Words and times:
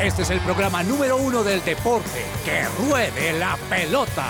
Este 0.00 0.22
es 0.22 0.30
el 0.30 0.40
programa 0.40 0.82
número 0.82 1.16
uno 1.16 1.42
del 1.44 1.64
deporte. 1.64 2.26
¡Que 2.44 2.64
ruede 2.88 3.32
la 3.38 3.56
pelota! 3.70 4.26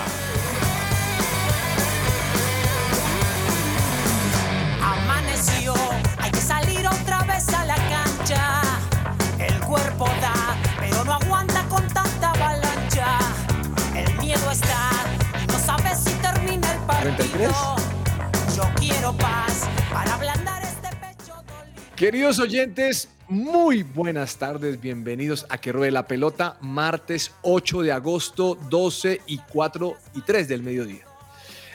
Amaneció, 4.81 5.73
hay 6.17 6.31
que 6.31 6.39
salir 6.39 6.87
otra 6.87 7.23
vez 7.23 7.49
a 7.49 7.65
la 7.65 7.75
cancha. 7.75 8.61
El 9.39 9.59
cuerpo 9.61 10.05
da, 10.21 10.55
pero 10.79 11.03
no 11.03 11.13
aguanta 11.13 11.63
con 11.67 11.85
tanta 11.87 12.29
avalancha. 12.29 13.17
El 13.95 14.17
miedo 14.19 14.51
está 14.51 14.91
y 15.43 15.47
no 15.47 15.59
sabes 15.59 15.99
si 15.99 16.11
termina 16.13 16.71
el 16.71 16.79
partido. 16.79 17.75
Yo 18.55 18.63
quiero 18.75 19.13
paz 19.13 19.63
para 19.91 20.13
ablandar 20.13 20.61
este 20.63 20.89
pecho 20.95 21.33
dolido. 21.47 21.95
Queridos 21.95 22.39
oyentes, 22.39 23.09
muy 23.27 23.83
buenas 23.83 24.37
tardes, 24.37 24.79
bienvenidos 24.79 25.45
a 25.49 25.57
Que 25.57 25.71
Ruede 25.71 25.91
la 25.91 26.07
Pelota, 26.07 26.57
martes 26.61 27.31
8 27.41 27.81
de 27.81 27.91
agosto, 27.91 28.55
12 28.69 29.21
y 29.25 29.39
4 29.39 29.95
y 30.15 30.21
3 30.21 30.47
del 30.47 30.61
mediodía. 30.61 31.05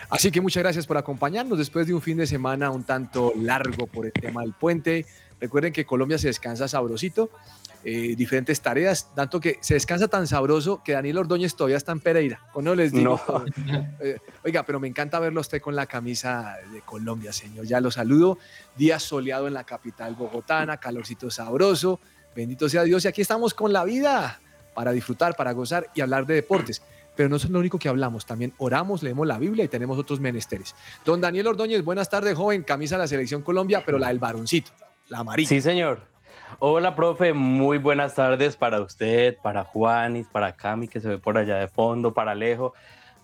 Así 0.08 0.30
que 0.30 0.40
muchas 0.40 0.62
gracias 0.62 0.86
por 0.86 0.96
acompañarnos 0.96 1.58
después 1.58 1.86
de 1.86 1.94
un 1.94 2.02
fin 2.02 2.18
de 2.18 2.26
semana 2.26 2.70
un 2.70 2.84
tanto 2.84 3.32
largo 3.36 3.86
por 3.86 4.06
el 4.06 4.12
tema 4.12 4.42
del 4.42 4.52
puente. 4.52 5.06
Recuerden 5.40 5.72
que 5.72 5.84
Colombia 5.84 6.18
se 6.18 6.28
descansa 6.28 6.68
sabrosito, 6.68 7.30
eh, 7.82 8.14
diferentes 8.16 8.60
tareas, 8.60 9.08
tanto 9.14 9.40
que 9.40 9.58
se 9.62 9.74
descansa 9.74 10.06
tan 10.08 10.26
sabroso 10.26 10.82
que 10.84 10.92
Daniel 10.92 11.18
Ordóñez 11.18 11.56
todavía 11.56 11.78
está 11.78 11.92
en 11.92 12.00
Pereira. 12.00 12.40
Con 12.52 12.64
no 12.64 12.74
les 12.74 12.92
digo. 12.92 13.20
Eh, 14.02 14.18
oiga, 14.44 14.64
pero 14.64 14.80
me 14.80 14.88
encanta 14.88 15.18
verlo 15.18 15.40
usted 15.40 15.60
con 15.60 15.76
la 15.76 15.86
camisa 15.86 16.56
de 16.72 16.80
Colombia, 16.80 17.32
señor. 17.32 17.66
Ya 17.66 17.80
lo 17.80 17.90
saludo. 17.90 18.38
Día 18.76 18.98
soleado 18.98 19.46
en 19.46 19.54
la 19.54 19.64
capital 19.64 20.14
bogotana, 20.14 20.78
calorcito 20.78 21.30
sabroso. 21.30 22.00
Bendito 22.34 22.68
sea 22.68 22.82
Dios. 22.84 23.04
Y 23.04 23.08
aquí 23.08 23.22
estamos 23.22 23.54
con 23.54 23.72
la 23.72 23.84
vida 23.84 24.40
para 24.74 24.92
disfrutar, 24.92 25.34
para 25.34 25.52
gozar 25.52 25.88
y 25.94 26.00
hablar 26.00 26.26
de 26.26 26.34
deportes. 26.34 26.82
Pero 27.16 27.28
no 27.28 27.36
es 27.36 27.48
lo 27.48 27.58
único 27.58 27.78
que 27.78 27.88
hablamos, 27.88 28.24
también 28.24 28.54
oramos, 28.58 29.02
leemos 29.02 29.26
la 29.26 29.38
Biblia 29.38 29.64
y 29.64 29.68
tenemos 29.68 29.98
otros 29.98 30.20
menesteres. 30.20 30.74
Don 31.04 31.20
Daniel 31.20 31.48
Ordóñez, 31.48 31.84
buenas 31.84 32.08
tardes, 32.08 32.34
joven, 32.34 32.62
camisa 32.62 32.94
de 32.96 33.00
la 33.00 33.08
Selección 33.08 33.42
Colombia, 33.42 33.82
pero 33.84 33.98
la 33.98 34.08
del 34.08 34.18
varoncito, 34.18 34.70
la 35.08 35.18
amarilla. 35.18 35.48
Sí, 35.48 35.60
señor. 35.60 36.02
Hola, 36.58 36.94
profe. 36.96 37.32
Muy 37.32 37.78
buenas 37.78 38.14
tardes 38.14 38.56
para 38.56 38.80
usted, 38.80 39.36
para 39.42 39.64
Juanis, 39.64 40.26
para 40.26 40.56
Cami, 40.56 40.88
que 40.88 41.00
se 41.00 41.08
ve 41.08 41.18
por 41.18 41.38
allá 41.38 41.56
de 41.56 41.68
fondo, 41.68 42.12
para 42.12 42.32
Alejo. 42.32 42.74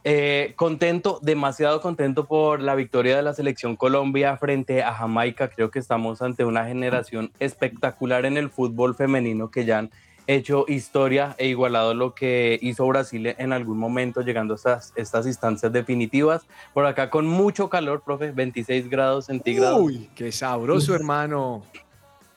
Eh, 0.04 0.52
contento, 0.54 1.18
demasiado 1.20 1.80
contento 1.80 2.26
por 2.26 2.60
la 2.60 2.76
victoria 2.76 3.16
de 3.16 3.22
la 3.22 3.34
selección 3.34 3.74
Colombia 3.74 4.36
frente 4.36 4.82
a 4.82 4.94
Jamaica. 4.94 5.48
Creo 5.48 5.70
que 5.70 5.80
estamos 5.80 6.22
ante 6.22 6.44
una 6.44 6.64
generación 6.66 7.32
espectacular 7.40 8.24
en 8.24 8.36
el 8.36 8.48
fútbol 8.48 8.94
femenino 8.94 9.50
que 9.50 9.64
ya 9.64 9.78
han 9.78 9.90
hecho 10.28 10.64
historia 10.68 11.34
e 11.38 11.48
igualado 11.48 11.94
lo 11.94 12.14
que 12.14 12.58
hizo 12.62 12.86
Brasil 12.86 13.34
en 13.38 13.52
algún 13.52 13.78
momento, 13.78 14.22
llegando 14.22 14.54
a 14.54 14.56
estas, 14.56 14.92
estas 14.96 15.26
instancias 15.26 15.72
definitivas. 15.72 16.46
Por 16.72 16.86
acá 16.86 17.10
con 17.10 17.26
mucho 17.26 17.68
calor, 17.68 18.02
profe, 18.02 18.30
26 18.30 18.88
grados 18.88 19.26
centígrados. 19.26 19.80
Uy, 19.80 20.08
qué 20.14 20.30
sabroso, 20.30 20.94
hermano. 20.94 21.62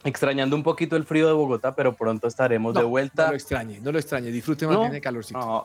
Extrañando 0.03 0.55
un 0.55 0.63
poquito 0.63 0.95
el 0.95 1.03
frío 1.03 1.27
de 1.27 1.33
Bogotá, 1.33 1.75
pero 1.75 1.93
pronto 1.93 2.27
estaremos 2.27 2.73
No, 2.73 2.79
de 2.79 2.85
vuelta. 2.85 3.25
No 3.25 3.29
lo 3.31 3.35
extrañe, 3.35 3.79
no 3.81 3.91
lo 3.91 3.99
extrañe, 3.99 4.31
disfrute 4.31 4.65
más 4.65 4.75
¿No? 4.75 4.81
bien 4.81 4.95
el 4.95 5.01
calorcito. 5.01 5.39
No. 5.39 5.63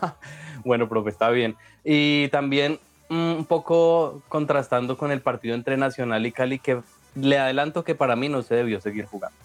bueno, 0.64 0.88
profe, 0.88 1.10
está 1.10 1.28
bien. 1.30 1.54
Y 1.84 2.28
también 2.28 2.78
mm, 3.10 3.14
un 3.32 3.44
poco 3.44 4.22
contrastando 4.28 4.96
con 4.96 5.10
el 5.10 5.20
partido 5.20 5.54
entre 5.54 5.76
Nacional 5.76 6.24
y 6.24 6.32
Cali, 6.32 6.58
que 6.58 6.80
le 7.14 7.38
adelanto 7.38 7.84
que 7.84 7.94
para 7.94 8.16
mí 8.16 8.28
no 8.30 8.42
se 8.42 8.54
debió 8.54 8.80
seguir 8.80 9.04
jugando. 9.04 9.36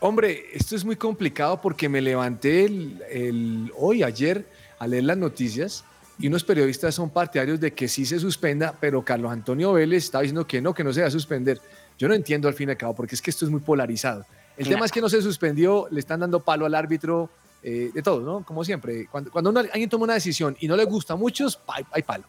Hombre, 0.00 0.44
esto 0.52 0.76
es 0.76 0.84
muy 0.84 0.94
complicado 0.96 1.60
porque 1.60 1.88
me 1.88 2.00
levanté 2.00 2.66
el, 2.66 3.02
el- 3.10 3.72
hoy, 3.76 4.02
ayer, 4.02 4.46
a 4.78 4.86
leer 4.86 5.04
las 5.04 5.16
noticias 5.16 5.84
y 6.20 6.28
unos 6.28 6.44
periodistas 6.44 6.94
son 6.94 7.10
partidarios 7.10 7.58
de 7.58 7.72
que 7.72 7.88
sí 7.88 8.04
se 8.04 8.18
suspenda, 8.20 8.74
pero 8.78 9.02
Carlos 9.02 9.32
Antonio 9.32 9.72
Vélez 9.72 10.04
está 10.04 10.20
diciendo 10.20 10.46
que 10.46 10.60
no, 10.60 10.74
que 10.74 10.84
no 10.84 10.92
se 10.92 11.00
va 11.00 11.06
a 11.08 11.10
suspender. 11.10 11.60
Yo 11.98 12.08
no 12.08 12.14
entiendo 12.14 12.48
al 12.48 12.54
fin 12.54 12.68
y 12.68 12.72
al 12.72 12.78
cabo 12.78 12.94
porque 12.94 13.14
es 13.14 13.20
que 13.22 13.30
esto 13.30 13.44
es 13.44 13.50
muy 13.50 13.60
polarizado. 13.60 14.24
El 14.56 14.68
tema 14.68 14.86
es 14.86 14.92
que 14.92 15.00
no 15.00 15.08
se 15.08 15.20
suspendió, 15.22 15.86
le 15.90 16.00
están 16.00 16.20
dando 16.20 16.40
palo 16.40 16.64
al 16.66 16.74
árbitro, 16.74 17.28
eh, 17.62 17.90
de 17.92 18.02
todo, 18.02 18.20
¿no? 18.20 18.44
Como 18.44 18.64
siempre, 18.64 19.06
cuando, 19.10 19.30
cuando 19.30 19.50
uno- 19.50 19.60
alguien 19.60 19.88
toma 19.88 20.04
una 20.04 20.14
decisión 20.14 20.56
y 20.60 20.68
no 20.68 20.76
le 20.76 20.84
gusta 20.84 21.14
a 21.14 21.16
muchos, 21.16 21.60
hay, 21.68 21.84
hay 21.92 22.02
palo. 22.02 22.24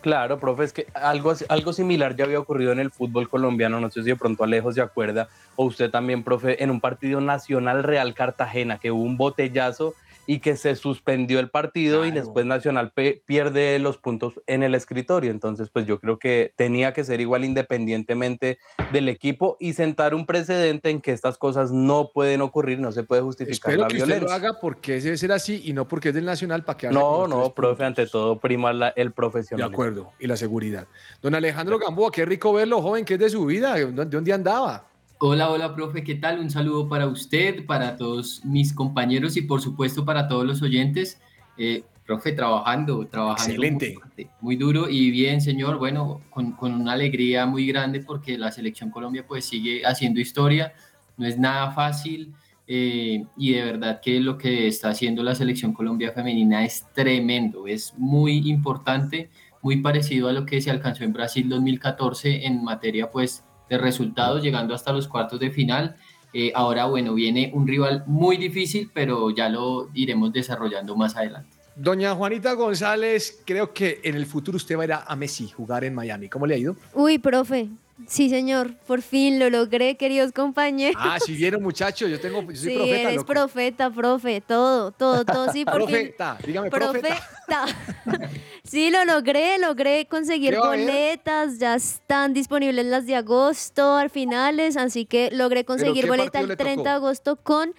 Claro, 0.00 0.40
profe, 0.40 0.64
es 0.64 0.72
que 0.72 0.86
algo, 0.94 1.32
algo 1.48 1.72
similar 1.72 2.16
ya 2.16 2.24
había 2.24 2.40
ocurrido 2.40 2.72
en 2.72 2.80
el 2.80 2.90
fútbol 2.90 3.28
colombiano, 3.28 3.78
no 3.80 3.88
sé 3.90 4.02
si 4.02 4.08
de 4.10 4.16
pronto 4.16 4.42
Alejo 4.42 4.72
se 4.72 4.80
acuerda, 4.80 5.28
o 5.54 5.64
usted 5.66 5.90
también, 5.90 6.24
profe, 6.24 6.60
en 6.62 6.70
un 6.72 6.80
partido 6.80 7.20
nacional 7.20 7.84
Real 7.84 8.12
Cartagena, 8.14 8.78
que 8.78 8.90
hubo 8.90 9.02
un 9.02 9.16
botellazo 9.16 9.94
y 10.26 10.38
que 10.38 10.56
se 10.56 10.76
suspendió 10.76 11.40
el 11.40 11.50
partido 11.50 12.04
y 12.06 12.10
después 12.12 12.46
Nacional 12.46 12.92
pierde 13.26 13.78
los 13.78 13.98
puntos 13.98 14.40
en 14.46 14.62
el 14.62 14.74
escritorio. 14.74 15.30
Entonces, 15.30 15.68
pues 15.72 15.86
yo 15.86 15.98
creo 15.98 16.18
que 16.18 16.52
tenía 16.56 16.92
que 16.92 17.02
ser 17.04 17.20
igual 17.20 17.44
independientemente 17.44 18.58
del 18.92 19.08
equipo 19.08 19.56
y 19.58 19.72
sentar 19.72 20.14
un 20.14 20.26
precedente 20.26 20.90
en 20.90 21.00
que 21.00 21.12
estas 21.12 21.38
cosas 21.38 21.72
no 21.72 22.10
pueden 22.14 22.40
ocurrir, 22.40 22.78
no 22.78 22.92
se 22.92 23.02
puede 23.02 23.22
justificar 23.22 23.72
Espero 23.72 23.82
la 23.82 23.88
que 23.88 23.96
usted 23.96 24.08
lo 24.08 24.14
violencia. 24.14 24.36
haga 24.36 24.60
porque 24.60 25.00
debe 25.00 25.16
ser 25.16 25.32
así 25.32 25.60
y 25.64 25.72
no 25.72 25.88
porque 25.88 26.10
es 26.10 26.14
del 26.14 26.24
Nacional 26.24 26.64
para 26.64 26.78
que 26.78 26.88
No, 26.88 27.26
no, 27.26 27.52
profe, 27.54 27.78
puntos. 27.78 27.86
ante 27.86 28.06
todo 28.06 28.38
prima 28.38 28.72
la- 28.72 28.88
el 28.90 29.08
De 29.08 29.14
profesional. 29.14 29.72
acuerdo, 29.72 30.12
y 30.20 30.26
la 30.26 30.36
seguridad. 30.36 30.86
Don 31.20 31.34
Alejandro 31.34 31.78
Gamboa, 31.78 32.10
qué 32.12 32.24
rico 32.24 32.52
verlo, 32.52 32.80
joven, 32.80 33.04
que 33.04 33.14
es 33.14 33.20
de 33.20 33.30
su 33.30 33.44
vida, 33.46 33.74
¿de 33.74 33.86
de 33.86 34.04
dónde 34.04 34.32
andaba? 34.32 34.86
Hola, 35.24 35.50
hola, 35.50 35.72
profe, 35.72 36.02
¿qué 36.02 36.16
tal? 36.16 36.40
Un 36.40 36.50
saludo 36.50 36.88
para 36.88 37.06
usted, 37.06 37.64
para 37.64 37.96
todos 37.96 38.44
mis 38.44 38.72
compañeros 38.72 39.36
y 39.36 39.42
por 39.42 39.60
supuesto 39.60 40.04
para 40.04 40.26
todos 40.26 40.44
los 40.44 40.62
oyentes. 40.62 41.20
Eh, 41.56 41.84
profe, 42.04 42.32
trabajando, 42.32 43.06
trabajando 43.06 43.52
Excelente. 43.52 43.94
Muy, 44.16 44.30
muy 44.40 44.56
duro 44.56 44.88
y 44.88 45.12
bien, 45.12 45.40
señor. 45.40 45.78
Bueno, 45.78 46.22
con, 46.28 46.50
con 46.50 46.74
una 46.74 46.94
alegría 46.94 47.46
muy 47.46 47.68
grande 47.68 48.00
porque 48.00 48.36
la 48.36 48.50
selección 48.50 48.90
Colombia 48.90 49.24
pues 49.24 49.44
sigue 49.44 49.86
haciendo 49.86 50.18
historia, 50.18 50.72
no 51.16 51.24
es 51.24 51.38
nada 51.38 51.70
fácil 51.70 52.34
eh, 52.66 53.24
y 53.36 53.52
de 53.52 53.62
verdad 53.62 54.00
que 54.00 54.18
lo 54.18 54.36
que 54.36 54.66
está 54.66 54.88
haciendo 54.88 55.22
la 55.22 55.36
selección 55.36 55.72
Colombia 55.72 56.10
femenina 56.10 56.64
es 56.64 56.84
tremendo, 56.94 57.68
es 57.68 57.94
muy 57.96 58.50
importante, 58.50 59.30
muy 59.62 59.76
parecido 59.82 60.28
a 60.28 60.32
lo 60.32 60.44
que 60.46 60.60
se 60.60 60.72
alcanzó 60.72 61.04
en 61.04 61.12
Brasil 61.12 61.48
2014 61.48 62.44
en 62.44 62.64
materia 62.64 63.08
pues 63.08 63.44
de 63.72 63.78
resultados, 63.78 64.42
llegando 64.42 64.74
hasta 64.74 64.92
los 64.92 65.08
cuartos 65.08 65.40
de 65.40 65.50
final. 65.50 65.96
Eh, 66.34 66.52
ahora, 66.54 66.84
bueno, 66.84 67.14
viene 67.14 67.50
un 67.54 67.66
rival 67.66 68.04
muy 68.06 68.36
difícil, 68.36 68.90
pero 68.92 69.30
ya 69.30 69.48
lo 69.48 69.88
iremos 69.94 70.30
desarrollando 70.30 70.94
más 70.94 71.16
adelante. 71.16 71.48
Doña 71.74 72.14
Juanita 72.14 72.52
González, 72.52 73.42
creo 73.46 73.72
que 73.72 74.00
en 74.04 74.14
el 74.14 74.26
futuro 74.26 74.56
usted 74.56 74.76
va 74.76 74.82
a 74.82 74.84
ir 74.84 74.92
a, 74.92 75.04
a 75.04 75.16
Messi 75.16 75.48
jugar 75.48 75.84
en 75.84 75.94
Miami. 75.94 76.28
¿Cómo 76.28 76.46
le 76.46 76.54
ha 76.54 76.58
ido? 76.58 76.76
Uy, 76.92 77.18
profe. 77.18 77.70
Sí, 78.06 78.28
señor. 78.28 78.74
Por 78.86 79.02
fin 79.02 79.38
lo 79.38 79.48
logré, 79.50 79.96
queridos 79.96 80.32
compañeros. 80.32 81.00
Ah, 81.04 81.18
si 81.24 81.34
vieron, 81.34 81.62
muchachos, 81.62 82.10
yo 82.10 82.20
tengo, 82.20 82.40
yo 82.42 82.56
soy 82.56 82.70
sí, 82.70 82.76
profeta. 82.76 83.00
eres 83.00 83.14
loco. 83.16 83.26
profeta, 83.26 83.90
profe. 83.90 84.40
Todo, 84.40 84.92
todo, 84.92 85.24
todo. 85.24 85.52
Sí, 85.52 85.64
porque. 85.64 85.92
Profeta, 85.92 86.38
dígame 86.44 86.70
profeta. 86.70 87.20
Profeta. 87.54 88.30
sí, 88.64 88.90
lo 88.90 89.04
logré, 89.04 89.58
logré 89.58 90.06
conseguir 90.06 90.56
boletas. 90.56 91.58
Ya 91.58 91.74
están 91.74 92.32
disponibles 92.32 92.86
las 92.86 93.06
de 93.06 93.16
agosto 93.16 93.96
al 93.96 94.10
finales. 94.10 94.76
Así 94.76 95.04
que 95.04 95.30
logré 95.32 95.64
conseguir 95.64 96.06
boleta 96.06 96.40
el 96.40 96.48
le 96.48 96.56
30 96.56 96.82
de 96.82 96.96
agosto 96.96 97.36
con 97.36 97.74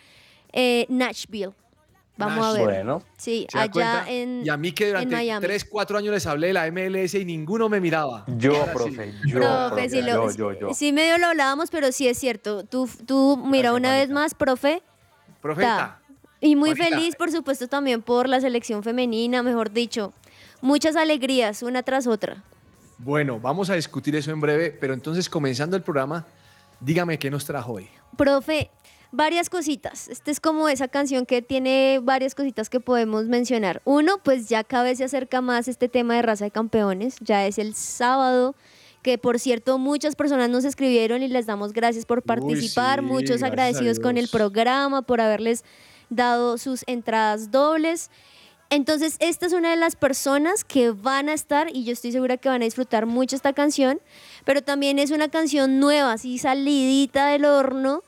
eh, 0.53 0.85
Nashville. 0.89 1.53
Vamos 2.15 2.45
a 2.45 2.51
ver. 2.53 2.63
Bueno, 2.63 3.01
Sí, 3.17 3.47
¿Se 3.51 3.57
da 3.57 3.63
allá 3.63 3.71
cuenta? 3.71 4.05
en. 4.11 4.45
y 4.45 4.49
a 4.49 4.55
mí 4.57 4.71
que 4.71 4.87
durante 4.87 5.15
Miami. 5.15 5.45
3, 5.45 5.65
4 5.65 5.97
años 5.97 6.13
les 6.13 6.25
hablé 6.27 6.47
de 6.47 6.53
la 6.53 6.67
MLS 6.71 7.15
y 7.15 7.25
ninguno 7.25 7.69
me 7.69 7.79
miraba. 7.81 8.23
yo, 8.37 8.53
sí. 8.53 8.69
profe, 8.73 9.13
yo, 9.25 9.39
Profe, 9.39 9.67
profe, 9.69 9.89
sí, 9.89 10.01
lo- 10.03 10.31
yo, 10.31 10.51
yo, 10.53 10.59
yo. 10.59 10.73
sí 10.75 10.91
medio 10.93 11.17
lo 11.17 11.27
hablábamos, 11.27 11.71
pero 11.71 11.91
sí 11.91 12.07
es 12.07 12.17
cierto. 12.19 12.63
Tú, 12.65 12.87
tú 13.07 13.37
mira, 13.37 13.71
Gracias, 13.71 13.79
una 13.79 13.91
vez 13.91 14.09
más, 14.11 14.33
profe, 14.35 14.83
Profeta. 15.41 15.99
y 16.39 16.55
muy 16.55 16.75
feliz, 16.75 17.15
por 17.15 17.31
supuesto, 17.31 17.67
también 17.67 18.01
por 18.03 18.29
la 18.29 18.39
selección 18.41 18.83
femenina, 18.83 19.41
mejor 19.41 19.71
dicho. 19.71 20.13
Muchas 20.61 20.95
alegrías, 20.95 21.63
una 21.63 21.81
tras 21.83 22.05
otra. 22.07 22.43
Bueno, 22.99 23.39
vamos 23.39 23.69
a 23.69 23.73
discutir 23.73 24.15
eso 24.15 24.31
en 24.31 24.39
breve, 24.39 24.69
pero 24.71 24.93
entonces 24.93 25.27
comenzando 25.29 25.75
el 25.75 25.81
programa, 25.81 26.25
dígame 26.79 27.17
qué 27.17 27.29
nos 27.31 27.43
trajo 27.45 27.73
hoy. 27.73 27.89
Profe, 28.15 28.69
varias 29.13 29.49
cositas. 29.49 30.09
Esta 30.09 30.31
es 30.31 30.39
como 30.39 30.67
esa 30.67 30.87
canción 30.87 31.25
que 31.27 31.43
tiene 31.43 31.99
varias 32.01 32.33
cositas 32.33 32.67
que 32.67 32.79
podemos 32.79 33.27
mencionar. 33.27 33.81
Uno, 33.85 34.17
pues 34.23 34.49
ya 34.49 34.63
cada 34.63 34.85
vez 34.85 34.97
se 34.97 35.03
acerca 35.03 35.39
más 35.39 35.67
este 35.67 35.87
tema 35.87 36.15
de 36.15 36.23
raza 36.23 36.45
de 36.45 36.51
campeones. 36.51 37.15
Ya 37.21 37.45
es 37.45 37.59
el 37.59 37.75
sábado, 37.75 38.55
que 39.03 39.19
por 39.19 39.39
cierto 39.39 39.77
muchas 39.77 40.15
personas 40.15 40.49
nos 40.49 40.65
escribieron 40.65 41.21
y 41.21 41.27
les 41.27 41.45
damos 41.45 41.73
gracias 41.73 42.07
por 42.07 42.23
participar. 42.23 42.99
sí, 42.99 43.05
Muchos 43.05 43.43
agradecidos 43.43 43.99
con 43.99 44.17
el 44.17 44.27
programa, 44.29 45.03
por 45.03 45.21
haberles 45.21 45.63
dado 46.09 46.57
sus 46.57 46.83
entradas 46.87 47.51
dobles. 47.51 48.09
Entonces, 48.71 49.17
esta 49.19 49.45
es 49.45 49.53
una 49.53 49.69
de 49.69 49.75
las 49.75 49.95
personas 49.95 50.63
que 50.63 50.89
van 50.89 51.29
a 51.29 51.33
estar 51.33 51.67
y 51.71 51.83
yo 51.83 51.93
estoy 51.93 52.11
segura 52.11 52.37
que 52.37 52.49
van 52.49 52.63
a 52.63 52.65
disfrutar 52.65 53.05
mucho 53.05 53.35
esta 53.35 53.53
canción, 53.53 54.01
pero 54.43 54.63
también 54.63 54.97
es 54.97 55.11
una 55.11 55.29
canción 55.29 55.79
nueva, 55.79 56.13
así 56.13 56.39
salidita 56.39 57.27
del 57.27 57.45
horno 57.45 58.01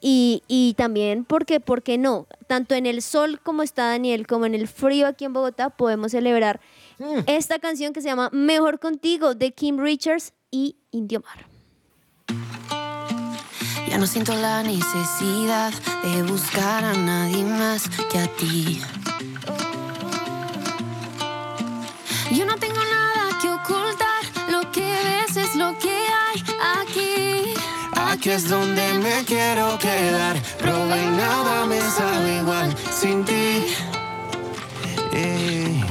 Y, 0.00 0.42
y 0.48 0.74
también 0.74 1.24
porque, 1.24 1.60
¿por 1.60 1.82
qué 1.82 1.98
no? 1.98 2.26
Tanto 2.46 2.74
en 2.74 2.86
el 2.86 3.02
sol 3.02 3.38
como 3.42 3.62
está 3.62 3.86
Daniel, 3.88 4.26
como 4.26 4.46
en 4.46 4.54
el 4.54 4.66
frío 4.66 5.06
aquí 5.06 5.24
en 5.26 5.32
Bogotá, 5.32 5.70
podemos 5.70 6.12
celebrar 6.12 6.60
Mm. 6.98 7.20
esta 7.26 7.58
canción 7.58 7.94
que 7.94 8.02
se 8.02 8.08
llama 8.08 8.28
Mejor 8.30 8.78
Contigo 8.78 9.34
de 9.34 9.52
Kim 9.52 9.78
Richards 9.78 10.34
y 10.50 10.76
Indio 10.90 11.22
Mar. 11.22 11.46
Ya 13.88 13.96
no 13.98 14.06
siento 14.06 14.34
la 14.34 14.62
necesidad 14.62 15.72
de 16.04 16.22
buscar 16.24 16.84
a 16.84 16.92
nadie 16.92 17.42
más 17.44 17.88
que 18.12 18.18
a 18.18 18.26
ti. 18.36 18.80
Aquí 28.20 28.28
es 28.28 28.50
donde 28.50 28.92
me 28.98 29.24
quiero 29.24 29.78
quedar. 29.78 30.36
Probé 30.58 31.04
y 31.04 31.10
nada 31.16 31.64
me 31.64 31.80
sabe 31.80 32.36
igual 32.36 32.76
sin 32.92 33.24
ti. 33.24 33.64
Eh, 35.14 35.82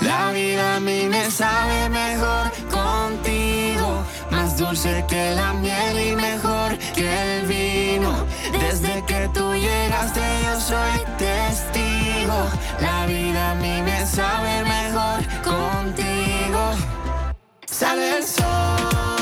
la 0.00 0.30
vida 0.30 0.76
a 0.76 0.78
mí 0.78 1.08
me 1.10 1.28
sabe 1.28 1.88
mejor 1.88 2.52
contigo. 2.70 4.04
Más 4.30 4.56
dulce 4.56 5.04
que 5.08 5.34
la 5.34 5.54
miel 5.54 6.12
y 6.12 6.14
mejor 6.14 6.78
que 6.94 7.38
el 7.38 7.46
vino. 7.46 8.12
Desde 8.60 9.04
que 9.04 9.28
tú 9.34 9.52
llegaste 9.52 10.20
yo 10.44 10.60
soy 10.60 11.00
testigo. 11.18 12.46
La 12.80 13.06
vida 13.06 13.50
a 13.50 13.54
mí 13.56 13.82
me 13.82 14.06
sabe 14.06 14.62
mejor 14.62 15.18
contigo. 15.42 16.62
Sale 17.66 18.18
el 18.18 18.24
sol, 18.24 19.21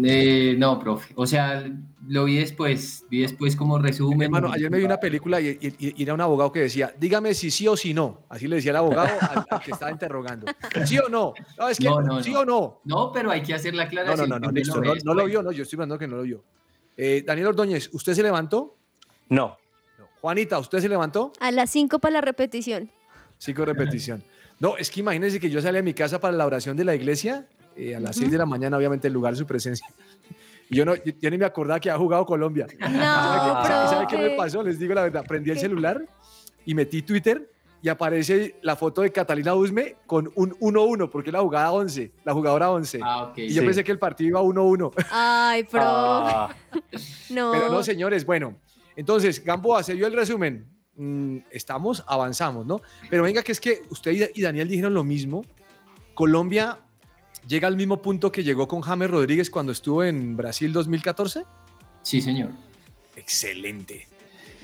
Eh, 0.06 0.56
no, 0.58 0.80
profe. 0.80 1.12
O 1.18 1.28
sea, 1.28 1.70
lo 2.08 2.24
vi 2.24 2.38
después. 2.38 3.06
Vi 3.10 3.22
después 3.22 3.56
como 3.58 3.78
resumen. 3.80 4.22
Hermano, 4.22 4.50
ayer 4.50 4.72
me 4.72 4.78
vi 4.78 4.86
una 4.86 4.98
película 4.98 5.42
y, 5.42 5.58
y- 5.60 5.76
y 5.98 6.04
era 6.04 6.14
un 6.14 6.22
abogado 6.22 6.54
que 6.54 6.62
decía, 6.62 6.94
dígame 6.98 7.34
si 7.34 7.52
sí 7.52 7.68
o 7.68 7.76
si 7.76 7.94
no. 7.94 8.22
Así 8.30 8.48
le 8.48 8.56
decía 8.58 8.72
el 8.72 8.78
abogado 8.78 9.10
al, 9.20 9.46
al 9.50 9.60
que 9.62 9.72
estaba 9.72 9.92
interrogando. 9.92 10.46
¿Sí 10.86 10.98
o 11.00 11.10
no? 11.10 11.34
No, 11.58 11.68
es 11.68 11.78
que 11.78 11.84
No, 11.86 12.02
no, 12.02 12.24
sí 12.24 12.32
no. 12.32 12.40
o 12.40 12.46
no. 12.46 12.82
No, 12.86 13.12
pero 13.12 13.30
hay 13.30 13.44
que 13.44 13.54
hacer 13.54 13.74
la 13.76 13.84
aclaración. 13.84 14.30
no, 14.30 14.40
no, 14.40 14.48
no, 14.48 14.52
listo. 14.54 14.80
No, 14.82 14.94
no 15.04 15.14
lo 15.14 15.26
vio, 15.26 15.44
no, 15.44 15.52
yo 15.52 15.64
estoy 15.64 15.76
hablando 15.78 16.00
que 16.00 16.08
no 16.08 16.16
lo 16.16 16.24
vio. 16.24 16.44
Eh, 16.96 17.22
Daniel 17.28 17.48
Ordóñez, 17.48 17.90
¿usted 17.92 18.14
se 18.14 18.24
levantó? 18.24 18.78
No, 19.28 19.58
No. 20.00 20.06
Juanita, 20.22 20.60
¿usted 20.60 20.80
se 20.80 20.88
levantó? 20.88 21.34
A 21.42 21.52
las 21.52 21.70
5 21.72 22.00
para 22.00 22.14
la 22.14 22.22
repetición. 22.22 22.90
Cinco 23.38 23.66
repetición. 23.66 24.24
No, 24.60 24.78
es 24.78 24.90
que 24.90 25.00
imagínense 25.02 25.40
que 25.40 25.50
yo 25.50 25.62
salí 25.62 25.76
de 25.78 25.84
mi 25.84 25.94
casa 25.94 26.20
para 26.20 26.36
la 26.36 26.46
oración 26.46 26.78
de 26.78 26.86
la 26.86 26.96
iglesia 26.96 27.46
eh, 27.76 27.96
a 27.96 28.00
las 28.00 28.16
6 28.16 28.32
de 28.32 28.38
la 28.38 28.46
mañana, 28.46 28.78
obviamente, 28.78 29.08
el 29.08 29.14
lugar 29.14 29.34
de 29.34 29.40
su 29.40 29.46
presencia. 29.46 29.86
Y 30.70 30.78
yo, 30.78 30.86
no, 30.86 30.96
yo, 30.96 31.12
yo 31.20 31.30
ni 31.30 31.38
me 31.38 31.46
acordaba 31.46 31.80
que 31.80 31.90
había 31.90 32.00
jugado 32.00 32.26
Colombia. 32.26 32.68
No, 32.80 32.88
¿Sabe 32.90 33.62
qué- 33.64 33.90
¿Sabe 33.90 34.08
qué 34.10 34.18
me 34.18 34.30
pasó? 34.32 34.64
Les 34.64 34.80
digo 34.80 34.94
la 34.94 35.04
verdad. 35.04 35.26
Prendí 35.28 35.52
el 35.52 35.60
celular 35.60 36.04
y 36.66 36.74
metí 36.74 37.02
Twitter 37.02 37.50
y 37.82 37.90
aparece 37.90 38.56
la 38.62 38.78
foto 38.78 39.02
de 39.02 39.12
Catalina 39.12 39.54
Usme 39.56 39.98
con 40.06 40.32
un 40.36 40.52
1-1, 40.52 41.10
porque 41.10 41.30
es 41.32 41.34
la 41.34 41.42
jugada 41.42 41.72
11, 41.74 42.12
la 42.24 42.32
jugadora 42.34 42.72
11. 42.72 43.00
Ah, 43.04 43.24
ok. 43.24 43.40
y 43.40 43.50
yo 43.54 43.60
sí. 43.62 43.66
pensé 43.66 43.84
que 43.84 43.92
el 43.92 44.00
partido 44.00 44.30
iba 44.30 44.42
1-1. 44.42 44.94
Ay, 45.12 45.64
profe. 45.66 45.86
Ah, 45.86 46.56
no. 47.32 47.52
Pero 47.52 47.70
no, 47.70 47.84
señores, 47.84 48.26
bueno. 48.26 48.56
Entonces, 48.96 49.44
Gamboa, 49.44 49.84
se 49.84 49.96
vio 49.96 50.08
el 50.08 50.14
resumen. 50.14 50.66
Mm, 50.96 51.38
estamos, 51.52 52.04
avanzamos, 52.08 52.66
¿no? 52.66 52.82
Pero 53.10 53.24
venga, 53.24 53.42
que 53.42 53.52
es 53.52 53.60
que 53.60 53.82
usted 53.90 54.12
y- 54.12 54.40
y 54.40 54.44
Daniel 54.44 54.68
dijeron 54.68 54.94
lo 54.94 55.04
mismo. 55.04 55.44
Colombia 56.14 56.78
llega 57.48 57.68
al 57.68 57.76
mismo 57.76 58.02
punto 58.02 58.32
que 58.32 58.44
llegó 58.44 58.68
con 58.68 58.82
James 58.82 59.10
Rodríguez 59.10 59.50
cuando 59.50 59.72
estuvo 59.72 60.04
en 60.04 60.38
Brasil 60.38 60.72
2014. 60.72 61.46
Sí, 62.04 62.22
señor. 62.22 62.52
Excelente, 63.16 64.08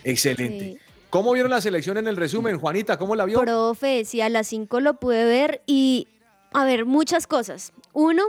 excelente. 0.03 0.73
Sí. 0.73 0.77
¿Cómo 1.09 1.31
vieron 1.31 1.49
la 1.49 1.61
selección 1.61 1.97
en 1.97 2.07
el 2.07 2.15
resumen, 2.17 2.59
Juanita? 2.59 2.97
¿Cómo 2.99 3.15
la 3.15 3.25
vio? 3.25 3.41
Profe, 3.41 4.05
sí, 4.05 4.21
a 4.21 4.29
las 4.29 4.45
5 4.47 4.79
lo 4.79 4.95
pude 4.95 5.25
ver 5.25 5.63
y, 5.65 6.07
a 6.53 6.63
ver, 6.65 6.85
muchas 6.85 7.25
cosas. 7.25 7.73
Uno, 7.93 8.23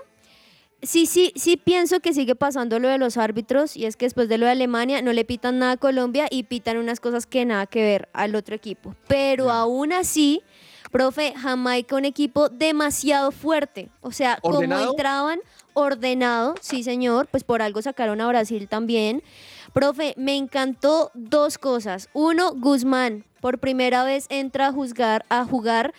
sí, 0.82 1.06
sí, 1.06 1.32
sí 1.36 1.56
pienso 1.56 2.00
que 2.00 2.12
sigue 2.12 2.34
pasando 2.34 2.78
lo 2.78 2.88
de 2.88 2.98
los 2.98 3.16
árbitros 3.16 3.76
y 3.76 3.86
es 3.86 3.96
que 3.96 4.06
después 4.06 4.28
de 4.28 4.38
lo 4.38 4.46
de 4.46 4.52
Alemania 4.52 5.02
no 5.02 5.12
le 5.12 5.24
pitan 5.24 5.58
nada 5.58 5.72
a 5.72 5.76
Colombia 5.76 6.26
y 6.30 6.44
pitan 6.44 6.76
unas 6.76 7.00
cosas 7.00 7.26
que 7.26 7.44
nada 7.44 7.66
que 7.66 7.82
ver 7.82 8.08
al 8.12 8.34
otro 8.34 8.54
equipo. 8.54 8.94
Pero 9.08 9.50
aún 9.50 9.92
así, 9.92 10.42
profe, 10.90 11.34
Jamaica 11.36 11.96
un 11.96 12.04
equipo 12.04 12.48
demasiado 12.48 13.30
fuerte. 13.32 13.90
O 14.00 14.12
sea, 14.12 14.38
¿Ordenado? 14.42 14.80
como 14.80 14.92
entraban 14.92 15.40
ordenado, 15.72 16.54
sí 16.60 16.82
señor, 16.82 17.28
pues 17.30 17.44
por 17.44 17.62
algo 17.62 17.80
sacaron 17.82 18.20
a 18.20 18.28
Brasil 18.28 18.68
también. 18.68 19.22
Profe, 19.72 20.14
me 20.16 20.36
encantó 20.36 21.10
dos 21.14 21.58
cosas. 21.58 22.08
Uno, 22.12 22.54
Guzmán, 22.54 23.24
por 23.40 23.58
primera 23.58 24.04
vez 24.04 24.26
entra 24.28 24.68
a 24.68 24.72
juzgar, 24.72 25.24
a 25.28 25.44
jugar. 25.44 25.94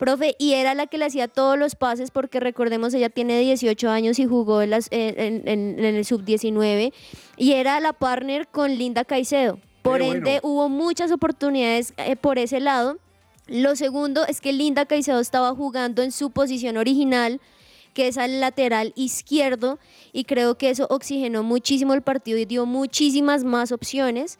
Profe, 0.00 0.34
y 0.38 0.54
era 0.54 0.74
la 0.74 0.88
que 0.88 0.98
le 0.98 1.04
hacía 1.04 1.28
todos 1.28 1.56
los 1.56 1.76
pases 1.76 2.10
porque 2.10 2.40
recordemos, 2.40 2.92
ella 2.94 3.10
tiene 3.10 3.38
18 3.38 3.88
años 3.90 4.18
y 4.18 4.26
jugó 4.26 4.62
en, 4.62 4.70
las- 4.70 4.88
en- 4.90 5.46
en- 5.46 5.78
en 5.78 5.84
el 5.94 6.04
sub-19 6.04 6.92
y 7.36 7.52
era 7.52 7.78
la 7.78 7.92
partner 7.92 8.48
con 8.48 8.76
Linda 8.76 9.04
Caicedo. 9.04 9.58
Por 9.82 10.00
ende, 10.02 10.40
hubo 10.42 10.68
muchas 10.68 11.12
oportunidades 11.12 11.94
eh, 11.98 12.16
por 12.16 12.38
ese 12.38 12.58
lado. 12.60 12.98
Lo 13.46 13.76
segundo 13.76 14.26
es 14.26 14.40
que 14.40 14.52
Linda 14.52 14.86
Caicedo 14.86 15.20
estaba 15.20 15.54
jugando 15.54 16.02
en 16.02 16.12
su 16.12 16.30
posición 16.30 16.76
original, 16.76 17.40
que 17.94 18.06
es 18.08 18.16
al 18.18 18.40
lateral 18.40 18.92
izquierdo, 18.96 19.78
y 20.12 20.24
creo 20.24 20.56
que 20.56 20.70
eso 20.70 20.86
oxigenó 20.90 21.42
muchísimo 21.42 21.92
el 21.94 22.02
partido 22.02 22.38
y 22.38 22.44
dio 22.44 22.64
muchísimas 22.66 23.42
más 23.44 23.72
opciones. 23.72 24.38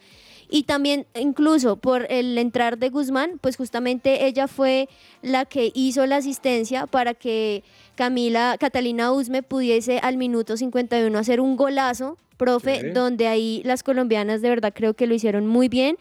Y 0.53 0.63
también, 0.63 1.07
incluso 1.15 1.77
por 1.77 2.05
el 2.09 2.37
entrar 2.37 2.77
de 2.77 2.89
Guzmán, 2.89 3.39
pues 3.39 3.55
justamente 3.55 4.27
ella 4.27 4.49
fue 4.49 4.89
la 5.21 5.45
que 5.45 5.71
hizo 5.73 6.05
la 6.05 6.17
asistencia 6.17 6.87
para 6.87 7.13
que 7.13 7.63
Camila, 7.95 8.57
Catalina 8.59 9.13
Usme 9.13 9.43
pudiese 9.43 9.99
al 9.99 10.17
minuto 10.17 10.57
51 10.57 11.17
hacer 11.17 11.39
un 11.39 11.55
golazo, 11.55 12.17
profe, 12.35 12.91
donde 12.91 13.27
ahí 13.27 13.61
las 13.63 13.81
colombianas 13.81 14.41
de 14.41 14.49
verdad 14.49 14.73
creo 14.75 14.93
que 14.93 15.07
lo 15.07 15.13
hicieron 15.13 15.47
muy 15.47 15.69
bien. 15.69 15.97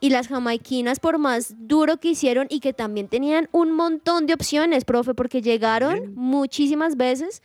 Y 0.00 0.10
las 0.10 0.28
jamaiquinas, 0.28 1.00
por 1.00 1.18
más 1.18 1.56
duro 1.58 1.96
que 1.96 2.10
hicieron 2.10 2.46
y 2.50 2.60
que 2.60 2.72
también 2.72 3.08
tenían 3.08 3.48
un 3.50 3.72
montón 3.72 4.26
de 4.26 4.34
opciones, 4.34 4.84
profe, 4.84 5.14
porque 5.14 5.42
llegaron 5.42 6.14
muchísimas 6.14 6.96
veces, 6.96 7.42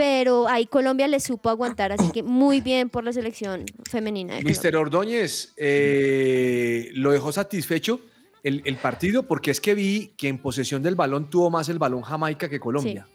pero 0.00 0.48
ahí 0.48 0.64
Colombia 0.64 1.06
le 1.08 1.20
supo 1.20 1.50
aguantar, 1.50 1.92
así 1.92 2.10
que 2.10 2.22
muy 2.22 2.62
bien 2.62 2.88
por 2.88 3.04
la 3.04 3.12
selección 3.12 3.66
femenina. 3.84 4.36
de. 4.36 4.42
Mister 4.42 4.74
Ordóñez 4.74 5.52
eh, 5.58 6.88
lo 6.94 7.10
dejó 7.12 7.32
satisfecho 7.32 8.00
el, 8.42 8.62
el 8.64 8.76
partido? 8.76 9.24
Porque 9.24 9.50
es 9.50 9.60
que 9.60 9.74
vi 9.74 10.14
que 10.16 10.28
en 10.28 10.38
posesión 10.38 10.82
del 10.82 10.94
balón 10.94 11.28
tuvo 11.28 11.50
más 11.50 11.68
el 11.68 11.78
balón 11.78 12.00
Jamaica 12.00 12.48
que 12.48 12.58
Colombia. 12.58 13.06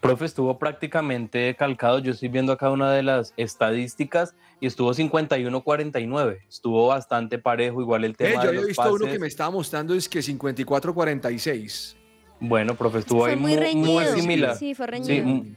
Profe, 0.00 0.24
estuvo 0.24 0.58
prácticamente 0.58 1.54
calcado. 1.56 1.98
Yo 1.98 2.12
estoy 2.12 2.30
viendo 2.30 2.52
acá 2.52 2.70
una 2.70 2.90
de 2.92 3.02
las 3.02 3.34
estadísticas 3.36 4.34
y 4.60 4.66
estuvo 4.66 4.94
51-49. 4.94 6.38
Estuvo 6.48 6.86
bastante 6.86 7.38
parejo, 7.38 7.82
igual 7.82 8.04
el 8.04 8.12
Eh, 8.12 8.14
tema 8.16 8.34
yo 8.36 8.40
de 8.42 8.48
había 8.48 8.66
visto 8.66 8.94
uno 8.94 9.04
que 9.04 9.18
me 9.18 9.26
estaba 9.26 9.50
mostrando 9.50 9.94
es 9.94 10.08
que 10.08 10.20
54-46. 10.20 11.96
Bueno, 12.40 12.74
profe, 12.76 13.00
estuvo 13.00 13.20
Fue 13.20 13.30
ahí 13.32 13.36
muy 13.36 13.52
muy, 13.52 13.60
reñido. 13.60 13.92
muy 13.92 14.20
similar. 14.20 14.56
Sí, 14.56 14.74
fue 14.74 14.86
Sí, 14.86 14.90
reñido. 14.92 15.22
m- 15.28 15.56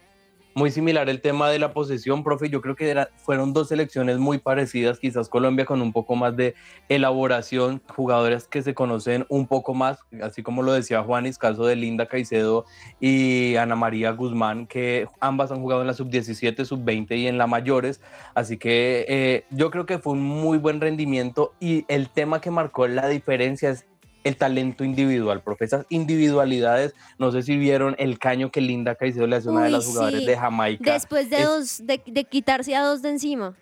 muy 0.57 0.71
similar 0.71 1.07
el 1.07 1.21
tema 1.21 1.51
de 1.51 1.59
la 1.59 1.71
posesión, 1.71 2.23
profe. 2.23 2.49
Yo 2.49 2.61
creo 2.61 2.75
que 2.75 2.89
era- 2.89 3.09
fueron 3.17 3.53
dos 3.53 3.67
selecciones 3.67 4.17
muy 4.17 4.39
parecidas, 4.39 4.97
quizás 4.97 5.29
Colombia 5.29 5.65
con 5.65 5.83
un 5.83 5.93
poco 5.93 6.15
más 6.15 6.35
de 6.35 6.55
elaboración, 6.89 7.79
jugadores 7.95 8.47
que 8.47 8.63
se 8.63 8.73
conocen 8.73 9.27
un 9.29 9.45
poco 9.45 9.75
más, 9.75 9.99
así 10.23 10.41
como 10.41 10.63
lo 10.63 10.73
decía 10.73 11.03
Juanis, 11.03 11.37
caso 11.37 11.63
de 11.67 11.75
Linda 11.75 12.07
Caicedo 12.07 12.65
y 12.99 13.55
Ana 13.55 13.75
María 13.75 14.09
Guzmán, 14.13 14.65
que 14.65 15.07
ambas 15.19 15.51
han 15.51 15.61
jugado 15.61 15.81
en 15.81 15.87
la 15.87 15.93
sub-17, 15.93 16.65
sub-20 16.65 17.15
y 17.15 17.27
en 17.27 17.37
la 17.37 17.45
mayores. 17.45 18.01
Así 18.33 18.57
que 18.57 19.05
eh, 19.07 19.45
yo 19.51 19.69
creo 19.69 19.85
que 19.85 19.99
fue 19.99 20.13
un 20.13 20.23
muy 20.23 20.57
buen 20.57 20.81
rendimiento 20.81 21.53
y 21.59 21.85
el 21.87 22.09
tema 22.09 22.41
que 22.41 22.49
marcó 22.49 22.87
la 22.87 23.07
diferencia 23.07 23.69
es 23.69 23.85
el 24.27 24.37
talento 24.37 24.83
individual, 24.83 25.41
profe. 25.41 25.65
Esas 25.65 25.85
individualidades, 25.89 26.93
no 27.17 27.31
sé 27.31 27.41
si 27.43 27.57
vieron 27.57 27.95
el 27.99 28.19
caño 28.19 28.51
que 28.51 28.61
Linda 28.61 28.95
Caicedo 28.95 29.27
le 29.27 29.37
hace 29.37 29.49
a 29.49 29.51
una 29.51 29.63
de 29.63 29.69
las 29.71 29.85
jugadoras 29.85 30.19
sí. 30.21 30.25
de 30.25 30.37
Jamaica. 30.37 30.93
Después 30.93 31.29
de, 31.29 31.37
Es- 31.37 31.45
dos, 31.45 31.87
de, 31.87 32.01
de 32.05 32.23
quitarse 32.23 32.75
a 32.75 32.83
dos 32.83 33.01
de 33.01 33.09
encima. 33.09 33.55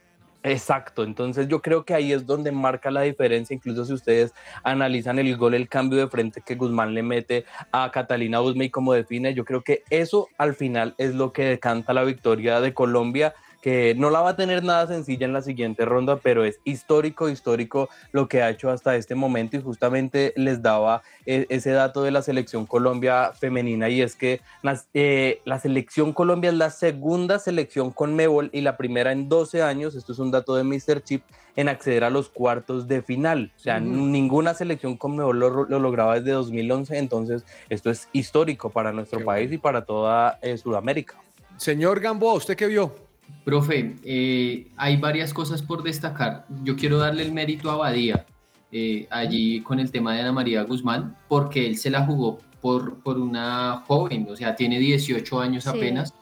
Exacto, 0.44 1.04
entonces 1.04 1.48
yo 1.48 1.60
creo 1.60 1.86
que 1.86 1.96
ahí 1.96 2.12
es 2.14 2.28
donde 2.28 2.52
marca 2.52 2.92
la 2.92 3.02
diferencia, 3.02 3.56
incluso 3.56 3.84
si 3.84 3.94
ustedes 3.94 4.32
analizan 4.62 5.18
el 5.18 5.36
gol, 5.38 5.56
el 5.56 5.68
cambio 5.68 5.98
de 5.98 6.08
frente 6.08 6.40
que 6.46 6.54
Guzmán 6.54 6.94
le 6.94 7.02
mete 7.02 7.46
a 7.72 7.90
Catalina 7.92 8.42
Usme 8.42 8.66
y 8.66 8.70
cómo 8.70 8.94
define, 8.94 9.34
yo 9.34 9.44
creo 9.44 9.64
que 9.64 9.82
eso 9.90 10.28
al 10.38 10.54
final 10.54 10.94
es 11.00 11.16
lo 11.16 11.34
que 11.34 11.46
decanta 11.46 11.94
la 11.94 12.04
victoria 12.04 12.62
de 12.62 12.76
Colombia, 12.76 13.34
que 13.66 13.96
no 13.98 14.12
la 14.12 14.22
va 14.22 14.30
a 14.30 14.36
tener 14.36 14.64
nada 14.64 14.86
sencilla 14.86 15.26
en 15.26 15.34
la 15.34 15.42
siguiente 15.42 15.86
ronda, 15.86 16.18
pero 16.18 16.46
es 16.46 16.60
histórico, 16.66 17.30
histórico 17.30 17.90
lo 18.12 18.28
que 18.28 18.44
ha 18.44 18.52
hecho 18.52 18.70
hasta 18.70 18.96
este 18.96 19.16
momento 19.16 19.58
y 19.58 19.62
justamente 19.64 20.34
les 20.36 20.62
daba 20.62 21.02
eh, 21.26 21.48
ese 21.50 21.72
dato 21.72 22.04
de 22.04 22.12
la 22.12 22.22
selección 22.22 22.68
Colombia 22.68 23.32
femenina 23.34 23.90
y 23.90 24.04
es 24.04 24.16
que 24.16 24.40
las- 24.62 24.88
eh, 24.94 25.42
la 25.46 25.58
selección 25.58 26.14
Colombia 26.14 26.52
es 26.52 26.56
la 26.58 26.70
segunda 26.70 27.40
selección 27.40 27.90
con 27.90 28.16
Mebol 28.16 28.52
y 28.54 28.62
la 28.62 28.78
primera 28.78 29.12
en 29.12 29.30
12 29.30 29.64
años, 29.64 29.96
esto 29.96 30.12
es 30.12 30.20
un 30.20 30.30
dato 30.30 30.54
de 30.56 30.64
Mr. 30.64 31.02
Chip, 31.04 31.24
en 31.56 31.68
acceder 31.68 32.04
a 32.04 32.12
los 32.12 32.30
cuartos 32.30 32.88
de 32.88 33.02
final. 33.02 33.52
O 33.56 33.60
sea, 33.60 33.80
ninguna 33.80 34.54
selección 34.54 34.96
con 34.96 35.16
Mebol 35.16 35.40
lo, 35.40 35.50
lo 35.66 35.80
lograba 35.80 36.14
desde 36.20 36.34
2011, 36.34 37.00
entonces 37.00 37.44
esto 37.70 37.90
es 37.90 38.10
histórico 38.14 38.70
para 38.70 38.92
nuestro 38.92 39.18
Qué 39.18 39.26
país 39.26 39.48
bueno. 39.48 39.56
y 39.56 39.58
para 39.58 39.86
toda 39.86 40.38
eh, 40.44 40.56
Sudamérica. 40.56 41.16
Señor 41.58 42.00
Gamboa, 42.00 42.34
¿usted 42.36 42.56
qué 42.56 42.68
vio? 42.68 43.05
Profe, 43.44 43.96
eh, 44.04 44.68
hay 44.76 44.98
varias 44.98 45.34
cosas 45.34 45.62
por 45.62 45.84
destacar. 45.84 46.46
Yo 46.64 46.76
quiero 46.76 46.98
darle 46.98 47.24
el 47.24 47.32
mérito 47.32 47.70
a 47.70 47.76
Badía, 47.78 48.26
eh, 48.72 49.08
allí 49.12 49.62
con 49.62 49.80
el 49.80 49.92
tema 49.92 50.14
de 50.16 50.22
Ana 50.22 50.32
María 50.32 50.64
Guzmán, 50.64 51.16
porque 51.28 51.68
él 51.68 51.78
se 51.78 51.90
la 51.92 52.06
jugó 52.06 52.40
por, 52.62 53.00
por 53.04 53.20
una 53.20 53.84
joven, 53.86 54.26
o 54.30 54.36
sea, 54.36 54.56
tiene 54.56 54.80
18 54.80 55.40
años 55.40 55.64
Sí. 55.64 55.70
apenas, 55.70 56.14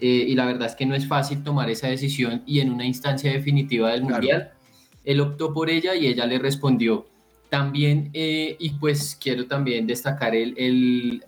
eh, 0.00 0.26
y 0.28 0.34
la 0.34 0.44
verdad 0.46 0.66
es 0.66 0.74
que 0.74 0.84
no 0.84 0.96
es 0.96 1.06
fácil 1.06 1.44
tomar 1.44 1.70
esa 1.70 1.86
decisión 1.86 2.42
y 2.44 2.58
en 2.58 2.70
una 2.72 2.84
instancia 2.84 3.30
definitiva 3.30 3.90
del 3.92 4.00
Claro. 4.00 4.14
Mundial, 4.16 4.50
él 5.04 5.20
optó 5.20 5.54
por 5.54 5.70
ella 5.70 5.94
y 5.94 6.08
ella 6.08 6.26
le 6.26 6.40
respondió. 6.40 7.06
También, 7.48 8.10
eh, 8.14 8.56
y 8.58 8.70
pues 8.70 9.16
quiero 9.20 9.46
también 9.46 9.86
destacar 9.86 10.34
el, 10.34 10.54
el, 10.58 11.24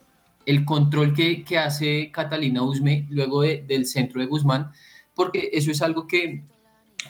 el 0.46 0.64
control 0.64 1.14
que, 1.14 1.44
que 1.44 1.58
hace 1.58 2.10
Catalina 2.10 2.62
Usme 2.62 3.06
luego 3.10 3.42
de- 3.42 3.62
del 3.68 3.86
centro 3.86 4.20
de 4.20 4.26
Guzmán, 4.26 4.72
porque 5.14 5.50
eso 5.52 5.70
es 5.70 5.82
algo 5.82 6.06
que, 6.06 6.44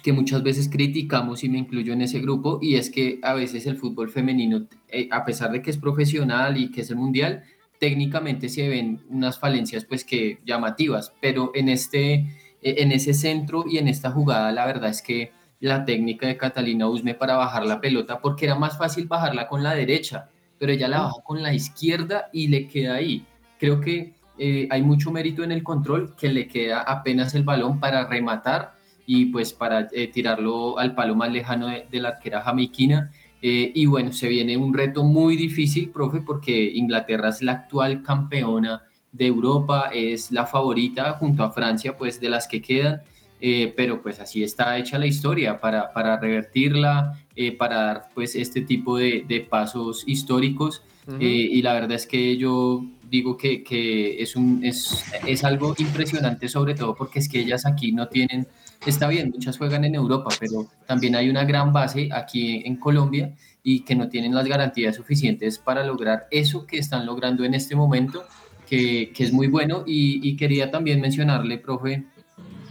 que 0.02 0.12
muchas 0.12 0.42
veces 0.42 0.68
criticamos 0.68 1.44
y 1.44 1.48
me 1.48 1.58
incluyo 1.58 1.92
en 1.92 2.02
ese 2.02 2.20
grupo, 2.20 2.58
y 2.60 2.76
es 2.76 2.90
que 2.90 3.18
a 3.22 3.34
veces 3.34 3.66
el 3.66 3.76
fútbol 3.76 4.10
femenino, 4.10 4.66
eh, 4.88 5.08
a 5.10 5.24
pesar 5.24 5.50
de 5.52 5.62
que 5.62 5.70
es 5.70 5.78
profesional 5.78 6.56
y 6.56 6.70
que 6.70 6.82
es 6.82 6.90
el 6.90 6.96
mundial, 6.96 7.44
técnicamente 7.78 8.48
se 8.48 8.68
ven 8.68 9.00
unas 9.10 9.38
falencias 9.38 9.84
pues 9.84 10.04
que 10.04 10.38
llamativas, 10.44 11.12
pero 11.20 11.50
en, 11.54 11.68
este, 11.68 12.14
eh, 12.14 12.26
en 12.62 12.92
ese 12.92 13.14
centro 13.14 13.64
y 13.68 13.78
en 13.78 13.88
esta 13.88 14.10
jugada 14.10 14.52
la 14.52 14.66
verdad 14.66 14.90
es 14.90 15.02
que 15.02 15.32
la 15.60 15.84
técnica 15.84 16.26
de 16.26 16.36
Catalina 16.36 16.88
Usme 16.88 17.14
para 17.14 17.36
bajar 17.36 17.64
la 17.64 17.80
pelota, 17.80 18.20
porque 18.20 18.46
era 18.46 18.54
más 18.54 18.76
fácil 18.76 19.06
bajarla 19.06 19.48
con 19.48 19.62
la 19.62 19.74
derecha, 19.74 20.28
pero 20.58 20.72
ella 20.72 20.88
la 20.88 21.00
baja 21.00 21.22
con 21.24 21.42
la 21.42 21.54
izquierda 21.54 22.28
y 22.32 22.48
le 22.48 22.68
queda 22.68 22.94
ahí. 22.94 23.24
Creo 23.58 23.80
que 23.80 24.14
eh, 24.38 24.66
hay 24.70 24.82
mucho 24.82 25.10
mérito 25.10 25.42
en 25.42 25.52
el 25.52 25.62
control, 25.62 26.14
que 26.16 26.32
le 26.32 26.46
queda 26.46 26.80
apenas 26.80 27.34
el 27.34 27.42
balón 27.42 27.80
para 27.80 28.06
rematar 28.06 28.74
y 29.06 29.26
pues 29.26 29.52
para 29.52 29.88
eh, 29.92 30.08
tirarlo 30.08 30.78
al 30.78 30.94
palo 30.94 31.14
más 31.14 31.30
lejano 31.30 31.68
de, 31.68 31.86
de 31.90 32.00
la 32.00 32.10
arquera 32.10 32.42
jamaiquina. 32.42 33.10
Eh, 33.42 33.72
y 33.74 33.86
bueno, 33.86 34.12
se 34.12 34.28
viene 34.28 34.56
un 34.56 34.72
reto 34.72 35.04
muy 35.04 35.36
difícil, 35.36 35.90
profe, 35.90 36.20
porque 36.22 36.72
Inglaterra 36.74 37.28
es 37.28 37.42
la 37.42 37.52
actual 37.52 38.02
campeona 38.02 38.82
de 39.12 39.26
Europa, 39.26 39.90
es 39.92 40.32
la 40.32 40.46
favorita 40.46 41.12
junto 41.12 41.44
a 41.44 41.50
Francia, 41.50 41.96
pues 41.96 42.20
de 42.20 42.30
las 42.30 42.48
que 42.48 42.62
quedan. 42.62 43.02
Eh, 43.40 43.74
pero 43.76 44.00
pues 44.00 44.20
así 44.20 44.42
está 44.42 44.78
hecha 44.78 44.98
la 44.98 45.06
historia 45.06 45.60
para, 45.60 45.92
para 45.92 46.18
revertirla, 46.18 47.12
eh, 47.36 47.52
para 47.52 47.76
dar 47.76 48.08
pues 48.14 48.34
este 48.36 48.62
tipo 48.62 48.96
de, 48.96 49.26
de 49.28 49.40
pasos 49.40 50.04
históricos. 50.06 50.82
Eh, 51.20 51.26
y 51.52 51.60
la 51.60 51.74
verdad 51.74 51.92
es 51.92 52.06
que 52.06 52.38
yo 52.38 52.86
digo 53.14 53.36
que, 53.36 53.62
que 53.62 54.20
es, 54.20 54.34
un, 54.34 54.64
es, 54.64 55.04
es 55.24 55.44
algo 55.44 55.74
impresionante, 55.78 56.48
sobre 56.48 56.74
todo 56.74 56.96
porque 56.96 57.20
es 57.20 57.28
que 57.28 57.38
ellas 57.40 57.64
aquí 57.64 57.92
no 57.92 58.08
tienen, 58.08 58.48
está 58.84 59.06
bien, 59.06 59.30
muchas 59.30 59.56
juegan 59.56 59.84
en 59.84 59.94
Europa, 59.94 60.30
pero 60.40 60.66
también 60.84 61.14
hay 61.14 61.30
una 61.30 61.44
gran 61.44 61.72
base 61.72 62.08
aquí 62.12 62.62
en 62.64 62.76
Colombia 62.76 63.32
y 63.62 63.80
que 63.80 63.94
no 63.94 64.08
tienen 64.08 64.34
las 64.34 64.46
garantías 64.48 64.96
suficientes 64.96 65.58
para 65.58 65.86
lograr 65.86 66.26
eso 66.32 66.66
que 66.66 66.78
están 66.78 67.06
logrando 67.06 67.44
en 67.44 67.54
este 67.54 67.76
momento, 67.76 68.24
que, 68.68 69.12
que 69.14 69.22
es 69.22 69.32
muy 69.32 69.46
bueno. 69.46 69.84
Y, 69.86 70.28
y 70.28 70.36
quería 70.36 70.72
también 70.72 71.00
mencionarle, 71.00 71.58
profe, 71.58 72.04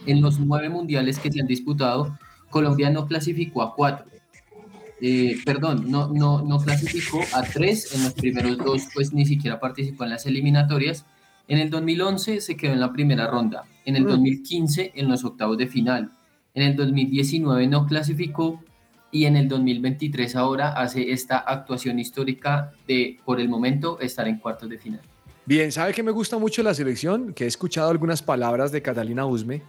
en 0.06 0.22
los 0.22 0.40
nueve 0.42 0.68
mundiales 0.68 1.20
que 1.20 1.32
se 1.32 1.40
han 1.40 1.48
disputado, 1.48 2.20
Colombia 2.50 2.90
no 2.90 3.08
clasificó 3.08 3.62
a 3.62 3.74
cuatro. 3.74 4.13
Eh, 5.06 5.36
perdón, 5.44 5.92
no, 5.92 6.08
no, 6.08 6.42
no 6.44 6.60
clasificó 6.60 7.20
a 7.34 7.44
tres, 7.44 7.94
en 7.94 8.04
los 8.06 8.14
primeros 8.14 8.58
dos 8.58 8.84
pues 8.94 9.12
ni 9.12 9.26
siquiera 9.26 9.60
participó 9.60 10.06
en 10.06 10.12
las 10.12 10.26
eliminatorias. 10.26 11.06
En 11.50 11.60
el 11.60 11.70
2011 11.70 12.40
se 12.40 12.56
quedó 12.56 12.72
en 12.72 12.80
la 12.80 12.94
primera 12.94 13.28
ronda, 13.28 13.66
en 13.84 13.98
el 13.98 14.06
Mm. 14.06 14.08
2015 14.08 14.94
en 14.96 15.10
los 15.10 15.26
octavos 15.26 15.58
de 15.58 15.68
final, 15.68 16.14
en 16.54 16.64
el 16.64 16.78
2019 16.78 17.68
no 17.68 17.86
clasificó 17.86 18.64
y 19.12 19.26
en 19.26 19.36
el 19.36 19.50
2023 19.50 20.38
ahora 20.38 20.70
hace 20.70 21.12
esta 21.12 21.38
actuación 21.38 22.00
histórica 22.00 22.72
de, 22.88 23.20
por 23.26 23.42
el 23.42 23.50
momento, 23.50 24.00
estar 24.00 24.26
en 24.30 24.38
cuartos 24.38 24.70
de 24.70 24.78
final. 24.78 25.02
Bien, 25.46 25.70
¿sabe 25.74 25.92
que 25.94 26.02
me 26.02 26.12
gusta 26.12 26.38
mucho 26.38 26.64
la 26.64 26.74
selección? 26.74 27.34
Que 27.34 27.44
he 27.44 27.48
escuchado 27.48 27.90
algunas 27.90 28.22
palabras 28.24 28.72
de 28.72 28.82
Catalina 28.82 29.26
Usme, 29.26 29.64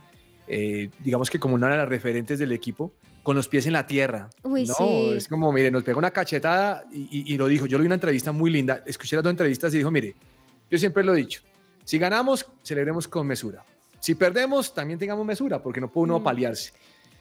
eh, 0.47 0.91
digamos 1.03 1.29
que 1.29 1.41
como 1.41 1.57
una 1.57 1.69
de 1.71 1.79
las 1.79 1.89
referentes 1.89 2.39
del 2.39 2.53
equipo, 2.53 2.93
con 3.25 3.35
los 3.35 3.49
pies 3.49 3.67
en 3.67 3.73
la 3.73 3.87
tierra. 3.87 4.31
Uy, 4.45 4.67
no, 4.67 4.75
sí. 4.75 5.13
es 5.17 5.27
como, 5.27 5.51
mire, 5.51 5.71
nos 5.73 5.83
pegó 5.83 5.99
una 5.99 6.13
cachetada 6.13 6.85
y, 6.93 7.09
y- 7.11 7.35
y 7.35 7.37
lo 7.39 7.49
dijo. 7.49 7.67
Yo 7.67 7.79
le 7.79 7.83
vi 7.83 7.87
una 7.87 7.97
entrevista 7.97 8.31
muy 8.31 8.51
linda, 8.53 8.83
escuché 8.87 9.17
las 9.17 9.25
dos 9.25 9.31
entrevistas 9.33 9.75
y 9.75 9.79
dijo, 9.79 9.91
mire, 9.91 10.15
yo 10.71 10.79
siempre 10.79 11.03
lo 11.03 11.15
he 11.15 11.17
dicho, 11.17 11.41
si 11.85 11.99
ganamos, 11.99 12.47
celebremos 12.63 13.09
con 13.09 13.27
mesura. 13.27 13.65
Si 13.99 14.15
perdemos, 14.15 14.73
también 14.75 14.99
tengamos 14.99 15.25
mesura, 15.27 15.61
porque 15.63 15.81
no 15.81 15.91
puede 15.91 16.05
uno 16.05 16.21
Mm. 16.21 16.23
paliarse. 16.23 16.73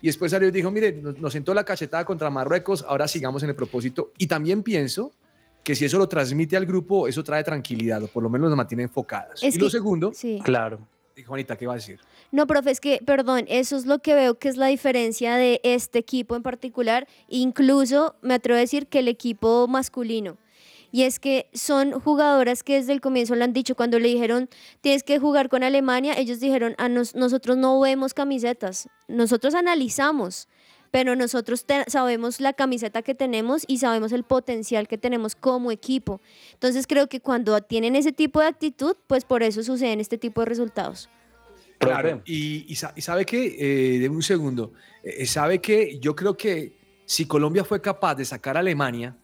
Y 0.02 0.08
después 0.08 0.32
salió 0.32 0.50
y 0.50 0.52
dijo, 0.52 0.70
mire, 0.70 0.92
nos, 0.92 1.18
nos 1.18 1.32
sentó 1.32 1.54
la 1.54 1.64
cachetada 1.64 2.04
contra 2.04 2.30
Marruecos, 2.30 2.84
ahora 2.86 3.08
sigamos 3.08 3.42
en 3.44 3.50
el 3.50 3.56
propósito. 3.56 4.12
Y 4.18 4.28
también 4.28 4.62
pienso 4.62 5.14
que 5.64 5.74
si 5.76 5.86
eso 5.86 5.98
lo 5.98 6.10
transmite 6.10 6.58
al 6.58 6.66
grupo, 6.66 7.08
eso 7.08 7.24
trae 7.24 7.42
tranquilidad, 7.46 8.04
o 8.04 8.08
por 8.08 8.22
lo 8.22 8.30
menos 8.30 8.50
nos 8.50 8.58
mantiene 8.58 8.84
enfocadas. 8.84 9.42
Es 9.42 9.56
y 9.56 9.58
lo 9.60 9.68
que- 9.68 9.72
segundo, 9.72 10.12
Sí. 10.14 10.42
Claro. 10.44 10.80
Juanita, 11.26 11.56
¿qué 11.56 11.66
va 11.66 11.74
a 11.74 11.76
decir? 11.78 12.00
No, 12.34 12.48
profe, 12.48 12.72
es 12.72 12.80
que, 12.80 13.00
perdón, 13.06 13.46
eso 13.48 13.78
es 13.78 13.86
lo 13.86 14.00
que 14.00 14.16
veo 14.16 14.40
que 14.40 14.50
es 14.50 14.58
la 14.58 14.66
diferencia 14.66 15.36
de 15.36 15.62
este 15.64 16.00
equipo 16.00 16.36
en 16.36 16.42
particular, 16.42 17.08
incluso 17.28 18.16
me 18.24 18.34
atrevo 18.34 18.58
a 18.58 18.62
decir 18.62 18.88
que 18.88 19.00
el 19.00 19.08
equipo 19.08 19.68
masculino. 19.68 20.40
Y 20.92 21.04
es 21.04 21.20
que 21.20 21.48
son 21.54 21.92
jugadoras 21.92 22.64
que 22.64 22.74
desde 22.74 22.92
el 22.92 23.02
comienzo 23.02 23.36
lo 23.36 23.44
han 23.44 23.54
dicho, 23.54 23.76
cuando 23.76 24.00
le 24.00 24.08
dijeron, 24.08 24.50
tienes 24.82 25.04
que 25.04 25.20
jugar 25.20 25.48
con 25.48 25.62
Alemania, 25.62 26.16
ellos 26.18 26.40
dijeron, 26.40 26.74
a 26.80 26.90
nos- 26.90 27.14
nosotros 27.14 27.56
no 27.56 27.80
vemos 27.80 28.16
camisetas, 28.16 28.90
nosotros 29.08 29.54
analizamos, 29.54 30.48
pero 30.90 31.16
nosotros 31.16 31.64
sabemos 31.86 32.42
la 32.42 32.54
camiseta 32.54 33.04
que 33.04 33.14
tenemos 33.14 33.64
y 33.68 33.78
sabemos 33.78 34.12
el 34.12 34.24
potencial 34.24 34.88
que 34.88 34.98
tenemos 34.98 35.36
como 35.36 35.70
equipo. 35.70 36.20
Entonces 36.54 36.88
creo 36.88 37.08
que 37.08 37.20
cuando 37.20 37.62
tienen 37.62 37.96
ese 37.96 38.12
tipo 38.12 38.40
de 38.40 38.48
actitud, 38.48 38.96
pues 39.06 39.24
por 39.24 39.44
eso 39.44 39.62
suceden 39.62 40.00
este 40.00 40.18
tipo 40.18 40.42
de 40.42 40.46
resultados. 40.46 41.10
Claro, 41.78 42.22
y, 42.26 42.66
y 42.68 42.78
y 42.96 43.02
sabe 43.02 43.26
que, 43.26 44.00
de 44.00 44.10
un 44.10 44.24
segundo, 44.24 44.74
eh, 45.04 45.26
sabe 45.26 45.60
que 45.60 46.00
yo 46.00 46.16
creo 46.16 46.36
que 46.36 46.74
si 47.06 47.26
Colombia 47.26 47.66
fue 47.66 47.82
capaz 47.82 48.16
de 48.16 48.24
sacar 48.24 48.56
a 48.56 48.62
Alemania, 48.62 49.16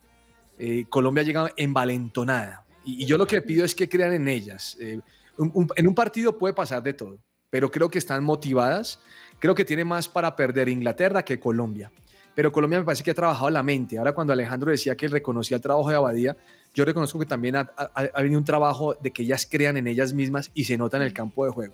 eh, 0.58 0.86
Colombia 0.89 1.24
llega 1.24 1.51
envalentonada. 1.56 2.65
Y, 2.84 3.03
y, 3.03 3.06
yo 3.06 3.18
lo 3.18 3.25
que 3.25 3.41
pido 3.41 3.63
es 3.63 3.74
que 3.74 3.88
crean 3.88 4.13
en 4.13 4.27
ellas. 4.27 4.75
Eh, 4.79 5.00
un, 5.38 5.51
un, 5.53 5.68
en 5.75 5.88
un 5.88 5.96
partido 5.96 6.38
puede 6.38 6.53
pasar 6.53 6.84
de 6.84 6.94
todo, 6.94 7.18
pero 7.50 7.72
creo 7.72 7.89
que 7.89 7.98
están 7.98 8.24
motivadas. 8.24 9.00
Creo 9.39 9.56
que 9.56 9.63
tiene 9.63 9.86
más 9.86 10.10
para 10.10 10.36
perder 10.36 10.68
Inglaterra 10.68 11.24
que 11.24 11.39
Colombia. 11.39 11.91
Pero 12.36 12.51
Colombia 12.51 12.79
me 12.79 12.86
parece 12.86 13.03
que 13.03 13.12
ha 13.12 13.15
trabajado 13.15 13.50
la 13.50 13.63
mente. 13.63 13.98
Ahora 13.98 14.13
cuando 14.13 14.34
Alejandro 14.34 14.72
decía 14.72 14.96
que 14.96 15.08
reconocía 15.08 15.58
el 15.58 15.63
trabajo 15.63 15.89
de 15.89 15.96
Abadía, 15.96 16.38
yo 16.74 16.84
reconozco 16.84 17.20
que 17.20 17.25
también 17.25 17.56
ha, 17.56 17.72
ha, 17.77 17.91
ha 18.13 18.22
venido 18.22 18.38
un 18.38 18.46
trabajo 18.46 18.96
de 18.96 19.12
que 19.12 19.24
ellas 19.24 19.48
crean 19.50 19.77
en 19.77 19.88
ellas 19.88 20.13
mismas 20.13 20.51
y 20.53 20.65
se 20.65 20.77
nota 20.77 20.98
en 20.98 21.03
el 21.03 21.13
campo 21.13 21.46
de 21.46 21.51
juego. 21.51 21.74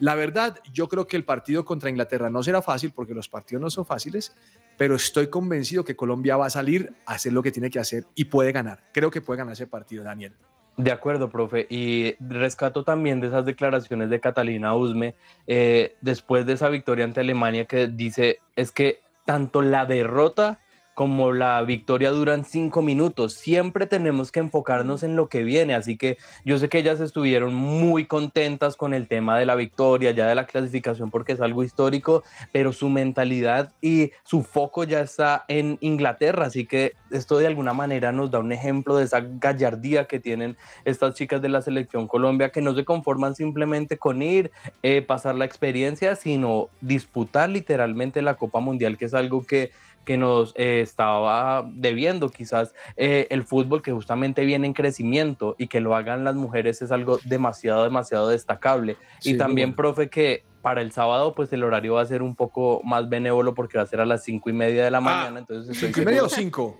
La 0.00 0.14
verdad, 0.14 0.58
yo 0.72 0.88
creo 0.88 1.06
que 1.06 1.16
el 1.16 1.24
partido 1.24 1.64
contra 1.64 1.90
Inglaterra 1.90 2.30
no 2.30 2.42
será 2.42 2.62
fácil 2.62 2.92
porque 2.94 3.14
los 3.14 3.28
partidos 3.28 3.60
no 3.60 3.70
son 3.70 3.84
fáciles, 3.84 4.34
pero 4.76 4.94
estoy 4.94 5.28
convencido 5.28 5.84
que 5.84 5.96
Colombia 5.96 6.36
va 6.36 6.46
a 6.46 6.50
salir 6.50 6.92
a 7.04 7.14
hacer 7.14 7.32
lo 7.32 7.42
que 7.42 7.50
tiene 7.50 7.70
que 7.70 7.80
hacer 7.80 8.04
y 8.14 8.26
puede 8.26 8.52
ganar. 8.52 8.84
Creo 8.92 9.10
que 9.10 9.20
puede 9.20 9.38
ganar 9.38 9.54
ese 9.54 9.66
partido, 9.66 10.04
Daniel. 10.04 10.34
De 10.76 10.92
acuerdo, 10.92 11.28
profe. 11.28 11.66
Y 11.68 12.14
rescato 12.20 12.84
también 12.84 13.20
de 13.20 13.26
esas 13.26 13.44
declaraciones 13.44 14.10
de 14.10 14.20
Catalina 14.20 14.76
Usme 14.76 15.16
eh, 15.48 15.96
después 16.00 16.46
de 16.46 16.52
esa 16.52 16.68
victoria 16.68 17.04
ante 17.04 17.20
Alemania 17.20 17.64
que 17.64 17.88
dice 17.88 18.38
es 18.54 18.70
que 18.70 19.02
tanto 19.24 19.60
la 19.60 19.86
derrota 19.86 20.60
como 20.98 21.30
la 21.32 21.62
victoria 21.62 22.10
duran 22.10 22.44
cinco 22.44 22.82
minutos. 22.82 23.34
Siempre 23.34 23.86
tenemos 23.86 24.32
que 24.32 24.40
enfocarnos 24.40 25.04
en 25.04 25.14
lo 25.14 25.28
que 25.28 25.44
viene. 25.44 25.76
Así 25.76 25.96
que 25.96 26.18
yo 26.44 26.58
sé 26.58 26.68
que 26.68 26.78
ellas 26.78 26.98
estuvieron 26.98 27.54
muy 27.54 28.06
contentas 28.06 28.74
con 28.74 28.92
el 28.92 29.06
tema 29.06 29.38
de 29.38 29.46
la 29.46 29.54
victoria, 29.54 30.10
ya 30.10 30.26
de 30.26 30.34
la 30.34 30.46
clasificación, 30.46 31.12
porque 31.12 31.34
es 31.34 31.40
algo 31.40 31.62
histórico, 31.62 32.24
pero 32.50 32.72
su 32.72 32.88
mentalidad 32.88 33.72
y 33.80 34.10
su 34.24 34.42
foco 34.42 34.82
ya 34.82 34.98
está 34.98 35.44
en 35.46 35.78
Inglaterra. 35.82 36.46
Así 36.46 36.66
que 36.66 36.94
esto 37.12 37.38
de 37.38 37.46
alguna 37.46 37.74
manera 37.74 38.10
nos 38.10 38.32
da 38.32 38.40
un 38.40 38.50
ejemplo 38.50 38.96
de 38.96 39.04
esa 39.04 39.20
gallardía 39.20 40.06
que 40.06 40.18
tienen 40.18 40.56
estas 40.84 41.14
chicas 41.14 41.40
de 41.40 41.48
la 41.48 41.62
selección 41.62 42.08
Colombia, 42.08 42.50
que 42.50 42.60
no 42.60 42.74
se 42.74 42.84
conforman 42.84 43.36
simplemente 43.36 43.98
con 43.98 44.20
ir, 44.20 44.50
eh, 44.82 45.00
pasar 45.00 45.36
la 45.36 45.44
experiencia, 45.44 46.16
sino 46.16 46.70
disputar 46.80 47.50
literalmente 47.50 48.20
la 48.20 48.34
Copa 48.34 48.58
Mundial, 48.58 48.98
que 48.98 49.04
es 49.04 49.14
algo 49.14 49.46
que 49.46 49.70
que 50.08 50.16
nos 50.16 50.54
eh, 50.56 50.80
estaba 50.80 51.68
debiendo 51.70 52.30
quizás 52.30 52.74
eh, 52.96 53.26
el 53.28 53.44
fútbol 53.44 53.82
que 53.82 53.92
justamente 53.92 54.46
viene 54.46 54.66
en 54.66 54.72
crecimiento 54.72 55.54
y 55.58 55.66
que 55.66 55.82
lo 55.82 55.94
hagan 55.94 56.24
las 56.24 56.34
mujeres 56.34 56.80
es 56.80 56.90
algo 56.92 57.18
demasiado, 57.24 57.84
demasiado 57.84 58.28
destacable. 58.28 58.96
Sí, 59.20 59.34
y 59.34 59.36
también, 59.36 59.72
bueno. 59.72 59.76
profe, 59.76 60.08
que 60.08 60.44
para 60.62 60.80
el 60.80 60.92
sábado 60.92 61.34
pues 61.34 61.52
el 61.52 61.62
horario 61.62 61.92
va 61.94 62.00
a 62.00 62.06
ser 62.06 62.22
un 62.22 62.34
poco 62.34 62.80
más 62.84 63.10
benévolo 63.10 63.52
porque 63.52 63.76
va 63.76 63.84
a 63.84 63.86
ser 63.86 64.00
a 64.00 64.06
las 64.06 64.24
cinco 64.24 64.48
y 64.48 64.54
media 64.54 64.82
de 64.82 64.90
la 64.90 65.02
mañana. 65.02 65.36
Ah, 65.36 65.40
entonces 65.40 65.76
¿Cinco 65.76 66.00
y 66.00 66.04
media 66.06 66.22
o 66.22 66.28
cinco? 66.30 66.78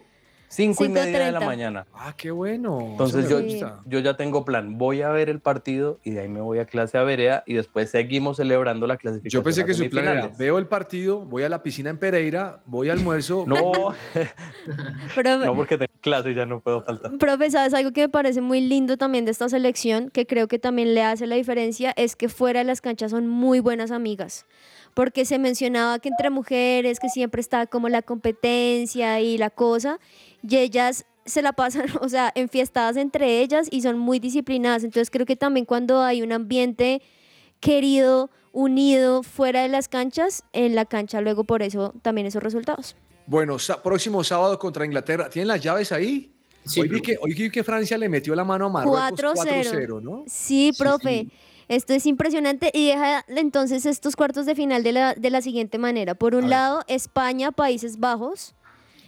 5 0.48 0.84
y 0.84 0.88
media 0.88 1.26
de 1.26 1.32
la 1.32 1.40
mañana. 1.40 1.86
Ah, 1.92 2.14
qué 2.16 2.30
bueno. 2.30 2.80
Entonces 2.80 3.28
yo, 3.28 3.40
yo 3.86 3.98
ya 3.98 4.16
tengo 4.16 4.44
plan. 4.44 4.78
Voy 4.78 5.02
a 5.02 5.10
ver 5.10 5.28
el 5.28 5.40
partido 5.40 5.98
y 6.02 6.10
de 6.12 6.20
ahí 6.20 6.28
me 6.28 6.40
voy 6.40 6.58
a 6.58 6.64
clase 6.64 6.98
a 6.98 7.02
Berea 7.02 7.44
y 7.46 7.54
después 7.54 7.90
seguimos 7.90 8.38
celebrando 8.38 8.86
la 8.86 8.96
clasificación. 8.96 9.40
Yo 9.40 9.44
pensé 9.44 9.64
que 9.64 9.74
su 9.74 9.88
plan 9.90 10.08
era, 10.08 10.28
veo 10.38 10.58
el 10.58 10.66
partido, 10.66 11.20
voy 11.20 11.42
a 11.42 11.48
la 11.48 11.62
piscina 11.62 11.90
en 11.90 11.98
Pereira, 11.98 12.60
voy 12.66 12.90
al 12.90 12.98
almuerzo. 12.98 13.44
No, 13.58 13.94
Pero, 15.14 15.38
no 15.38 15.54
porque 15.54 15.78
tengo 15.78 15.92
clase 16.00 16.30
y 16.30 16.34
ya 16.34 16.44
no 16.44 16.60
puedo 16.60 16.82
faltar. 16.82 17.16
Profe, 17.18 17.50
¿sabes 17.50 17.72
algo 17.72 17.92
que 17.92 18.02
me 18.02 18.08
parece 18.08 18.40
muy 18.40 18.60
lindo 18.60 18.96
también 18.96 19.24
de 19.24 19.30
esta 19.30 19.48
selección? 19.48 20.10
Que 20.10 20.26
creo 20.26 20.48
que 20.48 20.58
también 20.58 20.94
le 20.94 21.02
hace 21.02 21.26
la 21.26 21.36
diferencia, 21.36 21.92
es 21.96 22.14
que 22.14 22.28
fuera 22.28 22.60
de 22.60 22.64
las 22.64 22.80
canchas 22.80 23.10
son 23.10 23.26
muy 23.26 23.60
buenas 23.60 23.90
amigas 23.90 24.46
porque 24.94 25.24
se 25.24 25.38
mencionaba 25.38 26.00
que 26.00 26.08
entre 26.08 26.28
mujeres, 26.28 26.98
que 26.98 27.08
siempre 27.08 27.40
está 27.40 27.68
como 27.68 27.88
la 27.88 28.02
competencia 28.02 29.20
y 29.20 29.38
la 29.38 29.48
cosa, 29.48 30.00
y 30.42 30.56
ellas 30.56 31.06
se 31.24 31.42
la 31.42 31.52
pasan, 31.52 31.86
o 32.00 32.08
sea, 32.08 32.32
enfiestadas 32.34 32.96
entre 32.96 33.40
ellas 33.40 33.68
y 33.70 33.82
son 33.82 33.98
muy 33.98 34.18
disciplinadas. 34.18 34.84
Entonces 34.84 35.10
creo 35.10 35.26
que 35.26 35.36
también 35.36 35.66
cuando 35.66 36.02
hay 36.02 36.22
un 36.22 36.32
ambiente 36.32 37.02
querido, 37.60 38.30
unido, 38.52 39.22
fuera 39.22 39.62
de 39.62 39.68
las 39.68 39.88
canchas, 39.88 40.42
en 40.52 40.74
la 40.74 40.84
cancha 40.84 41.20
luego 41.20 41.44
por 41.44 41.62
eso 41.62 41.94
también 42.02 42.26
esos 42.26 42.42
resultados. 42.42 42.96
Bueno, 43.26 43.58
próximo 43.82 44.24
sábado 44.24 44.58
contra 44.58 44.86
Inglaterra. 44.86 45.28
¿Tienen 45.28 45.48
las 45.48 45.62
llaves 45.62 45.92
ahí? 45.92 46.32
Sí, 46.64 46.80
hoy, 46.80 46.88
vi 46.88 47.00
que, 47.00 47.18
hoy 47.20 47.34
vi 47.34 47.50
que 47.50 47.62
Francia 47.62 47.96
le 47.98 48.08
metió 48.08 48.34
la 48.34 48.44
mano 48.44 48.66
a 48.66 48.68
Marruecos 48.68 49.38
4-0, 49.38 50.02
¿no? 50.02 50.24
Sí, 50.26 50.72
profe. 50.76 51.20
Sí, 51.20 51.30
sí. 51.30 51.36
Esto 51.68 51.92
es 51.92 52.06
impresionante 52.06 52.70
y 52.72 52.86
deja 52.86 53.24
entonces 53.28 53.84
estos 53.84 54.16
cuartos 54.16 54.46
de 54.46 54.54
final 54.54 54.82
de 54.82 54.92
la, 54.92 55.14
de 55.14 55.30
la 55.30 55.42
siguiente 55.42 55.76
manera. 55.76 56.14
Por 56.14 56.34
un 56.34 56.48
lado, 56.48 56.82
España, 56.88 57.52
Países 57.52 57.98
Bajos. 57.98 58.54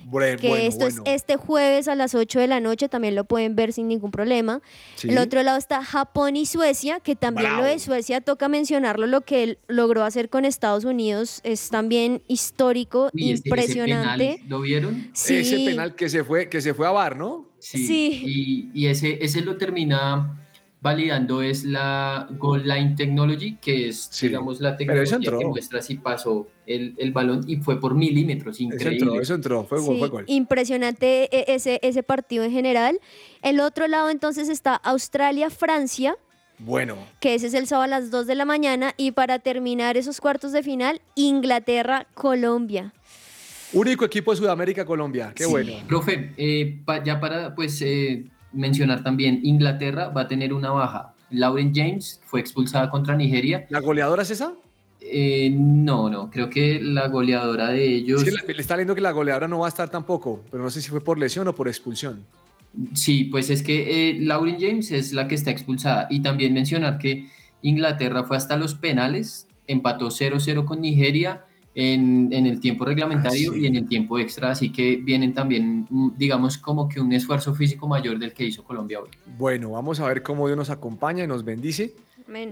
Bueno, 0.07 0.39
que 0.39 0.49
bueno, 0.49 0.65
esto 0.65 0.85
bueno. 0.87 1.03
es 1.07 1.15
este 1.17 1.37
jueves 1.37 1.89
a 1.89 1.95
las 1.95 2.15
8 2.15 2.41
de 2.41 2.47
la 2.47 2.61
noche, 2.61 2.89
también 2.89 3.15
lo 3.15 3.25
pueden 3.25 3.55
ver 3.57 3.73
sin 3.73 3.89
ningún 3.89 4.11
problema. 4.11 4.61
Sí. 4.97 5.09
El 5.09 5.19
otro 5.19 5.43
lado 5.43 5.59
está 5.59 5.85
Japón 5.85 6.37
y 6.37 6.47
Suecia, 6.47 7.01
que 7.01 7.17
también 7.17 7.49
Bravo. 7.51 7.63
lo 7.63 7.69
de 7.69 7.79
Suecia 7.79 8.21
toca 8.21 8.49
mencionarlo, 8.49 9.07
lo 9.07 9.21
que 9.23 9.43
él 9.43 9.59
logró 9.69 10.05
hacer 10.05 10.29
con 10.31 10.45
Estados 10.45 10.85
Unidos 10.85 11.41
es 11.45 11.69
también 11.71 12.23
histórico, 12.29 13.11
ese 13.15 13.25
impresionante. 13.49 14.25
penal, 14.37 14.49
¿Lo 14.49 14.61
vieron? 14.61 15.11
Sí. 15.13 15.37
Ese 15.37 15.57
penal 15.57 15.95
que 15.95 16.09
se 16.09 16.25
fue, 16.25 16.49
que 16.49 16.61
se 16.61 16.75
fue 16.75 16.87
a 16.87 16.91
Bar, 16.91 17.17
¿no? 17.17 17.49
Sí. 17.59 18.23
Y, 18.25 18.71
y 18.75 18.87
ese, 18.87 19.19
ese 19.23 19.43
lo 19.43 19.57
termina 19.57 20.37
validando 20.83 21.43
es 21.43 21.65
la 21.65 22.27
Goal 22.39 22.67
Line 22.67 22.95
Technology, 22.97 23.57
que 23.61 23.89
es, 23.89 24.09
Sí, 24.11 24.29
digamos, 24.29 24.61
la 24.61 24.71
eso 24.71 24.79
tecnología 24.79 25.19
que 25.39 25.47
muestra 25.47 25.83
si 25.83 25.97
pasó 25.97 26.49
el, 26.67 26.95
el 26.97 27.13
balón 27.13 27.45
y 27.47 27.57
fue 27.57 27.79
por 27.79 27.95
milímetros, 27.95 28.57
Eso 28.57 28.63
increíble. 28.65 28.99
entró, 29.07 29.21
eso 29.21 29.35
entró, 29.35 29.65
fue 29.65 29.79
gol, 29.81 29.95
Sí, 29.95 29.99
fue 29.99 30.09
gol. 30.09 30.25
impresionante 30.27 31.29
e- 31.37 31.55
ese, 31.55 31.81
ese 31.83 32.03
partido 32.03 32.45
en 32.45 32.53
general. 32.53 32.99
El 33.43 33.61
otro 33.61 33.89
lado 33.89 34.09
entonces 34.09 34.49
está 34.49 34.75
Australia-Francia, 34.77 36.17
Bueno, 36.59 36.97
que 37.21 37.35
ese 37.35 37.49
es 37.49 37.55
el 37.55 37.67
sábado 37.67 37.85
a 37.85 37.99
las 37.99 38.11
2 38.11 38.27
de 38.27 38.35
la 38.35 38.45
mañana. 38.45 38.93
Y 38.97 39.13
para 39.13 39.39
terminar 39.39 39.97
esos 39.97 40.21
cuartos 40.21 40.53
de 40.53 40.63
final, 40.63 41.01
Inglaterra-Colombia. 41.15 42.93
único 43.73 44.05
equipo 44.05 44.31
de 44.33 44.37
Sudamérica, 44.39 44.85
Colombia. 44.85 45.33
Qué 45.35 45.45
Sí. 45.45 45.51
bueno. 45.51 45.73
Profe, 45.87 46.33
eh, 46.37 46.81
pa- 46.85 47.03
ya 47.05 47.21
para 47.21 47.55
pues 47.55 47.81
eh, 47.83 48.25
mencionar 48.53 49.03
también, 49.03 49.41
Inglaterra 49.43 50.09
va 50.09 50.23
a 50.23 50.29
tener 50.29 50.53
una 50.53 50.71
baja. 50.71 51.15
Lauren 51.31 51.73
James 51.75 52.21
fue 52.25 52.41
expulsada 52.41 52.91
contra 52.91 53.17
Nigeria. 53.17 53.67
¿La 53.69 53.81
goleadora 53.81 54.23
es 54.23 54.31
esa? 54.31 54.53
Eh, 55.01 55.51
no, 55.51 56.11
no, 56.11 56.31
creo 56.31 56.51
que 56.51 56.81
la 56.81 57.09
goleadora 57.09 57.69
de 57.69 57.85
ellos... 57.85 58.25
Le, 58.25 58.55
le 58.55 58.61
está 58.61 58.77
leyendo 58.77 58.95
que 58.95 59.01
la 59.01 59.13
goleadora 59.13 59.49
no 59.49 59.61
va 59.61 59.67
a 59.67 59.69
estar 59.69 59.89
tampoco, 59.89 60.43
pero 60.51 60.63
no 60.63 60.71
sé 60.71 60.83
si 60.83 60.91
fue 60.91 61.01
por 61.01 61.19
lesión 61.19 61.49
o 61.49 61.55
por 61.55 61.69
expulsión. 61.69 62.25
Sí, 62.95 63.25
pues 63.25 63.51
es 63.51 63.63
que 63.63 64.11
eh, 64.11 64.21
Lauren 64.21 64.57
James 64.61 64.91
es 64.93 65.13
la 65.13 65.27
que 65.27 65.35
está 65.35 65.51
expulsada. 65.51 66.07
Y 66.11 66.21
también 66.21 66.53
mencionar 66.53 66.99
que 66.99 67.29
Inglaterra 67.63 68.25
fue 68.25 68.37
hasta 68.37 68.57
los 68.57 68.75
penales, 68.75 69.49
empató 69.67 70.09
0-0 70.09 70.65
con 70.65 70.81
Nigeria 70.81 71.45
en, 71.75 72.33
en 72.33 72.47
el 72.47 72.61
tiempo 72.61 72.85
reglamentario 72.85 73.51
Ah, 73.53 73.55
sí. 73.55 73.61
y 73.61 73.67
en 73.67 73.77
el 73.77 73.87
tiempo 73.89 74.19
extra, 74.19 74.51
así 74.51 74.71
que 74.73 74.97
vienen 74.97 75.33
también, 75.35 75.87
mm, 75.89 76.11
digamos, 76.17 76.59
como 76.59 76.89
que 76.89 77.01
un 77.01 77.13
esfuerzo 77.13 77.55
físico 77.55 77.87
mayor 77.87 78.19
del 78.19 78.33
que 78.33 78.45
hizo 78.45 78.65
Colombia 78.65 79.01
hoy. 79.01 79.11
Bueno, 79.39 79.71
vamos 79.71 80.01
a 80.01 80.07
ver 80.09 80.23
cómo 80.23 80.47
Dios 80.47 80.57
nos 80.57 80.71
acompaña 80.71 81.23
y 81.25 81.27
nos 81.27 81.45
bendice 81.45 81.95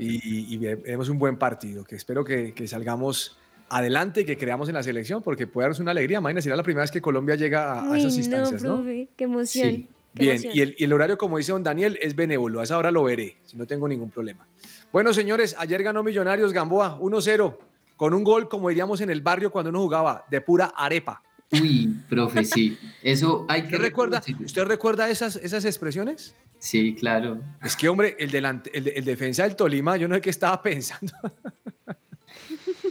y, 0.01 0.55
y 0.55 0.57
veremos 0.57 1.09
un 1.09 1.19
buen 1.19 1.37
partido, 1.37 1.85
que 1.85 1.97
espero 1.97 2.25
que, 2.25 2.53
que 2.53 2.67
salgamos 2.69 3.37
adelante 3.71 4.23
y 4.23 4.25
que 4.25 4.37
creamos 4.39 4.69
en 4.69 4.75
la 4.77 4.83
selección, 4.83 5.23
porque 5.23 5.47
puede 5.47 5.65
darnos 5.65 5.81
una 5.81 5.91
alegría. 5.91 6.19
Imagínense, 6.19 6.45
será 6.47 6.57
la 6.57 6.63
primera 6.63 6.83
vez 6.83 6.91
que 6.91 7.01
Colombia 7.03 7.35
llega 7.35 7.73
a, 7.75 7.93
a 7.93 7.99
esas 7.99 8.13
no, 8.15 8.19
instancias, 8.19 8.63
¿no? 8.63 8.77
profe, 8.77 9.09
qué 9.17 9.25
emoción. 9.25 9.69
Sí. 9.71 9.89
qué 10.15 10.23
Bien, 10.23 10.33
emoción. 10.37 10.53
y 10.57 10.61
el, 10.61 10.75
y 10.79 10.85
el 10.85 10.93
horario, 10.93 11.19
como 11.19 11.37
dice 11.39 11.53
don 11.53 11.63
Daniel, 11.63 11.99
es 12.01 12.17
benévolo. 12.17 12.61
A 12.61 12.65
esa 12.65 12.79
hora 12.79 12.91
lo 12.91 13.05
veré, 13.05 13.37
si 13.45 13.57
no 13.57 13.67
tengo 13.67 13.87
ningún 13.87 14.11
problema. 14.11 14.47
Bueno, 14.91 15.13
señores, 15.13 15.55
ayer 15.59 15.83
ganó 15.83 16.03
Millonarios 16.03 16.53
Gamboa 16.55 16.99
1-0, 16.99 17.57
con 17.99 18.15
un 18.15 18.23
gol, 18.23 18.49
como 18.49 18.69
diríamos 18.69 19.01
en 19.01 19.11
el 19.11 19.21
barrio 19.21 19.51
cuando 19.51 19.71
uno 19.71 19.81
jugaba, 19.81 20.25
de 20.31 20.41
pura 20.41 20.73
arepa. 20.77 21.21
Uy, 21.51 21.97
profe, 22.09 22.45
sí, 22.45 22.79
eso 23.03 23.45
hay 23.49 23.63
que 23.63 23.75
¿Usted 23.75 23.81
recuerda, 23.81 24.19
reconocerlo. 24.19 24.47
¿usted 24.47 24.65
recuerda 24.65 25.11
esas, 25.11 25.35
esas 25.37 25.65
expresiones? 25.65 26.37
Sí, 26.59 26.95
claro. 26.95 27.41
Es 27.61 27.75
que, 27.75 27.89
hombre, 27.89 28.15
el, 28.21 28.31
delante, 28.31 28.71
el, 28.73 28.87
el 28.89 29.05
defensa 29.05 29.43
del 29.43 29.57
Tolima, 29.57 29.97
yo 29.97 30.07
no 30.07 30.15
sé 30.15 30.21
qué 30.21 30.31
estaba 30.31 30.63
pensando. 30.63 31.13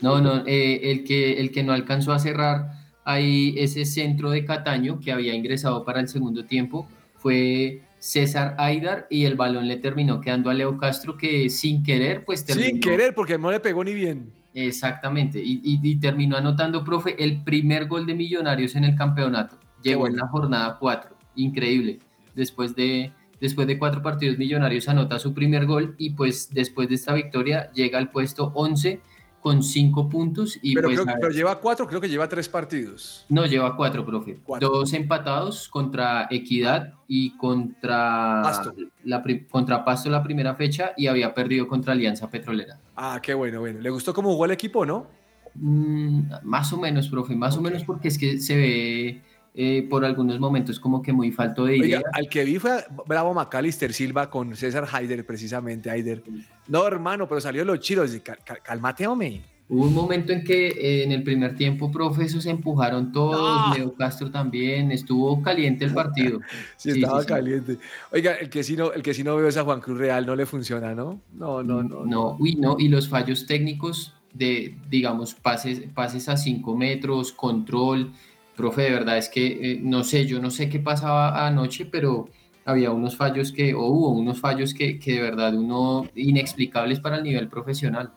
No, 0.02 0.20
no, 0.20 0.44
eh, 0.46 0.92
el, 0.92 1.06
que, 1.06 1.40
el 1.40 1.52
que 1.52 1.64
no 1.64 1.72
alcanzó 1.72 2.12
a 2.12 2.20
cerrar 2.20 2.72
ahí 3.06 3.56
ese 3.58 3.86
centro 3.86 4.30
de 4.30 4.44
Cataño 4.44 5.00
que 5.00 5.14
había 5.14 5.34
ingresado 5.34 5.86
para 5.86 6.02
el 6.02 6.10
segundo 6.10 6.44
tiempo 6.44 6.90
fue 7.16 7.82
César 8.00 8.56
Aidar 8.58 9.08
y 9.10 9.24
el 9.24 9.36
balón 9.36 9.70
le 9.70 9.78
terminó 9.78 10.20
quedando 10.20 10.50
a 10.50 10.54
Leo 10.54 10.78
Castro 10.78 11.16
que 11.16 11.50
sin 11.50 11.82
querer, 11.82 12.26
pues 12.26 12.44
terminó. 12.44 12.68
Sin 12.68 12.80
querer, 12.82 13.16
porque 13.16 13.38
no 13.38 13.50
le 13.50 13.62
pegó 13.62 13.86
ni 13.86 13.94
bien. 13.94 14.34
Exactamente, 14.60 15.40
y, 15.44 15.62
y- 15.64 15.80
y 15.84 15.96
terminó 15.98 16.36
anotando, 16.36 16.84
profe, 16.84 17.16
el 17.24 17.44
primer 17.44 17.88
gol 17.88 18.08
de 18.08 18.16
Millonarios 18.16 18.76
en 18.76 18.86
el 18.86 18.96
campeonato. 18.96 19.56
Llegó 19.84 20.00
bueno. 20.02 20.16
en 20.16 20.20
la 20.22 20.28
jornada 20.30 20.78
4, 20.80 21.16
increíble. 21.36 22.00
Después 22.34 22.76
de, 22.76 23.12
después 23.40 23.68
de 23.68 23.78
cuatro 23.78 24.02
partidos, 24.02 24.40
Millonarios 24.40 24.90
anota 24.90 25.20
su 25.20 25.36
primer 25.36 25.68
gol 25.68 25.94
y 26.00 26.10
pues 26.12 26.52
después 26.52 26.90
de 26.90 26.96
esta 26.96 27.14
victoria 27.14 27.72
llega 27.74 28.00
al 28.00 28.10
puesto 28.10 28.52
11 28.56 29.00
con 29.48 29.64
cinco 29.64 30.10
puntos 30.10 30.60
y 30.62 30.76
Pero, 30.76 30.90
pues 30.90 31.00
creo- 31.00 31.16
pero 31.22 31.32
lleva 31.32 31.58
cuatro, 31.62 31.88
creo 31.88 32.02
que 32.02 32.10
lleva 32.10 32.28
tres 32.28 32.50
partidos. 32.50 33.26
no 33.30 33.46
lleva 33.46 33.78
cuatro, 33.78 34.06
profe. 34.06 34.40
Cuatro. 34.44 34.68
Dos 34.68 34.92
empatados 34.92 35.70
contra 35.70 36.28
Equidad 36.30 36.94
y 37.08 37.38
contra 37.38 38.42
Pasto. 38.44 38.74
la 39.06 39.24
contra 39.50 39.86
Pasto 39.86 40.10
la 40.10 40.22
primera 40.22 40.54
fecha 40.56 40.92
y 40.98 41.08
había 41.08 41.34
perdido 41.34 41.66
contra 41.66 41.94
Alianza 41.94 42.30
Petrolera. 42.30 42.78
Ah, 42.98 43.20
qué 43.24 43.34
bueno, 43.34 43.62
bueno. 43.62 43.80
¿Le 43.80 43.90
gustó 43.90 44.14
cómo 44.14 44.32
jugó 44.32 44.44
el 44.44 44.52
equipo, 44.52 44.86
no? 44.86 45.08
Mm, 45.56 46.24
más 46.44 46.74
o 46.74 46.78
menos, 46.78 47.08
profe, 47.08 47.34
más 47.36 47.56
o 47.58 47.62
menos 47.62 47.86
porque 47.86 48.10
es 48.10 48.18
que 48.18 48.40
se 48.40 48.56
ve 48.58 49.22
eh, 49.60 49.88
por 49.90 50.06
algunos 50.06 50.40
momentos 50.40 50.80
como 50.80 51.02
que 51.02 51.12
muy 51.12 51.32
falto 51.32 51.66
de 51.66 51.78
idea. 51.78 51.98
Oiga, 51.98 52.10
al 52.14 52.30
que 52.30 52.46
vi 52.46 52.60
fue 52.60 52.86
Bravo 53.08 53.34
Macalister 53.34 53.92
Silva 53.92 54.30
con 54.30 54.56
César 54.56 54.88
Haider, 54.92 55.26
precisamente, 55.26 55.90
Haider. 55.90 56.22
No, 56.68 56.86
hermano, 56.86 57.28
pero 57.28 57.42
salió 57.42 57.66
los 57.66 57.80
chiros. 57.80 58.12
Cal- 58.24 58.38
cal- 58.46 58.62
Cálmate, 58.64 59.08
hombre. 59.08 59.42
Hubo 59.70 59.84
un 59.86 59.94
momento 59.96 60.32
en 60.32 60.44
que 60.46 60.68
eh, 60.68 61.04
en 61.04 61.12
el 61.12 61.24
primer 61.24 61.56
tiempo, 61.58 61.92
profe, 61.92 62.24
esos 62.24 62.44
se 62.44 62.52
empujaron 62.52 63.12
todos, 63.12 63.68
No. 63.70 63.74
Leo 63.76 63.94
Castro 63.96 64.30
también, 64.32 64.92
estuvo 64.94 65.42
caliente 65.42 65.84
el 65.86 65.94
partido. 65.94 66.40
Sí, 66.78 66.92
Sí, 66.94 67.00
estaba 67.02 67.20
sí, 67.22 67.28
sí. 67.28 67.34
caliente. 67.34 67.78
Oiga, 68.14 68.34
el 68.36 68.50
que 68.50 68.64
sí 68.64 68.78
no, 68.78 68.94
el 68.94 69.02
que 69.02 69.14
sí 69.16 69.24
no 69.24 69.36
veo 69.36 69.48
es 69.48 69.58
a 69.58 69.64
Juan 69.64 69.82
Cruz 69.82 69.98
Real, 69.98 70.26
no 70.26 70.36
le 70.36 70.46
funciona, 70.46 70.94
¿no? 70.96 71.20
No, 71.34 71.64
no, 71.64 71.82
no. 71.84 72.06
No, 72.06 72.38
uy, 72.40 72.56
no, 72.56 72.78
y 72.80 72.88
los 72.90 73.10
fallos 73.10 73.46
técnicos 73.48 74.14
de, 74.34 74.78
digamos, 74.90 75.34
pases, 75.34 75.82
pases 75.94 76.30
a 76.30 76.38
5 76.38 76.78
metros, 76.78 77.32
control, 77.34 78.12
profe, 78.58 78.82
de 78.82 78.92
verdad 78.92 79.18
es 79.18 79.30
que 79.30 79.46
eh, 79.74 79.80
no 79.82 80.04
sé, 80.04 80.26
yo 80.26 80.42
no 80.42 80.50
sé 80.52 80.68
qué 80.68 80.80
pasaba 80.80 81.48
anoche, 81.48 81.86
pero 81.86 82.28
había 82.66 82.92
unos 82.92 83.16
fallos 83.16 83.54
que, 83.54 83.74
o 83.74 83.86
hubo 83.86 84.10
unos 84.10 84.42
fallos 84.42 84.74
que, 84.74 85.00
que 85.00 85.14
de 85.14 85.22
verdad 85.22 85.54
uno 85.56 86.06
inexplicables 86.16 87.00
para 87.00 87.16
el 87.18 87.24
nivel 87.24 87.48
profesional. 87.48 88.12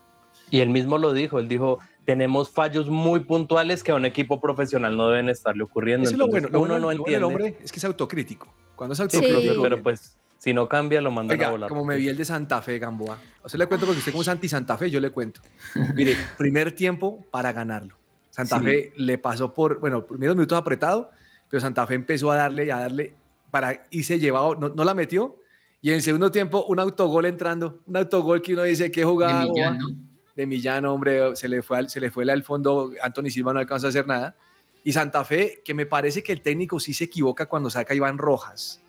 Y 0.49 0.59
él 0.59 0.69
mismo 0.69 0.97
lo 0.97 1.13
dijo, 1.13 1.39
él 1.39 1.47
dijo, 1.47 1.79
tenemos 2.03 2.49
fallos 2.49 2.89
muy 2.89 3.21
puntuales 3.21 3.83
que 3.83 3.91
a 3.91 3.95
un 3.95 4.03
equipo 4.03 4.41
profesional 4.41 4.97
no 4.97 5.07
deben 5.09 5.29
estarle 5.29 5.63
ocurriendo. 5.63 6.03
Eso 6.03 6.15
es 6.15 6.19
lo 6.19 6.27
bueno. 6.27 6.49
Lo 6.51 6.59
uno 6.59 6.73
bueno, 6.73 6.79
no 6.79 6.85
bueno 6.87 6.99
entiende. 7.03 7.25
hombre 7.25 7.57
es 7.63 7.71
que 7.71 7.79
es 7.79 7.85
autocrítico. 7.85 8.53
Cuando 8.75 8.91
es 8.93 8.97
Sí, 8.97 9.03
autocrítico. 9.03 9.41
profe, 9.43 9.61
pero 9.69 9.81
pues 9.83 10.17
si 10.37 10.53
no 10.53 10.67
cambia 10.67 10.99
lo 10.99 11.11
mandan 11.11 11.37
a 11.37 11.39
Oiga, 11.39 11.51
volar. 11.51 11.69
como 11.69 11.85
me 11.85 11.95
vi 11.95 12.09
el 12.09 12.17
de 12.17 12.25
Santa 12.25 12.61
Fe, 12.61 12.79
Gamboa. 12.79 13.17
O 13.43 13.47
sea, 13.47 13.57
le 13.59 13.67
cuento 13.67 13.85
porque 13.85 13.99
usted 13.99 14.11
como 14.11 14.23
es 14.23 14.27
anti-Santa 14.27 14.75
Fe, 14.77 14.89
yo 14.89 14.99
le 14.99 15.11
cuento. 15.11 15.39
Mire, 15.95 16.17
primer 16.37 16.73
tiempo 16.73 17.23
para 17.31 17.53
ganarlo. 17.53 17.95
Santa 18.31 18.59
Sí. 18.59 18.65
Fe 18.65 18.93
le 18.95 19.17
pasó 19.17 19.53
por, 19.53 19.79
bueno, 19.79 20.05
primeros 20.05 20.35
minutos 20.35 20.57
apretado, 20.57 21.11
pero 21.49 21.61
Santa 21.61 21.85
Fe 21.85 21.93
empezó 21.95 22.31
a 22.31 22.37
darle 22.37 22.65
y 22.65 22.69
a 22.71 22.77
darle 22.79 23.13
para 23.51 23.85
irse 23.91 24.17
llevado, 24.17 24.55
no, 24.55 24.69
no 24.69 24.83
la 24.83 24.93
metió. 24.93 25.37
Y 25.81 25.91
en 25.91 26.01
segundo 26.01 26.31
tiempo, 26.31 26.65
un 26.65 26.79
autogol 26.79 27.25
entrando, 27.25 27.79
un 27.85 27.97
autogol 27.97 28.41
que 28.41 28.53
uno 28.53 28.63
dice 28.63 28.91
que 28.91 29.01
De 29.01 29.05
jugada 29.05 29.43
Millán, 29.45 29.77
boba. 29.77 29.89
¿no? 29.89 29.95
de 30.35 30.45
Millán, 30.45 30.85
hombre, 30.85 31.35
se 31.35 31.49
le 31.49 31.61
fue 31.61 31.77
al, 31.77 31.89
se 31.89 31.99
le 31.99 32.09
fue 32.09 32.29
al 32.31 32.43
fondo, 32.43 32.91
Anthony 33.01 33.29
Silva 33.29 33.53
no 33.53 33.59
alcanzó 33.59 33.87
a 33.87 33.89
hacer 33.89 34.07
nada. 34.07 34.35
Y 34.83 34.93
Santa 34.93 35.23
Fe, 35.25 35.61
que 35.63 35.73
me 35.73 35.85
parece 35.85 36.23
que 36.23 36.31
el 36.31 36.41
técnico 36.41 36.79
sí 36.79 36.93
se 36.93 37.03
equivoca 37.03 37.47
cuando 37.47 37.69
saca 37.69 37.93
a 37.93 37.95
Iván 37.97 38.17
Rojas. 38.17 38.81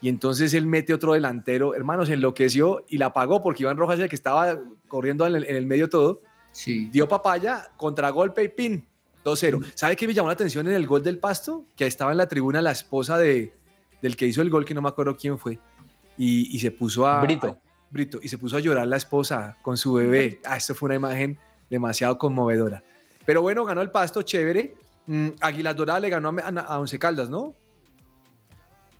Y 0.00 0.08
entonces 0.08 0.54
él 0.54 0.66
mete 0.66 0.94
otro 0.94 1.14
delantero, 1.14 1.74
hermano, 1.74 2.06
se 2.06 2.14
enloqueció 2.14 2.84
y 2.88 2.98
la 2.98 3.12
pagó 3.12 3.42
porque 3.42 3.62
Iván 3.62 3.76
Rojas, 3.76 3.98
el 3.98 4.08
que 4.08 4.16
estaba 4.16 4.58
corriendo 4.86 5.26
en 5.26 5.36
el, 5.36 5.44
en 5.44 5.56
el 5.56 5.66
medio 5.66 5.88
todo, 5.88 6.22
Sí. 6.58 6.86
dio 6.90 7.06
papaya, 7.06 7.70
contragolpe 7.76 8.42
y 8.42 8.48
pin, 8.48 8.84
2-0. 9.24 9.64
¿Sabe 9.76 9.94
qué 9.94 10.08
me 10.08 10.12
llamó 10.14 10.26
la 10.28 10.34
atención 10.34 10.66
en 10.66 10.74
el 10.74 10.88
gol 10.88 11.04
del 11.04 11.18
Pasto? 11.18 11.64
Que 11.76 11.86
estaba 11.86 12.10
en 12.10 12.18
la 12.18 12.26
tribuna 12.26 12.60
la 12.60 12.72
esposa 12.72 13.16
de, 13.16 13.54
del 14.02 14.16
que 14.16 14.26
hizo 14.26 14.42
el 14.42 14.50
gol, 14.50 14.64
que 14.64 14.74
no 14.74 14.82
me 14.82 14.88
acuerdo 14.88 15.16
quién 15.16 15.38
fue, 15.38 15.60
y, 16.16 16.54
y 16.56 16.58
se 16.58 16.72
puso 16.72 17.06
a... 17.06 17.20
Brito. 17.22 17.46
a- 17.46 17.58
Brito, 17.90 18.18
y 18.20 18.28
se 18.28 18.36
puso 18.38 18.56
a 18.56 18.60
llorar 18.60 18.86
la 18.88 18.96
esposa 18.96 19.56
con 19.62 19.76
su 19.78 19.92
bebé. 19.94 20.40
Ah, 20.44 20.56
esto 20.58 20.74
fue 20.74 20.88
una 20.88 20.96
imagen 20.96 21.38
demasiado 21.70 22.18
conmovedora. 22.18 22.82
Pero 23.24 23.40
bueno, 23.40 23.64
ganó 23.64 23.80
el 23.80 23.90
Pasto, 23.90 24.20
chévere. 24.22 24.74
Mm, 25.06 25.28
Águilas 25.40 25.76
Doradas 25.76 26.02
le 26.02 26.10
ganó 26.10 26.28
a, 26.28 26.48
a, 26.48 26.78
Once 26.80 26.98
Caldas, 26.98 27.30
¿no? 27.30 27.54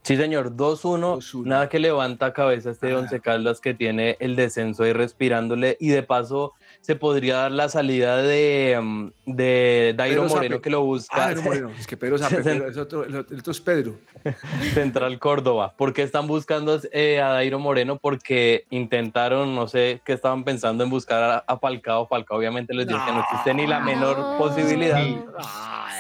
Sí, 0.03 0.17
señor, 0.17 0.57
2-1. 0.57 1.19
2-1. 1.19 1.45
Nada 1.45 1.69
que 1.69 1.79
levanta 1.79 2.33
cabeza 2.33 2.71
este 2.71 2.93
Ah. 2.95 2.99
Once 2.99 3.21
Caldas 3.21 3.61
que 3.61 3.75
tiene 3.75 4.17
el 4.21 4.37
descenso 4.37 4.85
ahí 4.85 4.93
respirándole. 4.95 5.77
Y 5.81 5.89
de 5.89 6.03
paso, 6.03 6.55
se 6.81 6.97
podría 6.97 7.37
dar 7.37 7.53
la 7.53 7.69
salida 7.69 8.17
de, 8.23 8.79
mm, 8.81 9.09
de 9.27 9.95
Dairo 9.97 10.23
Pedro 10.23 10.35
Moreno 10.35 10.61
que 10.63 10.71
lo 10.71 10.83
busca 10.85 11.27
Ah, 11.27 11.35
no, 11.35 11.43
Moreno, 11.43 11.71
es 11.79 11.87
que 11.87 11.97
Pedro 11.99 12.17
Sape, 12.19 12.43
Pedro, 12.43 12.69
es 12.69 12.77
otro, 12.79 13.05
el 13.05 13.15
otro- 13.17 13.53
es 13.53 13.61
Pedro. 13.61 13.99
Central 14.75 15.19
Córdoba. 15.19 15.75
¿Por 15.77 15.93
qué 15.93 16.03
están 16.03 16.27
buscando 16.27 16.81
eh, 16.93 17.21
a 17.21 17.29
Dairo 17.29 17.59
Moreno? 17.59 17.99
Porque 17.99 18.65
intentaron, 18.71 19.55
no 19.55 19.69
sé 19.69 20.01
qué 20.05 20.13
estaban 20.15 20.45
pensando 20.45 20.83
en 20.85 20.91
buscar 20.91 21.23
a, 21.23 21.39
a 21.47 21.59
Falcao. 21.59 22.07
Falcao 22.09 22.39
obviamente 22.39 22.73
les 22.75 22.87
dijo 22.87 23.05
que 23.05 23.13
no 23.13 23.21
existe 23.21 23.53
ni 23.55 23.67
la 23.67 23.81
menor 23.81 24.19
No. 24.19 24.39
posibilidad. 24.39 24.99
Sí. 25.03 25.19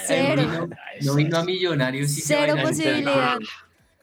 Cero. 0.07 0.43
No, 0.43 0.69
no 1.03 1.15
vino 1.15 1.37
a 1.39 1.45
Millonarios 1.45 2.11
Cero 2.25 2.55
posibilidad. 2.63 3.37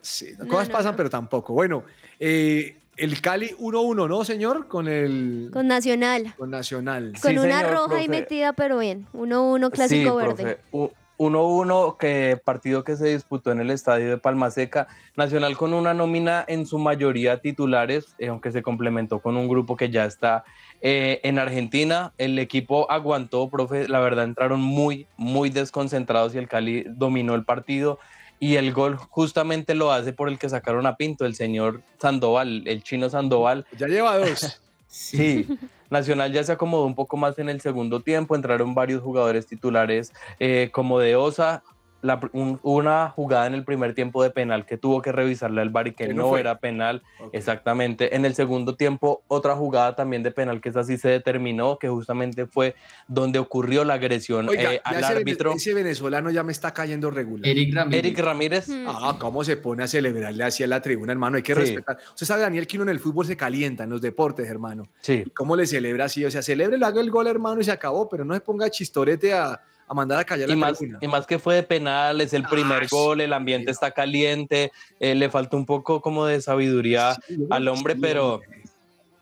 Sí, 0.02 0.34
No, 0.38 0.48
cosas 0.48 0.70
no, 0.70 0.74
pasan, 0.74 0.92
no. 0.92 0.98
pero 0.98 1.10
tampoco. 1.10 1.54
Bueno, 1.54 1.84
eh, 2.20 2.78
el 2.97 3.21
Cali 3.21 3.51
1-1, 3.60 4.08
¿no, 4.08 4.23
señor? 4.23 4.67
Con 4.67 4.88
el 4.88 5.49
Con 5.51 5.67
Nacional. 5.67 6.34
con 6.38 6.49
Nacional. 6.51 7.13
Con 7.21 7.31
Sí, 7.31 7.38
una 7.38 7.60
señor, 7.62 7.73
roja 7.73 8.01
y 8.01 8.05
profe. 8.05 8.10
metida, 8.10 8.53
pero 8.53 8.77
bien. 8.79 9.05
1-1 9.13 9.69
clásico 9.71 10.12
Sí, 10.19 10.25
verde. 10.27 10.43
profe. 10.43 10.60
U- 10.71 10.89
1-1, 11.17 11.95
que 11.97 12.38
partido 12.43 12.84
que 12.84 12.97
se 12.97 13.08
disputó 13.08 13.49
en 13.51 13.62
el 13.62 13.69
estadio 13.71 14.10
de 14.10 14.17
Palma 14.17 14.51
Seca. 14.51 14.88
Nacional 15.15 15.55
con 15.55 15.73
una 15.73 15.93
nómina 15.93 16.43
en 16.45 16.65
su 16.65 16.77
mayoría 16.77 17.38
titulares, 17.39 18.15
eh, 18.19 18.27
aunque 18.27 18.51
se 18.51 18.62
complementó 18.62 19.19
con 19.19 19.38
un 19.38 19.47
grupo 19.47 19.77
que 19.77 19.89
ya 19.89 20.03
está 20.03 20.43
eh, 20.81 21.21
en 21.23 21.39
Argentina. 21.39 22.12
El 22.17 22.38
equipo 22.38 22.91
aguantó, 22.91 23.49
profe. 23.49 23.88
La 23.88 24.01
verdad, 24.01 24.25
entraron 24.25 24.60
muy, 24.60 25.08
muy 25.15 25.49
desconcentrados 25.49 26.36
y 26.36 26.38
el 26.38 26.49
Cali 26.49 26.84
dominó 26.86 27.34
el 27.36 27.45
partido. 27.45 27.97
Y 28.39 28.56
el 28.56 28.74
gol 28.74 28.98
justamente 28.98 29.76
lo 29.76 29.91
hace 29.91 30.13
por 30.13 30.30
el 30.30 30.38
que 30.38 30.50
sacaron 30.50 30.86
a 30.86 30.98
Pinto, 30.98 31.26
el 31.26 31.36
señor 31.36 31.82
Sandoval, 32.00 32.63
el 32.67 32.84
chino 32.84 33.10
Sandoval. 33.10 33.65
Ya 33.78 33.88
lleva 33.88 34.17
dos. 34.17 34.62
Sí. 34.88 35.17
Sí, 35.43 35.58
Nacional 35.89 36.32
ya 36.32 36.41
se 36.41 36.54
acomodó 36.54 36.86
un 36.86 36.95
poco 36.95 37.17
más 37.17 37.38
en 37.38 37.50
el 37.50 37.60
segundo 37.60 38.00
tiempo, 38.00 38.34
entraron 38.34 38.74
varios 38.74 39.02
jugadores 39.02 39.45
titulares 39.45 40.13
eh, 40.39 40.69
como 40.71 41.00
de 41.00 41.17
Osa, 41.17 41.63
la 42.06 42.20
pr- 42.20 42.30
un- 42.34 42.60
una 42.63 43.10
jugada 43.10 43.48
en 43.48 43.54
el 43.56 43.63
primer 43.63 43.94
tiempo 43.94 44.22
de 44.24 44.30
penal 44.30 44.65
que 44.65 44.78
tuvo 44.78 45.02
que 45.02 45.12
revisarle 45.12 45.62
al 45.62 45.70
Bari 45.70 45.94
que 45.94 46.08
Que 46.08 46.13
no 46.13 46.30
fue. 46.30 46.39
era 46.39 46.60
penal, 46.60 47.02
exactamente. 47.34 48.15
En 48.15 48.26
el 48.26 48.36
segundo 48.36 48.76
tiempo 48.76 49.24
otra 49.28 49.56
jugada 49.56 49.96
también 49.96 50.24
de 50.24 50.32
penal 50.32 50.62
que 50.62 50.70
esa 50.70 50.84
sí 50.84 50.98
se 50.98 51.10
determinó, 51.10 51.78
que 51.78 51.89
justamente 51.89 52.46
fue 52.46 52.76
donde 53.08 53.39
ocurrió 53.39 53.84
la 53.84 53.96
agresión 53.96 54.48
Oiga, 54.50 54.74
eh, 54.74 54.82
al 54.84 55.04
árbitro. 55.04 55.54
ese 55.54 55.74
venezolano 55.74 56.30
ya 56.32 56.44
me 56.44 56.52
está 56.52 56.74
cayendo 56.74 57.12
regular. 57.12 57.48
Eric 57.50 57.74
Ramírez. 57.76 58.00
Eric 58.06 58.20
Ramírez, 58.20 58.68
Hmm. 58.70 58.86
Ah, 58.88 59.18
cómo 59.20 59.44
se 59.44 59.58
pone 59.58 59.84
a 59.84 59.88
celebrarle 59.88 60.44
así 60.44 60.63
a 60.63 60.68
la 60.68 60.82
tribuna, 60.82 61.12
hermano. 61.12 61.38
Hay 61.38 61.44
que 61.44 61.54
Sí. 61.54 61.60
respetar. 61.62 61.98
Usted 62.10 62.26
sabe, 62.26 62.41
Daniel, 62.41 62.65
que 62.68 62.78
uno 62.78 62.84
en 62.84 62.89
el 62.89 63.00
fútbol 63.00 63.26
se 63.26 63.36
calienta, 63.36 63.84
en 63.84 63.89
los 63.89 64.02
deportes, 64.02 64.48
hermano. 64.50 64.88
sí, 65.02 65.24
¿Cómo 65.36 65.56
le 65.56 65.65
celebra 65.68 66.06
así? 66.06 66.24
O 66.26 66.32
sea, 66.32 66.41
celebre, 66.41 66.78
le 66.78 66.86
haga 66.86 67.02
el 67.02 67.12
gol, 67.12 67.28
hermano, 67.28 67.60
y 67.60 67.63
se 67.63 67.72
acabó, 67.72 68.08
pero 68.10 68.24
no 68.26 68.34
se 68.34 68.39
ponga 68.41 68.70
chistorete 68.70 69.34
a, 69.34 69.60
a 69.88 69.93
mandar 69.93 70.19
a 70.19 70.24
callar 70.24 70.50
y 70.50 70.54
la 70.54 70.58
más, 70.58 70.78
tribuna. 70.78 71.00
y 71.02 71.08
más 71.08 71.28
que 71.28 71.39
fue 71.39 71.56
de 71.56 71.63
penal, 71.63 72.21
es 72.21 72.34
el 72.34 72.43
primer 72.43 72.84
Ay, 72.84 72.88
gol, 72.89 73.21
el 73.21 73.34
ambiente 73.34 73.67
sí. 73.67 73.71
está 73.71 73.91
caliente, 73.91 74.71
eh, 75.00 75.15
le 75.15 75.30
falta 75.30 75.58
un 75.58 75.65
poco 75.65 76.02
como 76.02 76.26
de 76.26 76.41
sabiduría 76.41 77.15
Sí, 77.28 77.48
al 77.50 77.67
hombre, 77.67 77.93
sí, 77.93 78.00
pero, 78.02 78.41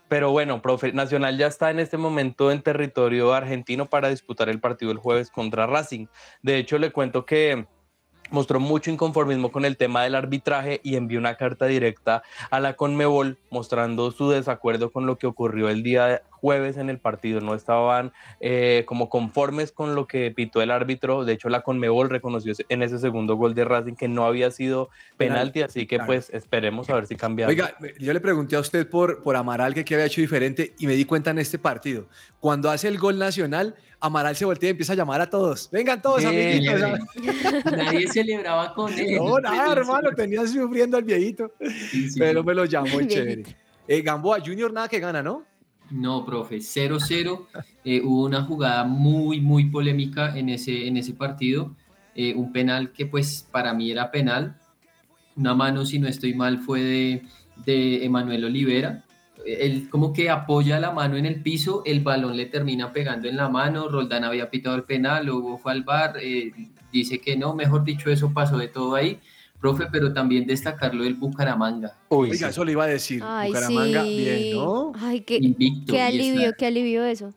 pero 0.08 0.30
bueno, 0.30 0.62
profe, 0.62 0.92
Nacional 0.92 1.36
ya 1.36 1.46
está 1.46 1.70
en 1.70 1.80
este 1.80 1.96
momento 1.96 2.50
en 2.50 2.62
territorio 2.62 3.34
argentino 3.34 3.86
para 3.86 4.08
disputar 4.08 4.48
el 4.48 4.60
partido 4.60 4.90
el 4.92 4.98
jueves 4.98 5.30
contra 5.30 5.66
Racing. 5.66 6.06
De 6.42 6.58
hecho, 6.58 6.78
le 6.78 6.92
cuento 6.92 7.24
que 7.26 7.66
mostró 8.30 8.58
mucho 8.58 8.90
inconformismo 8.90 9.52
con 9.52 9.64
el 9.64 9.76
tema 9.76 10.02
del 10.02 10.14
arbitraje 10.14 10.80
y 10.82 10.96
envió 10.96 11.18
una 11.18 11.36
carta 11.36 11.66
directa 11.66 12.22
a 12.50 12.60
la 12.60 12.74
Conmebol 12.74 13.38
mostrando 13.50 14.10
su 14.10 14.30
desacuerdo 14.30 14.90
con 14.90 15.06
lo 15.06 15.18
que 15.18 15.26
ocurrió 15.26 15.68
el 15.68 15.82
día 15.82 16.22
jueves 16.44 16.76
en 16.76 16.90
el 16.90 16.98
partido. 16.98 17.40
No 17.40 17.54
estaban 17.54 18.12
eh, 18.38 18.82
como 18.86 19.08
conformes 19.08 19.72
con 19.72 19.94
lo 19.94 20.06
que 20.06 20.30
pitó 20.30 20.60
el 20.60 20.70
árbitro. 20.70 21.24
De 21.24 21.32
hecho, 21.32 21.48
la 21.48 21.62
Conmebol 21.62 22.10
reconoció 22.10 22.52
en 22.68 22.82
ese 22.82 22.98
segundo 22.98 23.34
gol 23.36 23.54
de 23.54 23.64
Racing 23.64 23.94
que 23.94 24.08
no 24.08 24.26
había 24.26 24.50
sido 24.50 24.90
penalti, 25.16 25.62
así 25.62 25.86
que 25.86 25.96
Claro. 25.96 26.08
pues 26.08 26.28
esperemos 26.34 26.90
a 26.90 26.96
ver 26.96 27.06
si 27.06 27.16
cambia. 27.16 27.46
Oiga, 27.48 27.74
yo 27.98 28.12
le 28.12 28.20
pregunté 28.20 28.56
a 28.56 28.60
usted 28.60 28.86
por, 28.90 29.22
por 29.22 29.36
Amaral 29.36 29.72
que 29.72 29.86
qué 29.86 29.94
había 29.94 30.04
hecho 30.04 30.20
diferente 30.20 30.74
y 30.78 30.86
me 30.86 30.92
di 30.92 31.06
cuenta 31.06 31.30
en 31.30 31.38
este 31.38 31.58
partido. 31.58 32.08
Cuando 32.40 32.70
hace 32.70 32.88
el 32.88 32.98
gol 32.98 33.18
nacional, 33.18 33.74
Amaral 34.00 34.36
se 34.36 34.44
voltea 34.44 34.68
y 34.68 34.72
empieza 34.72 34.92
a 34.92 34.96
llamar 34.96 35.22
a 35.22 35.30
todos. 35.30 35.70
Vengan 35.72 36.02
todos, 36.02 36.20
Sí, 36.20 36.26
amiguitos. 36.26 37.00
Nadie 37.74 38.06
celebraba 38.08 38.74
con 38.74 38.92
él. 38.92 39.16
No, 39.16 39.38
nada, 39.40 39.72
hermano, 39.72 40.10
tenía 40.14 40.46
sufriendo 40.46 40.98
al 40.98 41.04
viejito. 41.04 41.50
Sí, 41.90 42.10
sí, 42.10 42.18
Pero 42.18 42.44
me 42.44 42.52
lo 42.54 42.66
llamó 42.66 43.00
chévere. 43.06 43.44
Eh, 43.86 44.00
Gamboa 44.02 44.40
Junior 44.40 44.72
nada 44.72 44.88
que 44.88 44.98
gana, 44.98 45.22
¿no? 45.22 45.44
No, 45.90 46.24
profe, 46.24 46.56
0-0. 46.58 47.46
Eh, 47.84 48.00
hubo 48.02 48.24
una 48.24 48.42
jugada 48.42 48.84
muy, 48.84 49.40
muy 49.40 49.66
polémica 49.66 50.36
en 50.36 50.48
ese, 50.48 50.88
en 50.88 50.96
ese 50.96 51.12
partido. 51.12 51.74
Eh, 52.14 52.34
un 52.34 52.52
penal 52.52 52.92
que 52.92 53.06
pues 53.06 53.46
para 53.50 53.74
mí 53.74 53.90
era 53.90 54.10
penal. 54.10 54.56
Una 55.36 55.54
mano, 55.54 55.84
si 55.84 55.98
no 55.98 56.08
estoy 56.08 56.34
mal, 56.34 56.58
fue 56.58 56.80
de, 56.80 57.22
de 57.64 58.04
Emanuel 58.04 58.44
Olivera. 58.44 59.04
él 59.44 59.88
como 59.90 60.12
que 60.12 60.30
apoya 60.30 60.78
la 60.78 60.92
mano 60.92 61.16
en 61.16 61.26
el 61.26 61.42
piso, 61.42 61.82
el 61.84 62.00
balón 62.00 62.36
le 62.36 62.46
termina 62.46 62.92
pegando 62.92 63.28
en 63.28 63.36
la 63.36 63.48
mano, 63.48 63.88
Roldán 63.88 64.24
había 64.24 64.48
pitado 64.48 64.76
el 64.76 64.84
penal, 64.84 65.26
luego 65.26 65.58
fue 65.58 65.72
al 65.72 65.84
eh, 66.20 66.52
dice 66.92 67.20
que 67.20 67.36
no, 67.36 67.54
mejor 67.54 67.84
dicho, 67.84 68.10
eso 68.10 68.32
pasó 68.32 68.56
de 68.56 68.68
todo 68.68 68.94
ahí. 68.94 69.18
Profe, 69.60 69.86
pero 69.90 70.12
también 70.12 70.46
destacarlo 70.46 71.04
del 71.04 71.14
Bucaramanga. 71.14 71.96
Uy, 72.08 72.30
Oiga, 72.30 72.48
sí. 72.48 72.50
eso 72.50 72.64
le 72.64 72.72
iba 72.72 72.84
a 72.84 72.88
decir. 72.88 73.22
Ay, 73.24 73.48
Bucaramanga, 73.48 74.02
sí. 74.02 74.16
bien, 74.16 74.56
¿no? 74.56 74.92
Ay, 74.96 75.20
qué, 75.22 75.36
Invicto. 75.36 75.92
qué 75.92 76.02
alivio, 76.02 76.52
qué 76.56 76.66
alivio 76.66 77.04
eso. 77.04 77.32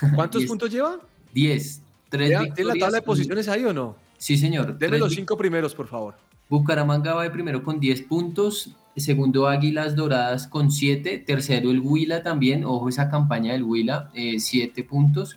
¿Cuántos 0.14 0.44
puntos 0.44 0.70
lleva? 0.70 1.00
10, 1.32 1.82
3 2.10 2.54
¿Tiene 2.54 2.74
la 2.74 2.80
tabla 2.80 2.98
de 2.98 3.02
posiciones 3.02 3.48
ahí 3.48 3.64
o 3.64 3.72
no? 3.72 3.96
Sí, 4.18 4.36
señor. 4.36 4.78
Deme 4.78 4.98
los 4.98 5.14
cinco 5.14 5.36
primeros, 5.36 5.74
por 5.74 5.88
favor. 5.88 6.14
Bucaramanga 6.48 7.14
va 7.14 7.22
de 7.22 7.30
primero 7.30 7.62
con 7.62 7.80
10 7.80 8.02
puntos, 8.02 8.76
segundo 8.96 9.48
Águilas 9.48 9.96
Doradas 9.96 10.46
con 10.46 10.70
7, 10.70 11.18
tercero 11.26 11.70
el 11.70 11.80
Huila 11.80 12.22
también, 12.22 12.64
ojo 12.64 12.88
esa 12.88 13.10
campaña 13.10 13.52
del 13.52 13.64
Huila, 13.64 14.10
7 14.14 14.84
puntos, 14.84 15.36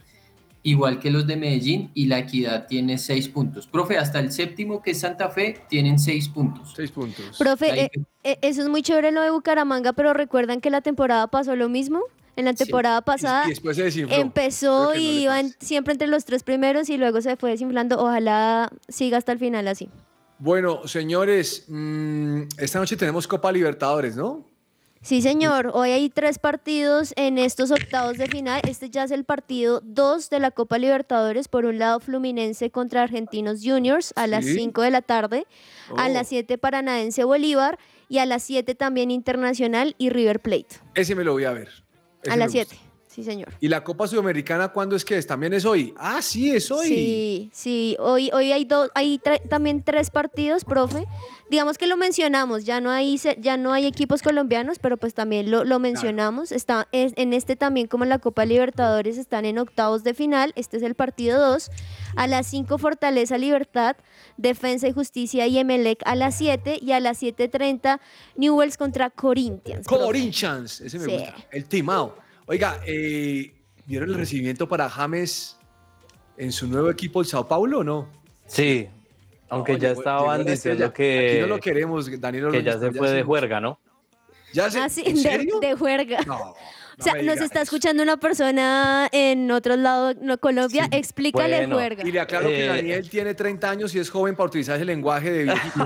igual 0.70 1.00
que 1.00 1.10
los 1.12 1.26
de 1.26 1.38
Medellín 1.38 1.92
y 1.94 2.08
la 2.08 2.20
Equidad 2.20 2.68
tiene 2.68 2.98
6 2.98 3.30
puntos. 3.30 3.68
Profe, 3.68 3.98
hasta 3.98 4.20
el 4.20 4.32
séptimo 4.32 4.82
que 4.82 4.92
es 4.92 5.00
Santa 5.00 5.30
Fe 5.30 5.62
tienen 5.70 5.98
6 5.98 6.28
puntos. 6.30 6.74
Seis 6.76 6.92
puntos. 6.92 7.38
Profe, 7.38 7.72
Ahí- 7.72 7.80
eh, 7.80 7.92
eh, 8.24 8.38
eso 8.42 8.62
es 8.62 8.68
muy 8.70 8.82
chévere 8.82 9.12
lo 9.12 9.22
de 9.22 9.30
Bucaramanga, 9.30 9.94
pero 9.94 10.14
recuerdan 10.14 10.60
que 10.60 10.70
la 10.70 10.82
temporada 10.82 11.28
pasó 11.28 11.56
lo 11.56 11.70
mismo. 11.70 12.02
En 12.36 12.46
la 12.46 12.52
Sí. 12.52 12.66
temporada 12.66 13.02
pasada 13.02 13.46
y 13.48 13.50
después 13.50 13.76
se 13.78 13.84
desinfló. 13.86 14.16
empezó 14.16 14.94
no 14.94 14.96
y 14.96 15.00
le 15.00 15.22
iban 15.22 15.52
siempre 15.60 15.94
entre 15.94 16.08
los 16.08 16.24
tres 16.24 16.44
primeros 16.44 16.88
y 16.88 16.98
luego 16.98 17.20
se 17.20 17.36
fue 17.36 17.50
desinflando. 17.50 17.98
Ojalá 18.00 18.70
siga 18.88 19.18
hasta 19.18 19.32
el 19.32 19.40
final 19.40 19.68
así. 19.68 19.90
Bueno, 20.38 20.86
señores, 20.88 21.66
mm, 21.68 22.42
esta 22.60 22.78
noche 22.78 22.96
tenemos 22.96 23.28
Copa 23.28 23.52
Libertadores, 23.52 24.16
¿no? 24.16 24.46
Sí, 25.02 25.22
señor. 25.22 25.72
Hoy 25.74 25.92
hay 25.92 26.10
tres 26.10 26.40
partidos 26.40 27.14
en 27.16 27.38
estos 27.38 27.72
octavos 27.72 28.18
de 28.18 28.28
final. 28.28 28.62
Este 28.68 28.90
ya 28.90 29.04
es 29.04 29.12
el 29.12 29.24
partido 29.24 29.82
2 29.84 30.30
de 30.30 30.40
la 30.40 30.52
Copa 30.52 30.78
Libertadores. 30.78 31.48
Por 31.48 31.66
un 31.66 31.80
lado, 31.80 32.00
Fluminense 32.00 32.72
contra 32.72 33.04
Argentinos 33.04 33.62
Juniors 33.64 34.12
a 34.16 34.28
las 34.28 34.46
Sí. 34.46 34.56
5 34.56 34.82
de 34.82 34.92
la 34.92 35.02
tarde. 35.02 35.46
A 35.96 36.10
las 36.10 36.28
7 36.28 36.58
Paranaense 36.58 37.24
Bolívar. 37.24 37.78
Y 38.10 38.20
a 38.20 38.26
las 38.26 38.44
7 38.44 38.74
también 38.76 39.12
Internacional 39.12 39.94
y 39.98 40.10
River 40.10 40.40
Plate. 40.40 40.68
Ese 40.96 41.14
me 41.16 41.24
lo 41.24 41.34
voy 41.34 41.44
a 41.44 41.52
ver. 41.52 41.70
Ese 42.24 42.32
a 42.32 42.38
las 42.38 42.54
gusta. 42.54 42.74
7. 42.76 42.87
Sí, 43.18 43.24
señor. 43.24 43.52
¿Y 43.60 43.68
la 43.68 43.84
Copa 43.84 44.08
Sudamericana 44.08 44.68
cuándo 44.68 44.96
es 44.96 45.04
que 45.04 45.18
es? 45.18 45.26
¿También 45.26 45.52
es 45.52 45.66
hoy? 45.66 45.92
Ah, 45.98 46.22
sí, 46.22 46.52
es 46.52 46.70
hoy. 46.70 46.88
Sí, 46.88 47.50
sí. 47.52 47.98
Hoy, 48.00 48.30
hoy 48.32 48.52
hay, 48.52 48.64
dos, 48.64 48.92
hay 48.94 49.18
tre- 49.18 49.42
también 49.50 49.82
tres 49.82 50.12
partidos, 50.12 50.64
profe. 50.64 51.04
Digamos 51.50 51.80
que 51.80 51.88
lo 51.88 51.98
mencionamos, 51.98 52.64
ya 52.66 52.80
no 52.80 52.92
hay, 52.92 53.20
ya 53.40 53.58
no 53.58 53.74
hay 53.74 53.88
equipos 53.88 54.22
colombianos, 54.22 54.78
pero 54.78 54.98
pues 54.98 55.16
también 55.16 55.50
lo, 55.50 55.64
lo 55.64 55.80
mencionamos. 55.80 56.52
Está, 56.52 56.88
es- 56.92 57.14
en 57.16 57.34
este 57.34 57.56
también, 57.56 57.88
como 57.88 58.04
en 58.04 58.12
la 58.12 58.20
Copa 58.20 58.46
Libertadores, 58.46 59.18
están 59.18 59.46
en 59.46 59.58
octavos 59.58 60.04
de 60.04 60.14
final. 60.14 60.54
Este 60.56 60.78
es 60.78 60.84
el 60.84 60.94
partido 60.94 61.40
2. 61.40 61.72
A 62.18 62.28
las 62.28 62.46
5, 62.46 62.78
Fortaleza 62.78 63.40
Libertad, 63.40 63.96
Defensa 64.38 64.88
y 64.88 64.92
Justicia 64.94 65.48
y 65.48 65.58
Emelec 65.58 66.04
a 66.06 66.16
las 66.16 66.38
7. 66.38 66.78
Y 66.84 66.92
a 66.92 67.00
las 67.00 67.20
7.30, 67.24 68.00
Newells 68.36 68.78
contra 68.78 69.10
Corinthians. 69.10 69.88
profe. 69.88 70.04
Corinthians, 70.06 70.82
ese 70.82 71.00
me 71.00 71.06
Sí. 71.06 71.12
gusta. 71.14 71.36
El 71.52 71.66
timao. 71.66 72.27
Oiga, 72.48 72.80
eh, 72.86 73.54
¿vieron 73.86 74.10
el 74.10 74.16
recibimiento 74.16 74.68
para 74.68 74.90
James 74.90 75.58
en 76.38 76.52
su 76.52 76.68
nuevo 76.68 76.90
equipo, 76.90 77.20
el 77.22 77.28
Sao 77.28 77.48
Paulo 77.48 77.80
o 77.80 77.84
no? 77.84 78.08
Sí, 78.46 78.88
aunque 79.50 79.74
No, 79.74 79.78
ya 79.80 79.90
llegó- 79.90 80.02
estaban 80.02 80.38
llegó 80.40 80.52
diciendo 80.52 80.86
estrella. 80.86 81.28
Aquí 81.30 81.40
no 81.42 81.48
lo 81.48 81.56
que, 81.56 81.62
queremos, 81.62 82.22
Daniel. 82.22 82.52
que 82.52 82.64
ya 82.64 82.80
se 82.80 82.92
fue 82.92 83.12
de 83.12 83.24
juerga, 83.24 83.60
¿no? 83.60 83.80
¿Ya 84.54 84.72
se, 84.72 84.80
Ah, 84.80 84.88
sí, 84.88 85.04
¿En 85.06 85.16
de, 85.16 85.22
serio? 85.22 85.60
de 85.60 85.76
juerga. 85.76 86.20
No, 86.26 86.38
no 86.38 86.56
O 87.00 87.04
sea, 87.04 87.22
nos 87.22 87.42
está 87.42 87.62
escuchando 87.62 88.02
una 88.02 88.16
persona 88.18 89.10
en 89.12 89.52
otro 89.52 89.76
lado, 89.76 90.14
no 90.22 90.38
Colombia, 90.38 90.88
explícale 90.92 91.58
Bueno. 91.58 91.76
juerga, 91.76 92.08
Y 92.08 92.12
le 92.14 92.20
aclaro 92.22 92.48
que 92.48 92.64
Eh, 92.64 92.68
Daniel 92.70 93.10
tiene 93.10 93.34
30 93.36 93.70
años 93.70 93.94
y 93.94 94.00
es 94.00 94.10
joven 94.10 94.36
para 94.38 94.48
utilizar 94.48 94.78
ese 94.78 94.86
lenguaje 94.86 95.32
de 95.32 95.44
viejito. 95.54 95.86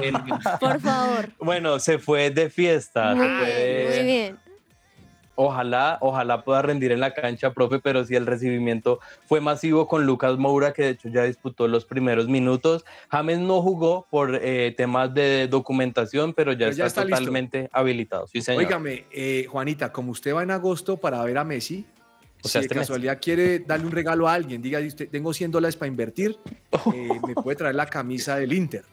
por 0.60 0.80
favor. 0.80 1.30
Bueno, 1.40 1.80
se 1.80 1.98
fue 1.98 2.30
de 2.30 2.52
fiesta. 2.52 3.16
Muy 3.16 3.26
se 3.26 3.34
fue 3.36 3.46
bien, 3.46 3.58
de- 3.58 3.96
muy 3.98 4.06
bien. 4.06 4.40
Ojalá, 5.36 5.98
ojalá 6.02 6.44
pueda 6.44 6.62
rendir 6.62 6.92
en 6.92 7.00
la 7.00 7.14
cancha, 7.14 7.54
profe, 7.54 7.80
pero 7.80 8.04
si 8.06 8.16
el 8.16 8.26
recibimiento 8.26 9.00
fue 9.26 9.40
masivo 9.42 9.88
con 9.88 10.06
Lucas 10.06 10.38
Moura, 10.38 10.74
que 10.74 10.84
de 10.84 10.90
hecho 10.90 11.10
ya 11.10 11.24
disputó 11.24 11.68
los 11.68 11.86
primeros 11.86 12.28
minutos. 12.28 12.86
James 13.10 13.40
no 13.40 13.62
jugó 13.62 14.06
por 14.10 14.36
eh, 14.36 14.74
temas 14.76 15.14
de 15.14 15.48
documentación, 15.48 16.34
pero 16.34 16.52
ya 16.54 16.68
Pero 16.68 16.72
está, 16.72 16.84
ya 16.84 16.88
está 16.88 17.02
listo. 17.06 17.18
totalmente 17.18 17.70
habilitado. 17.72 18.28
Sí, 18.28 18.42
señor. 18.42 18.64
Óigame, 18.66 19.06
eh, 19.12 19.48
Juanita, 19.50 19.92
como 19.92 20.12
usted 20.12 20.36
va 20.36 20.44
en 20.44 20.52
agosto 20.52 20.98
para 20.98 21.24
ver 21.24 21.38
a 21.38 21.44
Messi, 21.44 21.86
O 22.44 22.48
sea, 22.48 22.60
si 22.62 22.64
de 22.64 22.66
este 22.66 22.76
mes. 22.76 22.82
casualidad 22.88 23.20
quiere 23.22 23.60
darle 23.60 23.86
un 23.86 23.92
regalo 23.92 24.28
a 24.28 24.34
alguien, 24.34 24.62
diga, 24.62 24.80
usted, 24.80 25.10
tengo 25.10 25.34
100 25.34 25.52
dólares 25.52 25.76
para 25.78 25.88
invertir, 25.88 26.38
eh, 26.94 27.10
me 27.28 27.36
puede 27.36 27.56
traer 27.56 27.76
la 27.76 27.86
camisa 27.86 28.36
del 28.36 28.52
Inter. 28.54 28.84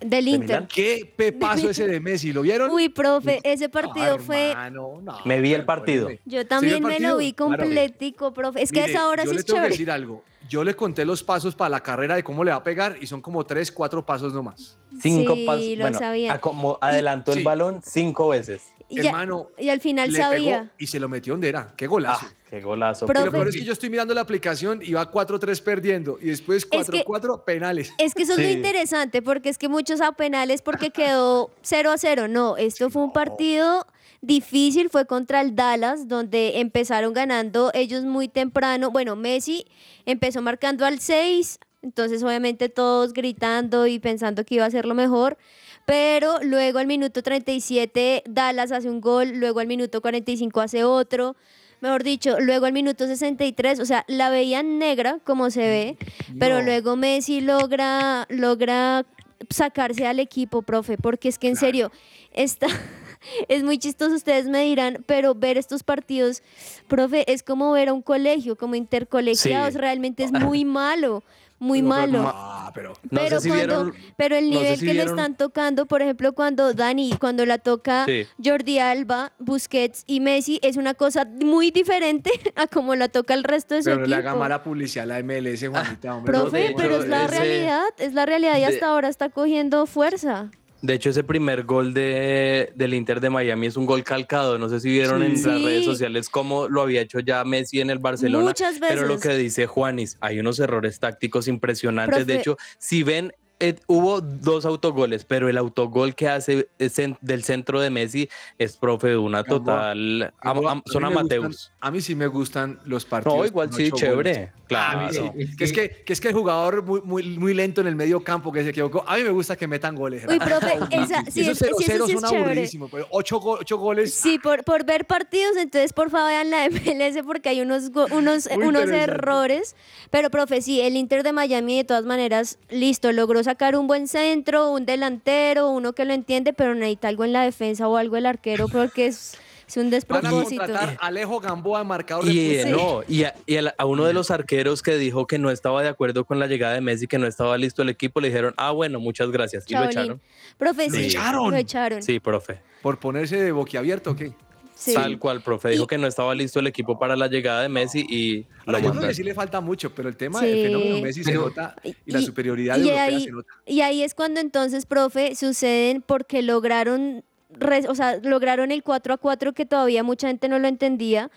Del 0.00 0.24
¿De 0.24 0.30
Inter. 0.30 0.48
Milán? 0.48 0.68
¿Qué 0.68 1.12
pepazo 1.16 1.70
ese 1.70 1.86
de 1.86 2.00
Messi? 2.00 2.32
¿Lo 2.32 2.42
vieron? 2.42 2.70
Uy, 2.70 2.88
profe, 2.88 3.40
ese 3.44 3.68
partido 3.68 4.16
No, 4.16 4.22
fue... 4.24 4.50
hermano, 4.50 5.00
no, 5.02 5.18
Me 5.26 5.40
vi 5.40 5.52
el 5.54 5.64
partido. 5.64 6.08
Yo 6.24 6.46
también 6.46 6.82
me 6.82 6.98
lo 7.00 7.16
vi 7.18 7.32
Claro. 7.34 7.56
completico, 7.56 8.32
profe. 8.32 8.62
Es 8.62 8.72
que 8.72 8.80
a 8.80 8.86
esa 8.86 9.08
hora 9.08 9.24
yo 9.24 9.30
sí 9.30 9.34
le 9.34 9.40
es 9.40 9.46
tengo 9.46 9.56
que 9.56 9.60
chévere. 9.60 9.72
decir 9.74 9.90
algo. 9.90 10.24
Yo 10.48 10.64
le 10.64 10.74
conté 10.74 11.04
los 11.04 11.22
pasos 11.22 11.54
para 11.54 11.68
la 11.68 11.80
carrera 11.80 12.16
de 12.16 12.24
cómo 12.24 12.42
le 12.44 12.50
va 12.50 12.56
a 12.56 12.62
pegar 12.64 12.96
y 13.00 13.06
son 13.06 13.20
como 13.20 13.44
tres, 13.44 13.70
cuatro 13.70 14.04
pasos 14.04 14.32
nomás. 14.32 14.78
Cinco 15.00 15.34
Sí, 15.34 15.44
pasos. 15.46 15.66
lo 15.76 15.82
Bueno, 15.82 15.98
sabía. 15.98 16.32
a 16.32 16.40
como 16.40 16.78
adelantó 16.80 17.32
el 17.32 17.44
balón 17.44 17.80
cinco 17.84 18.28
veces. 18.30 18.62
Y, 18.88 19.06
Hermano, 19.06 19.50
y 19.56 19.68
al 19.68 19.80
final 19.80 20.10
le 20.10 20.18
sabía. 20.18 20.58
pegó 20.62 20.70
y 20.78 20.86
se 20.88 20.98
lo 20.98 21.08
metió 21.08 21.34
donde 21.34 21.48
era. 21.50 21.72
¡Qué 21.76 21.86
golazo! 21.86 22.26
Ah, 22.28 22.34
qué 22.50 22.60
golazo. 22.60 23.06
Pero- 23.06 23.20
Y 23.20 23.24
lo 23.24 23.30
profe. 23.30 23.36
peor 23.44 23.48
es 23.48 23.56
que 23.56 23.64
yo 23.64 23.72
estoy 23.72 23.88
mirando 23.90 24.12
la 24.12 24.20
aplicación 24.22 24.80
y 24.82 24.92
va 24.92 25.10
4-3 25.10 25.60
perdiendo 25.62 26.18
y 26.20 26.26
después 26.26 26.66
4-4 26.68 27.44
penales. 27.44 27.92
Es 27.98 28.14
que 28.14 28.24
eso 28.24 28.32
es 28.32 28.38
lo 28.38 28.48
interesante, 28.50 29.22
porque 29.22 29.48
es 29.48 29.56
que 29.58 29.68
muchos 29.68 30.00
a 30.00 30.12
penales 30.12 30.60
porque 30.62 30.90
quedó 30.90 31.50
0 31.62 31.90
a 31.92 31.98
0. 31.98 32.28
No, 32.28 32.56
esto 32.56 32.90
fue 32.90 33.02
un 33.02 33.12
partido 33.12 33.86
difícil, 34.22 34.90
fue 34.90 35.06
contra 35.06 35.40
el 35.40 35.54
Dallas, 35.54 36.06
donde 36.08 36.60
empezaron 36.60 37.12
ganando 37.14 37.70
ellos 37.72 38.04
muy 38.04 38.28
temprano. 38.28 38.90
Bueno, 38.90 39.16
Messi 39.16 39.64
empezó 40.04 40.42
marcando 40.42 40.84
al 40.84 41.00
6, 41.00 41.58
entonces 41.82 42.22
obviamente 42.22 42.68
todos 42.68 43.12
gritando 43.14 43.86
y 43.86 43.98
pensando 43.98 44.44
que 44.44 44.56
iba 44.56 44.66
a 44.66 44.70
ser 44.70 44.84
lo 44.84 44.94
mejor. 44.94 45.38
Pero 45.86 46.38
luego 46.42 46.78
al 46.78 46.86
minuto 46.86 47.22
37 47.22 48.22
Dallas 48.28 48.70
hace 48.72 48.90
un 48.90 49.00
gol, 49.00 49.30
luego 49.36 49.60
al 49.60 49.66
minuto 49.66 50.00
45 50.02 50.60
hace 50.60 50.84
otro. 50.84 51.36
Mejor 51.80 52.02
dicho, 52.02 52.38
luego 52.40 52.66
al 52.66 52.72
minuto 52.72 53.06
63, 53.06 53.80
o 53.80 53.84
sea, 53.86 54.04
la 54.06 54.28
veían 54.30 54.78
negra 54.78 55.18
como 55.24 55.50
se 55.50 55.60
ve, 55.60 55.96
pero 56.38 56.60
luego 56.62 56.96
Messi 56.96 57.40
logra, 57.40 58.26
logra 58.28 59.06
sacarse 59.48 60.06
al 60.06 60.20
equipo, 60.20 60.62
profe, 60.62 60.98
porque 60.98 61.28
es 61.28 61.38
que 61.38 61.48
en 61.48 61.56
serio, 61.56 61.90
está, 62.32 62.66
es 63.48 63.62
muy 63.62 63.78
chistoso, 63.78 64.14
ustedes 64.14 64.46
me 64.46 64.62
dirán, 64.64 65.02
pero 65.06 65.34
ver 65.34 65.56
estos 65.56 65.82
partidos, 65.82 66.42
profe, 66.88 67.24
es 67.32 67.42
como 67.42 67.72
ver 67.72 67.88
a 67.88 67.94
un 67.94 68.02
colegio, 68.02 68.56
como 68.56 68.74
intercolegiados, 68.74 69.72
Sí. 69.72 69.78
realmente 69.78 70.24
es 70.24 70.32
muy 70.32 70.64
malo, 70.66 71.24
muy 71.60 71.82
Pero, 71.82 71.94
pero, 71.94 72.06
malo. 72.22 72.32
ah, 72.34 72.72
pero 72.74 72.88
No 73.10 73.20
pero, 73.22 73.36
sé 73.40 73.42
si 73.42 73.48
cuando, 73.50 73.84
vieron- 73.84 73.94
pero 74.16 74.36
el 74.36 74.46
no 74.50 74.56
sé 74.56 74.60
nivel 74.62 74.74
si 74.78 74.80
que 74.80 74.86
le 74.86 74.92
vieron- 75.04 75.18
están 75.18 75.36
tocando, 75.36 75.86
por 75.86 76.02
ejemplo, 76.02 76.32
cuando 76.32 76.74
Dani, 76.74 77.12
cuando 77.20 77.46
la 77.46 77.58
toca 77.58 78.06
Sí. 78.06 78.26
Jordi 78.44 78.78
Alba, 78.80 79.32
Busquets 79.38 80.04
y 80.06 80.20
Messi, 80.20 80.58
es 80.62 80.76
una 80.76 80.94
cosa 80.94 81.24
muy 81.26 81.70
diferente 81.70 82.30
a 82.56 82.66
como 82.66 82.94
la 82.96 83.08
toca 83.08 83.34
el 83.34 83.44
resto 83.44 83.74
de 83.76 83.82
su 83.82 83.90
pero 83.90 84.00
no 84.00 84.06
le 84.06 84.16
haga 84.16 84.30
equipo. 84.30 84.38
mala 84.40 84.62
publicidad 84.64 85.04
a 85.04 85.06
la 85.06 85.18
MLS, 85.22 85.68
Juanita. 85.68 86.14
hombre. 86.16 86.32
Profe, 86.32 86.58
de 86.58 86.74
pero 86.76 86.96
es 87.00 87.06
la 87.08 87.24
ese- 87.26 87.38
realidad, 87.38 87.84
es 87.98 88.14
la 88.14 88.26
realidad 88.26 88.56
y 88.56 88.60
de- 88.60 88.66
hasta 88.66 88.86
ahora 88.88 89.08
está 89.08 89.28
cogiendo 89.28 89.84
fuerza. 89.86 90.50
De 90.82 90.94
hecho, 90.94 91.10
ese 91.10 91.22
primer 91.24 91.64
gol 91.64 91.92
de, 91.92 92.72
del 92.74 92.94
Inter 92.94 93.20
de 93.20 93.28
Miami 93.28 93.66
es 93.66 93.76
un 93.76 93.84
gol 93.84 94.02
calcado. 94.02 94.58
No 94.58 94.68
sé 94.70 94.80
si 94.80 94.88
vieron 94.88 95.20
Sí. 95.20 95.26
en 95.26 95.32
las 95.34 95.62
redes 95.62 95.84
sociales 95.84 96.28
cómo 96.30 96.68
lo 96.68 96.80
había 96.80 97.02
hecho 97.02 97.20
ya 97.20 97.44
Messi 97.44 97.80
en 97.80 97.90
el 97.90 97.98
Barcelona. 97.98 98.44
Muchas 98.46 98.78
Pero 98.80 99.02
lo 99.02 99.14
veces. 99.16 99.22
que 99.30 99.36
dice 99.36 99.66
Juanis, 99.66 100.16
hay 100.20 100.40
unos 100.40 100.58
errores 100.58 100.98
tácticos 100.98 101.48
impresionantes. 101.48 102.26
De 102.26 102.36
hecho, 102.36 102.56
si 102.78 103.02
ven, 103.02 103.32
eh, 103.60 103.76
hubo 103.86 104.20
dos 104.20 104.64
autogoles, 104.64 105.24
pero 105.24 105.48
el 105.48 105.56
autogol 105.58 106.14
que 106.14 106.28
hace 106.28 106.68
en- 106.78 107.16
del 107.20 107.44
centro 107.44 107.80
de 107.80 107.90
Messi 107.90 108.28
es, 108.58 108.76
profe, 108.76 109.16
una 109.16 109.42
Gamboa. 109.42 109.58
total... 109.58 110.34
am- 110.40 110.66
a 110.66 110.82
son 110.86 111.04
amateurs. 111.04 111.44
gustan- 111.46 111.76
a 111.80 111.90
mí 111.90 112.00
sí 112.00 112.14
me 112.14 112.26
gustan 112.26 112.80
los 112.84 113.04
partidos. 113.04 113.36
No, 113.38 113.44
igual 113.46 113.72
sí, 113.72 113.90
chévere. 113.92 114.32
goles. 114.34 114.48
Claro. 114.66 115.00
A 115.00 115.06
mí 115.06 115.12
sí. 115.14 115.30
Es 115.36 115.56
Que 115.56 115.64
es 115.64 115.72
que, 115.72 115.90
que 116.04 116.12
es 116.12 116.20
que 116.20 116.28
el 116.28 116.34
jugador 116.34 116.82
muy, 116.84 117.00
muy, 117.02 117.22
muy 117.38 117.54
lento 117.54 117.80
en 117.80 117.86
el 117.88 117.96
medio 117.96 118.22
campo 118.22 118.52
que 118.52 118.62
se 118.62 118.70
equivocó. 118.70 119.04
A 119.06 119.16
mí 119.16 119.22
me 119.24 119.30
gusta 119.30 119.56
que 119.56 119.66
metan 119.66 119.94
goles. 119.96 120.24
Uy, 120.28 120.38
profe, 120.38 120.78
esa, 120.92 121.24
sí, 121.30 121.40
Esos 121.42 121.60
es- 121.62 121.76
sí, 121.78 121.92
eso 121.92 122.04
0-0 122.04 122.06
sí 122.06 122.12
es 122.12 122.20
son 122.20 122.88
pero 122.90 123.06
ocho, 123.10 123.38
go- 123.40 123.58
ocho 123.60 123.76
goles. 123.78 124.14
Sí, 124.14 124.38
por, 124.38 124.62
por 124.64 124.84
ver 124.84 125.06
partidos, 125.06 125.56
entonces 125.56 125.92
por 125.92 126.08
favor 126.10 126.28
vean 126.30 126.50
la 126.50 126.68
MLS 126.70 127.22
porque 127.26 127.48
hay 127.50 127.60
unos, 127.60 127.90
go- 127.90 128.06
unos, 128.12 128.46
unos 128.46 128.88
errores. 128.90 129.74
Pero, 130.10 130.30
profe, 130.30 130.62
sí, 130.62 130.80
el 130.80 130.96
Inter 130.96 131.22
de 131.22 131.32
Miami 131.32 131.78
de 131.78 131.84
todas 131.84 132.04
maneras, 132.04 132.58
listo, 132.70 133.10
logró 133.12 133.42
sacar 133.50 133.74
un 133.76 133.86
buen 133.88 134.06
centro, 134.06 134.70
un 134.70 134.86
delantero, 134.86 135.70
uno 135.70 135.92
que 135.92 136.04
lo 136.04 136.12
entiende, 136.14 136.52
pero 136.52 136.74
necesita 136.74 137.08
algo 137.08 137.24
en 137.24 137.32
la 137.32 137.42
defensa 137.42 137.88
o 137.88 137.96
algo 137.96 138.16
el 138.16 138.26
arquero 138.26 138.68
porque 138.68 139.06
es, 139.06 139.36
Es 139.66 139.76
un 139.76 139.84
Van 139.84 139.88
a 139.88 139.96
despropósito. 139.96 140.62
contratar 140.64 140.96
a 141.00 141.06
Alejo 141.06 141.38
Gamboa, 141.40 141.84
marcador 141.84 142.24
de 142.24 142.32
Y, 142.32 142.58
fútbol. 142.62 142.72
no, 142.76 143.02
y, 143.08 143.24
a, 143.24 143.34
y 143.46 143.56
a 143.56 143.84
uno 143.86 144.04
de 144.04 144.12
los 144.12 144.30
arqueros 144.32 144.82
que 144.82 144.96
dijo 144.98 145.26
que 145.28 145.38
no 145.38 145.50
estaba 145.50 145.82
de 145.82 145.88
acuerdo 145.88 146.24
con 146.24 146.38
la 146.40 146.46
llegada 146.48 146.74
de 146.74 146.80
Messi, 146.80 147.06
que 147.06 147.18
no 147.18 147.26
estaba 147.28 147.56
listo 147.58 147.82
el 147.82 147.88
equipo, 147.88 148.20
le 148.20 148.28
dijeron, 148.28 148.52
ah, 148.56 148.70
bueno, 148.72 148.98
muchas 149.00 149.30
gracias. 149.30 149.64
Y 149.68 149.74
lo 149.74 149.84
echaron. 149.84 150.20
Profe, 150.58 150.88
¿Lo 150.88 150.94
sí, 150.96 151.04
echaron? 151.06 151.50
Lo 151.52 151.56
echaron. 151.56 152.02
Sí, 152.02 152.18
profe. 152.20 152.60
¿Por 152.82 152.98
ponerse 152.98 153.36
de 153.40 153.52
boquiabierto 153.52 154.10
o 154.12 154.16
qué? 154.16 154.32
Sí. 154.80 154.94
Tal 154.94 155.18
cual, 155.18 155.42
profe. 155.42 155.68
Dijo 155.70 155.84
Y- 155.84 155.86
que 155.86 155.98
no 155.98 156.06
estaba 156.06 156.34
listo 156.34 156.58
el 156.60 156.66
equipo 156.66 156.98
para 156.98 157.14
la 157.16 157.28
llegada 157.28 157.62
de 157.62 157.68
Messi 157.68 158.06
y 158.08 158.46
Ahora, 158.66 158.78
lo 158.80 158.84
yo 158.86 158.90
creo 158.92 159.08
que 159.08 159.14
sí 159.14 159.22
le 159.22 159.34
falta 159.34 159.60
mucho, 159.60 159.94
pero 159.94 160.08
el 160.08 160.16
tema 160.16 160.40
Sí. 160.40 160.46
del 160.46 160.66
fenómeno 160.66 161.00
Messi 161.00 161.22
se 161.24 161.34
nota 161.34 161.76
y 161.84 162.10
la 162.10 162.20
Y- 162.20 162.24
superioridad 162.24 162.76
y 162.78 162.80
europea 162.82 163.04
ahí- 163.04 163.24
se 163.24 163.30
nota. 163.30 163.48
Y 163.66 163.80
ahí 163.82 164.02
es 164.02 164.14
cuando 164.14 164.40
entonces, 164.40 164.86
profe, 164.86 165.34
suceden 165.34 166.02
porque 166.02 166.42
lograron, 166.42 167.22
re- 167.50 167.86
o 167.88 167.94
sea, 167.94 168.16
lograron 168.22 168.70
el 168.72 168.82
4 168.82 169.12
a 169.14 169.16
4 169.18 169.52
que 169.52 169.66
todavía 169.66 170.02
mucha 170.02 170.28
gente 170.28 170.48
no 170.48 170.58
lo 170.58 170.68
entendía. 170.68 171.30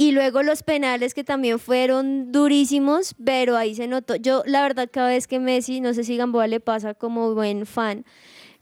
Y 0.00 0.12
luego 0.12 0.44
los 0.44 0.62
penales 0.62 1.12
que 1.12 1.24
también 1.24 1.58
fueron 1.58 2.30
durísimos, 2.30 3.16
pero 3.24 3.56
ahí 3.56 3.74
se 3.74 3.88
notó. 3.88 4.14
Yo, 4.14 4.44
la 4.46 4.62
verdad, 4.62 4.88
cada 4.92 5.08
vez 5.08 5.26
que 5.26 5.40
Messi, 5.40 5.80
no 5.80 5.92
sé 5.92 6.04
si 6.04 6.16
Gamboa 6.16 6.46
le 6.46 6.60
pasa 6.60 6.94
como 6.94 7.34
buen 7.34 7.66
fan, 7.66 8.04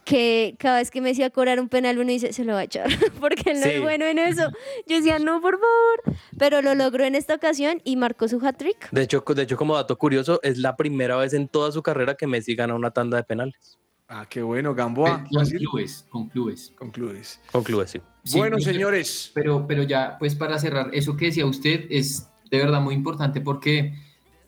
que 0.06 0.54
cada 0.58 0.78
vez 0.78 0.90
que 0.90 1.00
Messi 1.02 1.20
va 1.20 1.26
a 1.26 1.30
cobrar 1.30 1.60
un 1.60 1.68
penal 1.68 1.98
uno 1.98 2.10
dice, 2.10 2.32
se 2.32 2.44
lo 2.44 2.54
va 2.54 2.60
a 2.60 2.64
echar, 2.64 2.86
porque 3.20 3.50
él 3.50 3.56
no 3.60 3.64
Sí. 3.64 3.70
es 3.72 3.82
bueno 3.82 4.04
en 4.06 4.18
eso. 4.18 4.48
Yo 4.86 4.96
decía, 4.96 5.18
no, 5.18 5.40
por 5.42 5.58
favor. 5.60 6.18
Pero 6.38 6.62
lo 6.62 6.74
logró 6.74 7.04
en 7.04 7.14
esta 7.14 7.34
ocasión 7.34 7.82
y 7.84 7.96
marcó 7.96 8.28
su 8.28 8.38
hat-trick. 8.38 8.88
De 8.92 9.02
hecho, 9.02 9.22
de 9.26 9.42
hecho, 9.42 9.56
como 9.56 9.74
dato 9.74 9.98
curioso, 9.98 10.40
es 10.42 10.56
la 10.58 10.76
primera 10.76 11.16
vez 11.16 11.34
en 11.34 11.48
toda 11.48 11.72
su 11.72 11.82
carrera 11.82 12.14
que 12.14 12.26
Messi 12.26 12.54
gana 12.54 12.74
una 12.74 12.92
tanda 12.92 13.16
de 13.18 13.24
penales. 13.24 13.78
Ah, 14.08 14.24
qué 14.30 14.40
bueno, 14.40 14.72
Gamboa. 14.74 15.24
con 15.24 15.40
Fácil. 15.40 15.58
clubes, 15.58 16.06
con 16.08 16.28
clubes. 16.28 16.72
Concluyes. 16.78 17.40
Concluye, 17.50 17.88
sí. 17.88 18.00
Sí, 18.22 18.38
bueno, 18.38 18.56
pero- 18.58 18.72
señores. 18.72 19.32
Pero, 19.34 19.66
pero 19.66 19.82
ya, 19.82 20.16
pues 20.20 20.36
para 20.36 20.58
cerrar, 20.60 20.90
eso 20.92 21.16
que 21.16 21.26
decía 21.26 21.44
usted 21.44 21.86
es 21.90 22.28
de 22.48 22.58
verdad 22.58 22.80
muy 22.80 22.94
importante 22.94 23.40
porque 23.40 23.78
eh, 23.78 23.92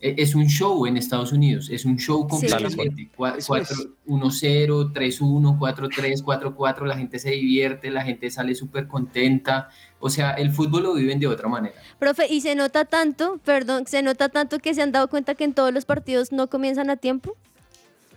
es 0.00 0.34
un 0.34 0.46
show 0.46 0.86
en 0.86 0.96
Estados 0.96 1.32
Unidos, 1.32 1.68
es 1.70 1.84
un 1.84 1.96
show 1.98 2.22
Sí. 2.22 2.46
completamente. 2.46 3.08
Cua- 3.16 3.36
Eso 3.38 3.48
cuatro- 3.48 3.76
es. 3.76 3.88
1-0, 4.06 4.92
3-1, 4.92 5.58
4-3, 5.58 6.22
4-4, 6.22 6.86
la 6.86 6.96
gente 6.96 7.18
se 7.18 7.30
divierte, 7.30 7.90
la 7.90 8.02
gente 8.04 8.30
sale 8.30 8.54
súper 8.54 8.86
contenta. 8.86 9.68
O 10.00 10.08
sea, 10.10 10.32
el 10.32 10.52
fútbol 10.52 10.84
lo 10.84 10.94
viven 10.94 11.18
de 11.18 11.26
otra 11.26 11.48
manera. 11.48 11.74
Profe, 11.98 12.26
y 12.32 12.40
se 12.40 12.54
nota 12.54 12.84
tanto, 12.84 13.38
perdón, 13.44 13.86
se 13.88 14.02
nota 14.02 14.28
tanto 14.28 14.60
que 14.60 14.72
se 14.74 14.82
han 14.82 14.92
dado 14.92 15.08
cuenta 15.08 15.34
que 15.34 15.42
en 15.44 15.52
todos 15.54 15.72
los 15.74 15.84
partidos 15.84 16.30
no 16.32 16.48
comienzan 16.48 16.90
a 16.90 16.96
tiempo, 16.96 17.36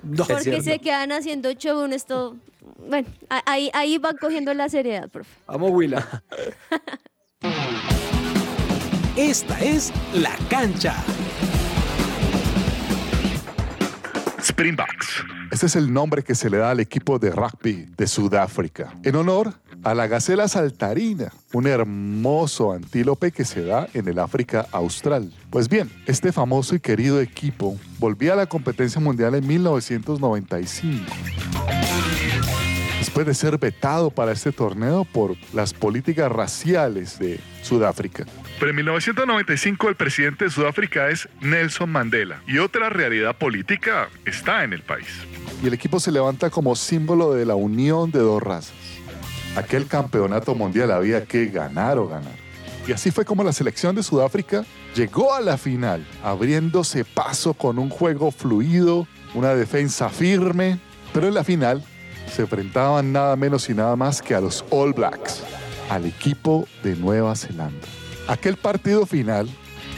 No, 0.04 0.24
Es 0.24 0.30
porque 0.30 0.62
se 0.64 0.80
quedan 0.80 1.12
haciendo 1.12 1.52
show, 1.54 1.84
un 1.84 1.94
esto, 1.94 2.36
bueno, 2.90 3.08
a- 3.30 3.44
ahí, 3.46 3.70
ahí 3.74 4.00
van 4.00 4.18
cogiendo 4.18 4.52
la 4.56 4.68
seriedad, 4.68 5.08
profe. 5.10 5.30
Vamos, 5.46 5.70
Willa. 5.72 6.24
Esta 9.16 9.60
es 9.60 9.92
La 10.16 10.36
Cancha. 10.50 10.96
Springboks. 14.44 15.24
Este 15.52 15.66
es 15.66 15.76
el 15.76 15.92
nombre 15.94 16.24
que 16.24 16.36
se 16.36 16.50
le 16.50 16.58
da 16.58 16.72
al 16.72 16.80
equipo 16.80 17.20
de 17.20 17.32
rugby 17.32 17.88
de 17.98 18.08
Sudáfrica, 18.08 18.94
en 19.04 19.16
honor 19.16 19.54
a 19.84 19.94
la 19.94 20.08
gacela 20.08 20.48
saltarina, 20.48 21.32
un 21.54 21.68
hermoso 21.68 22.72
antílope 22.72 23.32
que 23.32 23.46
se 23.46 23.64
da 23.64 23.88
en 23.94 24.08
el 24.08 24.20
África 24.20 24.68
Austral. 24.72 25.34
Pues 25.50 25.70
bien, 25.70 25.92
este 26.06 26.32
famoso 26.32 26.76
y 26.76 26.80
querido 26.80 27.20
equipo 27.20 27.78
volvía 28.00 28.34
a 28.34 28.38
la 28.38 28.46
competencia 28.48 29.02
mundial 29.02 29.36
en 29.36 29.46
1995 29.48 31.06
después 33.00 33.26
de 33.26 33.34
ser 33.34 33.58
vetado 33.58 34.12
para 34.12 34.32
este 34.32 34.52
torneo 34.52 35.06
por 35.06 35.36
las 35.54 35.74
políticas 35.74 36.32
raciales 36.32 37.18
de 37.18 37.40
Sudáfrica. 37.64 38.26
Pero 38.62 38.70
en 38.70 38.76
1995 38.76 39.90
el 39.90 39.96
presidente 39.96 40.46
de 40.46 40.52
Sudáfrica 40.52 41.10
es 41.10 41.28
Nelson 41.42 41.90
Mandela 41.90 42.44
y 42.46 42.60
otra 42.60 42.90
realidad 42.90 43.36
política 43.36 44.08
está 44.24 44.64
en 44.64 44.72
el 44.72 44.84
país. 44.84 45.08
Y 45.64 45.68
el 45.68 45.74
equipo 45.74 46.00
se 46.00 46.12
levanta 46.12 46.52
como 46.52 46.76
símbolo 46.76 47.34
de 47.34 47.48
la 47.48 47.56
unión 47.56 48.12
de 48.12 48.20
dos 48.20 48.40
razas. 48.40 48.76
Aquel 49.56 49.88
campeonato 49.88 50.54
mundial 50.54 50.92
había 50.92 51.26
que 51.26 51.48
ganar 51.48 51.98
o 51.98 52.08
ganar. 52.08 52.36
Y 52.88 52.92
así 52.92 53.10
fue 53.10 53.26
como 53.26 53.44
la 53.44 53.52
selección 53.52 53.96
de 53.96 54.04
Sudáfrica 54.04 54.64
llegó 54.94 55.34
a 55.34 55.42
la 55.42 55.58
final, 55.58 56.06
abriéndose 56.24 57.04
paso 57.04 57.56
con 57.56 57.80
un 57.80 57.90
juego 57.90 58.30
fluido, 58.30 59.08
una 59.34 59.56
defensa 59.56 60.08
firme, 60.08 60.78
pero 61.16 61.28
en 61.28 61.34
la 61.34 61.44
final 61.44 61.84
se 62.32 62.44
enfrentaban 62.44 63.12
nada 63.12 63.36
menos 63.36 63.68
y 63.72 63.74
nada 63.74 63.96
más 63.96 64.22
que 64.22 64.36
a 64.36 64.40
los 64.40 64.64
All 64.70 64.94
Blacks, 64.94 65.42
al 65.90 66.06
equipo 66.06 66.68
de 66.84 66.96
Nueva 66.96 67.36
Zelanda. 67.36 67.88
Aquel 68.32 68.56
partido 68.56 69.06
final 69.06 69.50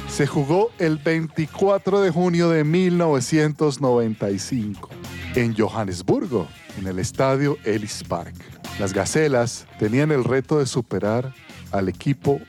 se 0.09 0.25
jugó 0.25 0.71
el 0.79 0.97
24 0.97 2.01
de 2.01 2.09
junio 2.09 2.49
de 2.49 2.63
1995 2.63 4.89
en 5.35 5.55
Johannesburgo, 5.55 6.47
en 6.79 6.87
el 6.87 6.97
estadio 6.97 7.59
Ellis 7.63 8.03
Park. 8.03 8.33
Las 8.79 8.91
Gacelas 8.91 9.67
tenían 9.77 10.11
el 10.11 10.23
reto 10.23 10.57
de 10.57 10.65
superar 10.65 11.31
al 11.71 11.89
equipo 11.89 12.41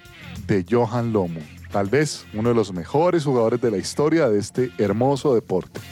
de 0.46 0.64
Johan 0.66 1.12
Lomo, 1.12 1.40
tal 1.70 1.90
vez 1.90 2.24
uno 2.32 2.48
de 2.48 2.54
los 2.54 2.72
mejores 2.72 3.24
jugadores 3.24 3.60
de 3.60 3.70
la 3.70 3.76
historia 3.76 4.30
de 4.30 4.38
este 4.38 4.70
hermoso 4.78 5.34
deporte. 5.34 5.82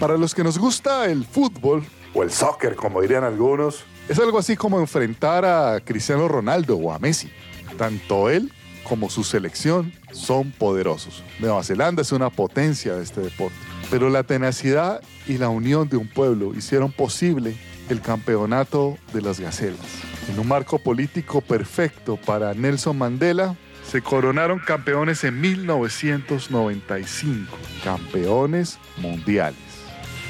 Para 0.00 0.16
los 0.16 0.34
que 0.34 0.44
nos 0.44 0.56
gusta 0.56 1.10
el 1.10 1.26
fútbol, 1.26 1.84
o 2.14 2.22
el 2.22 2.30
soccer 2.30 2.74
como 2.74 3.02
dirían 3.02 3.24
algunos, 3.24 3.84
es 4.08 4.18
algo 4.18 4.38
así 4.38 4.56
como 4.56 4.80
enfrentar 4.80 5.44
a 5.44 5.78
Cristiano 5.84 6.26
Ronaldo 6.26 6.78
o 6.78 6.90
a 6.90 6.98
Messi. 6.98 7.30
Tanto 7.76 8.30
él 8.30 8.50
como 8.84 9.10
su 9.10 9.24
selección 9.24 9.92
son 10.12 10.52
poderosos. 10.52 11.24
Nueva 11.38 11.62
Zelanda 11.62 12.00
es 12.02 12.12
una 12.12 12.30
potencia 12.30 12.94
de 12.94 13.02
este 13.02 13.20
deporte. 13.20 13.56
Pero 13.90 14.08
la 14.10 14.22
tenacidad 14.22 15.02
y 15.26 15.38
la 15.38 15.48
unión 15.48 15.88
de 15.88 15.96
un 15.96 16.08
pueblo 16.08 16.54
hicieron 16.54 16.92
posible 16.92 17.56
el 17.88 18.00
campeonato 18.00 18.96
de 19.12 19.22
las 19.22 19.40
gacelas. 19.40 19.80
En 20.28 20.38
un 20.38 20.46
marco 20.48 20.78
político 20.78 21.40
perfecto 21.40 22.16
para 22.16 22.54
Nelson 22.54 22.96
Mandela, 22.96 23.56
se 23.84 24.00
coronaron 24.00 24.60
campeones 24.60 25.24
en 25.24 25.40
1995, 25.40 27.58
campeones 27.84 28.78
mundiales. 28.96 29.71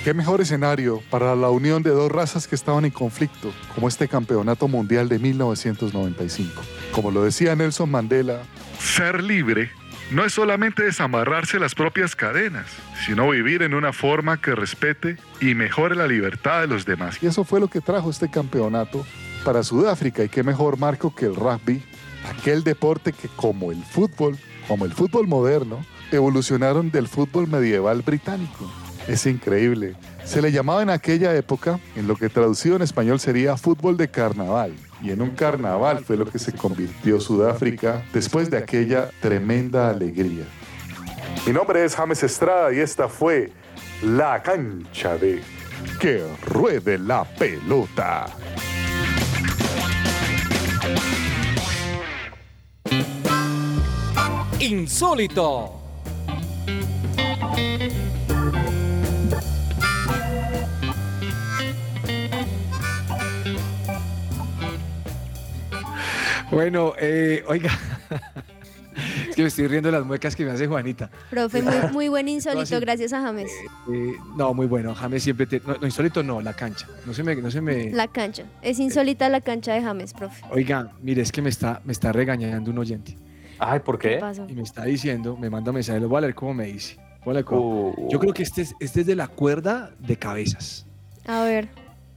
¿Qué 0.05 0.15
mejor 0.15 0.41
escenario 0.41 1.01
para 1.11 1.37
la 1.37 1.51
unión 1.51 1.85
de 1.85 1.91
dos 1.91 2.11
razas 2.11 2.49
que 2.49 2.57
estaban 2.57 2.85
en 2.85 2.91
conflicto 2.91 3.53
como 3.73 3.87
este 3.87 4.09
campeonato 4.09 4.67
mundial 4.67 5.09
de 5.09 5.21
1995? 5.21 6.61
Como 6.91 7.13
lo 7.13 7.23
decía 7.23 7.55
Nelson 7.55 7.89
Mandela, 7.89 8.43
ser 8.81 9.23
libre 9.23 9.71
no 10.11 10.25
es 10.25 10.33
solamente 10.33 10.83
desamarrarse 10.83 11.61
las 11.61 11.77
propias 11.77 12.17
cadenas, 12.17 12.67
sino 13.07 13.31
vivir 13.31 13.63
en 13.63 13.75
una 13.75 13.93
forma 13.93 14.41
que 14.41 14.57
respete 14.57 15.19
y 15.41 15.55
mejore 15.55 15.95
la 15.95 16.09
libertad 16.09 16.63
de 16.63 16.67
los 16.67 16.85
demás. 16.85 17.23
Y 17.23 17.27
eso 17.27 17.45
fue 17.45 17.61
lo 17.61 17.69
que 17.69 17.81
trajo 17.81 18.11
este 18.11 18.29
campeonato 18.29 19.07
para 19.45 19.63
Sudáfrica 19.63 20.25
y 20.25 20.29
qué 20.29 20.43
mejor 20.43 20.79
marco 20.79 21.15
que 21.15 21.27
el 21.27 21.37
rugby, 21.37 21.81
aquel 22.29 22.65
deporte 22.65 23.13
que 23.13 23.29
como 23.29 23.71
el 23.71 23.85
fútbol, 23.85 24.37
como 24.67 24.85
el 24.85 24.93
fútbol 24.93 25.29
moderno, 25.29 25.87
evolucionaron 26.11 26.91
del 26.91 27.07
fútbol 27.07 27.47
medieval 27.47 28.03
británico. 28.03 28.82
Es 29.09 29.27
increíble. 29.27 29.95
Se 30.25 30.41
le 30.41 30.53
llamaba 30.53 30.83
en 30.83 30.91
aquella 30.91 31.35
época, 31.35 31.81
en 31.97 32.07
lo 32.07 32.17
que 32.17 32.29
traducido 32.29 32.77
en 32.77 32.83
español 32.83 33.19
sería 33.19 33.57
fútbol 33.57 33.97
de 33.97 34.09
carnaval. 34.09 34.73
Y 35.03 35.11
en 35.11 35.21
un 35.21 35.31
carnaval 35.31 36.05
fue 36.05 36.17
lo 36.17 36.27
que 36.27 36.39
se 36.39 36.53
convirtió 36.53 37.21
Sudáfrica 37.21 38.05
después 38.13 38.51
de 38.51 38.59
aquella 38.59 39.11
tremenda 39.21 39.91
alegría. 39.91 40.45
Mi 41.45 41.53
nombre 41.53 41.85
es 41.85 41.97
James 41.97 42.23
Estrada 42.23 42.73
y 42.73 42.79
esta 42.79 43.09
fue 43.09 43.51
la 44.03 44.41
cancha 44.43 45.19
de 45.19 45.43
Que 45.99 46.25
ruede 46.47 46.99
la 46.99 47.25
pelota. 47.25 48.27
Insólito. 54.61 55.81
Bueno, 66.53 66.93
eh, 67.01 67.43
oiga. 67.49 67.71
es 69.31 69.35
que 69.35 69.41
me 69.41 69.49
estoy 69.49 69.67
riendo 69.69 69.91
de 69.91 69.97
las 69.97 70.05
muecas 70.05 70.37
que 70.37 70.45
me 70.45 70.51
hace 70.51 70.67
Juanita. 70.67 71.11
Profe, 71.31 71.63
muy, 71.63 71.75
muy 71.93 72.09
buen 72.09 72.29
insólito, 72.29 72.79
gracias 72.79 73.15
a 73.15 73.23
James. 73.23 73.51
Eh, 73.91 74.13
no, 74.37 74.53
muy 74.53 74.67
bueno. 74.67 74.95
James 74.95 75.23
siempre 75.23 75.47
te. 75.47 75.61
No, 75.61 75.77
no, 75.81 75.87
insólito 75.87 76.23
no, 76.23 76.43
la 76.43 76.53
cancha. 76.53 76.87
No 77.07 77.15
se 77.15 77.23
me. 77.23 77.35
No 77.37 77.51
se 77.51 77.63
me... 77.63 77.91
La 77.91 78.07
cancha. 78.07 78.45
Es 78.61 78.79
insólita 78.79 79.31
la 79.31 79.41
cancha 79.41 79.73
de 79.73 79.81
James, 79.81 80.13
profe. 80.13 80.45
Oiga, 80.51 80.93
mire, 81.01 81.23
es 81.23 81.33
que 81.33 81.41
me 81.41 81.49
está, 81.49 81.81
me 81.87 81.93
está 81.93 82.13
regañando 82.13 82.71
un 82.71 82.77
oyente. 82.77 83.17
Ay, 83.59 83.81
¿por 83.81 83.99
¿Qué 83.99 84.11
qué? 84.11 84.17
pasó? 84.19 84.47
Y 84.47 84.53
me 84.53 84.63
está 84.63 84.85
diciendo, 84.85 85.39
me 85.39 85.49
manda 85.49 85.73
mensaje, 85.73 86.01
lo 86.01 86.11
voy 86.11 86.19
a 86.19 86.21
leer 86.23 86.35
como 86.35 86.53
me 86.53 86.67
dice. 86.67 86.99
Voy 87.25 87.31
a 87.31 87.35
leer 87.35 87.45
cómo. 87.47 87.95
Uh, 87.97 88.11
Yo 88.11 88.19
creo 88.19 88.35
que 88.35 88.43
este 88.43 88.61
es, 88.61 88.75
este 88.79 89.01
es 89.01 89.07
de 89.07 89.17
la 89.17 89.29
cuerda 89.29 89.91
de 89.99 90.19
cabezas. 90.19 90.85
A 91.27 91.45
ver. 91.45 91.71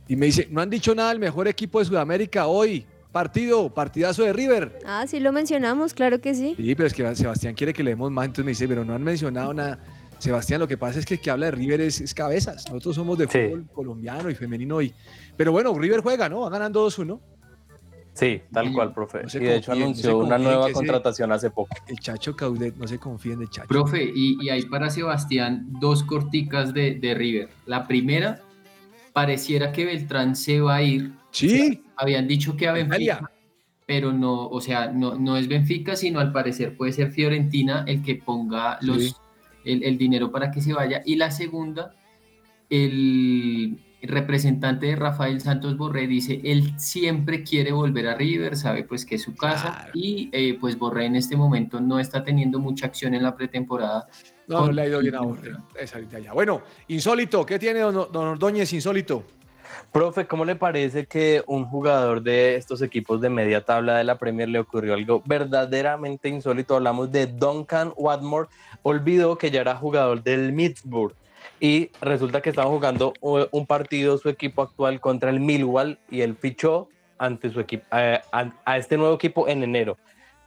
Y 0.10 0.18
me 0.18 0.26
dice, 0.26 0.50
no 0.52 0.60
han 0.60 0.70
dicho 0.70 0.94
nada 0.94 1.10
del 1.10 1.20
mejor 1.20 1.48
equipo 1.48 1.80
de 1.80 1.86
Sudamérica 1.86 2.48
hoy. 2.48 2.86
Partido, 3.16 3.70
partidazo 3.74 4.24
de 4.24 4.34
River. 4.34 4.78
Ah, 4.86 5.06
sí 5.08 5.22
lo 5.22 5.32
mencionamos, 5.32 5.94
claro 5.94 6.20
que 6.20 6.36
sí. 6.36 6.54
Sí, 6.58 6.76
pero 6.76 6.86
es 6.88 6.94
que 6.94 7.16
Sebastián 7.16 7.54
quiere 7.56 7.72
que 7.72 7.82
leemos 7.82 8.12
más, 8.12 8.26
entonces 8.26 8.44
me 8.44 8.52
dice, 8.52 8.68
pero 8.68 8.84
no 8.84 8.94
han 8.94 9.04
mencionado 9.04 9.54
nada. 9.54 9.80
Sebastián, 10.20 10.60
lo 10.60 10.68
que 10.68 10.78
pasa 10.78 11.00
es 11.00 11.06
que 11.06 11.14
el 11.14 11.22
que 11.22 11.32
habla 11.32 11.46
de 11.46 11.52
River 11.54 11.80
es, 11.80 12.02
es 12.02 12.14
cabezas. 12.14 12.66
Nosotros 12.68 12.94
somos 12.94 13.18
de 13.18 13.28
Sí. 13.28 13.40
fútbol 13.48 13.68
colombiano 13.72 14.30
y 14.30 14.36
femenino. 14.36 14.82
Y... 14.82 14.94
Pero 15.38 15.54
bueno, 15.54 15.74
River 15.80 16.02
juega, 16.02 16.28
¿no? 16.28 16.42
Va 16.42 16.50
ganando 16.50 16.86
2-1. 16.86 17.18
Sí, 18.12 18.42
tal 18.52 18.74
cual, 18.74 18.94
profe. 18.94 19.24
no 19.24 19.30
y 19.34 19.46
de 19.46 19.56
hecho 19.56 19.74
no 19.74 19.78
anunció 19.86 20.18
una 20.18 20.38
nueva 20.38 20.70
contratación 20.74 21.32
hace 21.32 21.52
poco. 21.52 21.74
El 21.88 21.98
Chacho 22.00 22.36
Caudet, 22.36 22.76
no 22.76 22.86
se 22.86 22.98
confíen 23.00 23.40
de 23.40 23.48
Chacho. 23.48 23.70
Profe, 23.70 24.04
y, 24.14 24.38
y 24.44 24.50
hay 24.50 24.64
para 24.64 24.90
Sebastián 24.90 25.68
dos 25.80 26.04
corticas 26.04 26.74
de, 26.74 26.96
de 26.96 27.14
River. 27.14 27.50
La 27.66 27.88
primera, 27.88 28.42
pareciera 29.14 29.72
que 29.72 29.86
Beltrán 29.86 30.36
se 30.36 30.60
va 30.60 30.76
a 30.76 30.82
ir. 30.82 31.14
Sí, 31.36 31.84
Habían 31.98 32.28
dicho 32.28 32.56
que 32.56 32.68
a. 32.68 32.74
Benfica, 32.74 33.32
pero 33.86 34.12
no, 34.14 34.48
o 34.48 34.62
sea, 34.62 34.88
no, 34.92 35.16
no 35.16 35.38
es 35.38 35.48
Benfica, 35.48 35.96
sino 35.96 36.20
al 36.20 36.32
parecer 36.32 36.76
puede 36.76 36.92
ser 36.92 37.12
Fiorentina 37.12 37.84
el 37.88 38.02
que 38.02 38.16
ponga 38.16 38.78
los, 38.82 39.04
Sí. 39.04 39.14
el, 39.66 39.84
el 39.84 39.98
dinero 39.98 40.32
para 40.32 40.50
que 40.52 40.62
se 40.62 40.74
vaya. 40.74 41.02
Y 41.06 41.16
la 41.18 41.30
segunda, 41.32 41.94
el 42.70 43.80
representante 44.02 44.86
de 44.88 44.96
Rafael 44.96 45.42
Santos 45.42 45.78
Borré 45.78 46.08
dice, 46.08 46.40
él 46.44 46.74
siempre 46.80 47.44
quiere 47.44 47.72
volver 47.72 48.08
a 48.08 48.16
River, 48.16 48.56
sabe 48.56 48.84
pues 48.84 49.04
que 49.06 49.16
es 49.16 49.24
su 49.24 49.36
casa 49.36 49.72
Claro. 49.74 49.92
y 49.96 50.30
eh, 50.32 50.58
pues 50.60 50.78
Borré 50.78 51.06
en 51.06 51.16
este 51.16 51.36
momento 51.36 51.80
no 51.82 52.00
está 52.00 52.24
teniendo 52.24 52.60
mucha 52.60 52.86
acción 52.86 53.14
en 53.16 53.24
la 53.24 53.36
pretemporada. 53.36 54.08
no, 54.48 54.72
le 54.72 54.82
ha 54.84 54.88
ido 54.88 55.00
bien 55.00 55.16
a 55.16 55.22
Borré. 55.22 55.52
Esa 55.80 55.96
ahorita 55.98 56.20
ya. 56.20 56.34
Bueno, 56.34 56.62
insólito, 56.88 57.46
¿qué 57.46 57.58
tiene 57.58 57.80
don, 57.80 57.94
don 58.12 58.28
Ordóñez 58.28 58.72
insólito? 58.74 59.24
Profe, 59.92 60.28
¿cómo 60.28 60.46
le 60.46 60.56
parece 60.56 61.06
que 61.06 61.44
un 61.48 61.66
jugador 61.66 62.22
de 62.22 62.56
estos 62.56 62.82
equipos 62.82 63.22
de 63.22 63.30
media 63.30 63.64
tabla 63.64 63.98
de 63.98 64.04
la 64.04 64.18
Premier 64.18 64.50
le 64.50 64.60
ocurrió 64.60 64.94
algo 64.94 65.22
verdaderamente 65.26 66.30
insólito? 66.30 66.76
Hablamos 66.76 67.12
de 67.12 67.28
Duncan 67.28 67.94
Watmore, 67.96 68.50
olvidó 68.84 69.38
que 69.38 69.52
ya 69.52 69.62
era 69.62 69.76
jugador 69.76 70.22
del 70.24 70.52
Middlesbrough 70.52 71.14
y 71.60 71.92
resulta 72.02 72.42
que 72.42 72.50
estaba 72.50 72.70
jugando 72.70 73.14
u- 73.22 73.46
un 73.52 73.66
partido 73.66 74.18
su 74.18 74.30
equipo 74.30 74.62
actual 74.62 75.00
contra 75.00 75.30
el 75.30 75.40
Millwall 75.40 75.98
y 76.10 76.22
él 76.22 76.36
fichó 76.36 76.90
ante 77.18 77.50
su 77.50 77.60
equipo 77.62 77.86
a, 77.92 78.22
a- 78.32 78.52
a 78.66 78.78
este 78.78 78.98
nuevo 78.98 79.16
equipo 79.16 79.48
en 79.48 79.64
enero. 79.64 79.98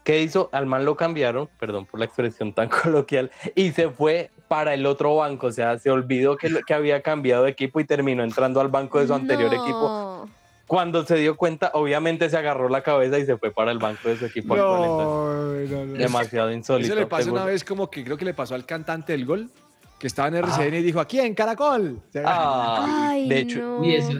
¿Qué 0.05 0.22
hizo? 0.22 0.49
Al 0.53 0.66
man 0.66 0.85
lo 0.85 0.97
cambiaron, 0.97 1.49
perdón 1.59 1.87
por 1.87 2.01
la 2.01 2.07
expresión 2.07 2.53
tan 2.53 2.68
coloquial, 2.83 3.31
y 3.55 3.72
se 3.72 3.89
fue 3.91 4.31
para 4.49 4.74
el 4.74 4.86
otro 4.86 5.14
banco. 5.16 5.46
O 5.49 5.53
sea, 5.53 5.78
se 5.78 5.90
olvidó 5.90 6.36
que, 6.36 6.51
que 6.66 6.74
había 6.74 7.03
cambiado 7.03 7.44
de 7.44 7.51
equipo 7.51 7.78
y 7.80 7.84
terminó 7.84 8.24
entrando 8.24 8.61
al 8.61 8.68
banco 8.68 8.99
de 9.01 9.07
su 9.07 9.14
anterior 9.14 9.53
No. 9.53 9.62
equipo. 9.62 10.28
Cuando 10.66 11.03
se 11.07 11.14
dio 11.16 11.34
cuenta, 11.36 11.70
obviamente 11.72 12.28
se 12.28 12.36
agarró 12.36 12.68
la 12.68 12.82
cabeza 12.82 13.18
y 13.18 13.24
se 13.24 13.38
fue 13.38 13.51
para 13.51 13.72
el 13.72 13.78
banco 13.78 14.07
de 14.09 14.18
su 14.18 14.26
equipo 14.26 14.55
no, 14.55 15.62
no. 15.66 15.86
demasiado 15.94 16.53
insólito. 16.53 16.92
Eso 16.92 17.01
le 17.01 17.07
pasó 17.07 17.32
una 17.32 17.46
vez 17.46 17.64
como 17.64 17.88
que 17.90 18.05
creo 18.05 18.18
que 18.18 18.26
le 18.26 18.34
pasó 18.34 18.55
al 18.55 18.66
cantante 18.66 19.12
del 19.12 19.24
gol, 19.24 19.51
que 19.99 20.07
estaba 20.07 20.28
en 20.28 20.34
RCN 20.36 20.74
y 20.74 20.82
dijo, 20.82 21.01
aquí 21.01 21.20
en 21.20 21.34
Caracol. 21.34 21.99
Ah, 22.22 23.09
Ay, 23.12 23.28
de 23.30 23.38
hecho, 23.38 23.61
no. 23.61 23.82
Y 23.84 23.94
eso 23.94 24.12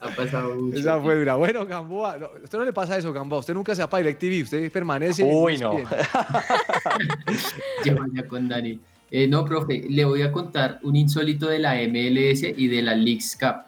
ha 0.00 0.08
pasado 0.08 0.54
mucho. 0.54 0.78
Esa 0.78 0.98
fue 0.98 1.14
dura. 1.16 1.34
Bueno, 1.34 1.66
Gamboa, 1.66 2.16
no, 2.16 2.26
a 2.26 2.30
usted 2.42 2.56
no 2.58 2.64
le 2.64 2.72
pasa 2.72 2.96
eso, 2.96 3.12
Gamboa. 3.12 3.40
Usted 3.40 3.52
nunca 3.52 3.74
se 3.74 3.82
va 3.82 3.90
para 3.90 4.02
DirecTV, 4.02 4.44
usted 4.44 4.72
permanece. 4.72 5.22
Uy, 5.24 5.58
no. 5.58 5.76
Lleva 7.84 8.06
ya 8.14 8.26
con 8.26 8.48
Dani. 8.48 8.80
Eh, 9.10 9.26
no, 9.26 9.44
profe, 9.44 9.84
le 9.88 10.04
voy 10.04 10.22
a 10.22 10.30
contar 10.30 10.78
un 10.82 10.94
insólito 10.96 11.48
de 11.48 11.58
la 11.58 11.74
MLS 11.88 12.42
y 12.56 12.68
de 12.68 12.82
la 12.82 12.94
Leagues 12.94 13.36
Cup. 13.38 13.64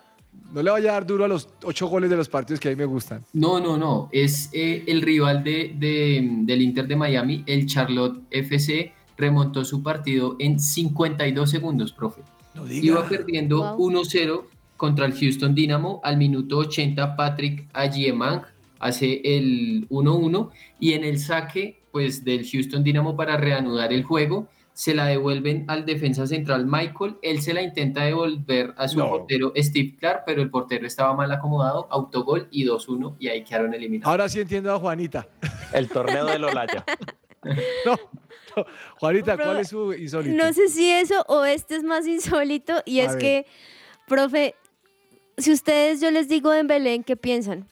No 0.53 0.63
le 0.63 0.71
vaya 0.71 0.91
a 0.91 0.93
dar 0.95 1.07
duro 1.07 1.25
a 1.25 1.29
los 1.29 1.49
ocho 1.65 1.87
goles 1.87 2.11
de 2.11 2.17
los 2.17 2.29
partidos 2.29 2.61
que 2.61 2.69
a 2.69 2.71
mí 2.73 2.77
me 2.77 2.85
gustan. 2.85 3.25
No, 3.33 3.59
no, 3.59 3.77
no. 3.79 4.09
Es 4.13 4.51
eh, 4.53 4.85
el 4.87 5.01
rival 5.03 5.43
de, 5.43 5.75
de- 5.79 6.29
del 6.43 6.61
Inter 6.63 6.87
de 6.87 6.95
Miami, 6.97 7.43
el 7.47 7.67
Charlotte 7.67 8.21
FC, 8.31 8.93
remontó 9.17 9.65
su 9.65 9.83
partido 9.83 10.37
en 10.39 10.61
52 10.61 11.51
segundos, 11.51 11.93
profe. 11.93 12.23
No 12.55 12.71
Iba 12.71 13.09
perdiendo 13.09 13.77
Wow. 13.77 13.91
1-0 14.05 14.43
contra 14.77 15.07
el 15.07 15.15
Houston 15.15 15.55
Dynamo. 15.55 16.01
Al 16.05 16.19
minuto 16.19 16.59
80, 16.59 17.17
Patrick 17.17 17.67
Agiemang 17.73 18.43
hace 18.79 19.23
el 19.25 19.87
1-1 19.89 20.51
y 20.79 20.93
en 20.93 21.05
el 21.05 21.19
saque 21.19 21.81
pues, 21.93 22.25
del 22.25 22.47
Houston 22.47 22.85
Dynamo 22.85 23.17
para 23.17 23.37
reanudar 23.39 23.93
el 23.93 24.03
juego, 24.03 24.49
se 24.75 24.95
la 24.95 25.07
devuelven 25.07 25.65
al 25.69 25.85
defensa 25.85 26.27
central 26.27 26.67
Michael. 26.67 27.17
Él 27.23 27.43
se 27.43 27.53
la 27.55 27.63
intenta 27.63 28.05
devolver 28.05 28.75
a 28.77 28.89
su 28.89 28.99
No. 28.99 29.09
portero 29.09 29.53
Steve 29.57 29.97
Clark, 29.99 30.23
pero 30.27 30.43
el 30.43 30.51
portero 30.51 30.87
estaba 30.87 31.15
mal 31.15 31.31
acomodado, 31.31 31.87
autogol 31.91 32.49
y 32.51 32.65
2-1 32.65 33.17
y 33.19 33.29
ahí 33.29 33.45
quedaron 33.45 33.75
eliminados. 33.75 34.11
Ahora 34.11 34.29
sí 34.29 34.41
entiendo 34.41 34.73
a 34.73 34.79
Juanita. 34.79 35.29
el 35.73 35.89
torneo 35.89 36.27
de 36.27 36.39
Lolaya. 36.39 36.85
No, 37.85 37.97
no. 38.57 38.67
Juanita, 39.01 39.37
¿cuál 39.37 39.59
es 39.59 39.69
su 39.71 39.93
insólito? 39.93 40.37
No 40.37 40.53
sé 40.53 40.69
si 40.69 40.89
eso 40.89 41.25
o 41.27 41.45
este 41.45 41.75
es 41.75 41.83
más 41.83 42.07
insólito 42.07 42.83
y 42.85 43.01
A 43.01 43.07
es 43.07 43.13
ver. 43.15 43.19
que, 43.19 43.47
profe, 44.07 44.55
si 45.37 45.53
ustedes 45.53 46.01
yo 46.01 46.13
les 46.13 46.29
digo 46.29 46.53
¿en 46.55 47.03
qué 47.03 47.17
piensan? 47.17 47.67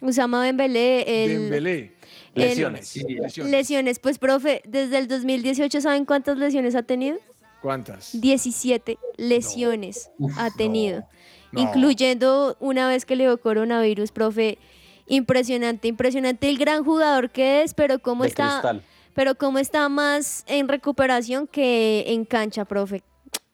Usama 0.00 0.44
Dembélé, 0.44 1.24
el, 1.24 1.50
Dembélé. 1.50 1.97
El- 2.42 2.48
Lesiones. 2.50 2.88
Sí, 2.88 3.00
Lesiones. 3.04 3.50
lesiones. 3.52 3.98
Pues, 3.98 4.18
profe, 4.18 4.62
desde 4.66 4.98
el 4.98 5.08
2018, 5.08 5.80
¿saben 5.80 6.04
cuántas 6.04 6.38
lesiones 6.38 6.74
ha 6.74 6.82
tenido? 6.82 7.18
¿Cuántas? 7.62 8.18
17 8.20 8.98
lesiones 9.16 10.10
Uf, 10.18 10.32
ha 10.38 10.50
tenido, 10.50 11.04
no. 11.52 11.60
incluyendo 11.60 12.56
una 12.60 12.88
vez 12.88 13.04
que 13.04 13.16
le 13.16 13.24
dio 13.24 13.40
coronavirus, 13.40 14.12
profe. 14.12 14.58
Impresionante, 15.06 15.88
impresionante 15.88 16.48
el 16.50 16.58
gran 16.58 16.84
jugador 16.84 17.30
que 17.30 17.62
es, 17.62 17.72
pero 17.74 17.98
cómo 17.98 18.24
de 18.24 18.28
está, 18.28 18.48
cristal. 18.60 18.82
pero 19.14 19.34
cómo 19.36 19.58
está 19.58 19.88
más 19.88 20.44
en 20.46 20.68
recuperación 20.68 21.46
que 21.46 22.04
en 22.08 22.24
cancha, 22.26 22.64
profe. 22.66 23.02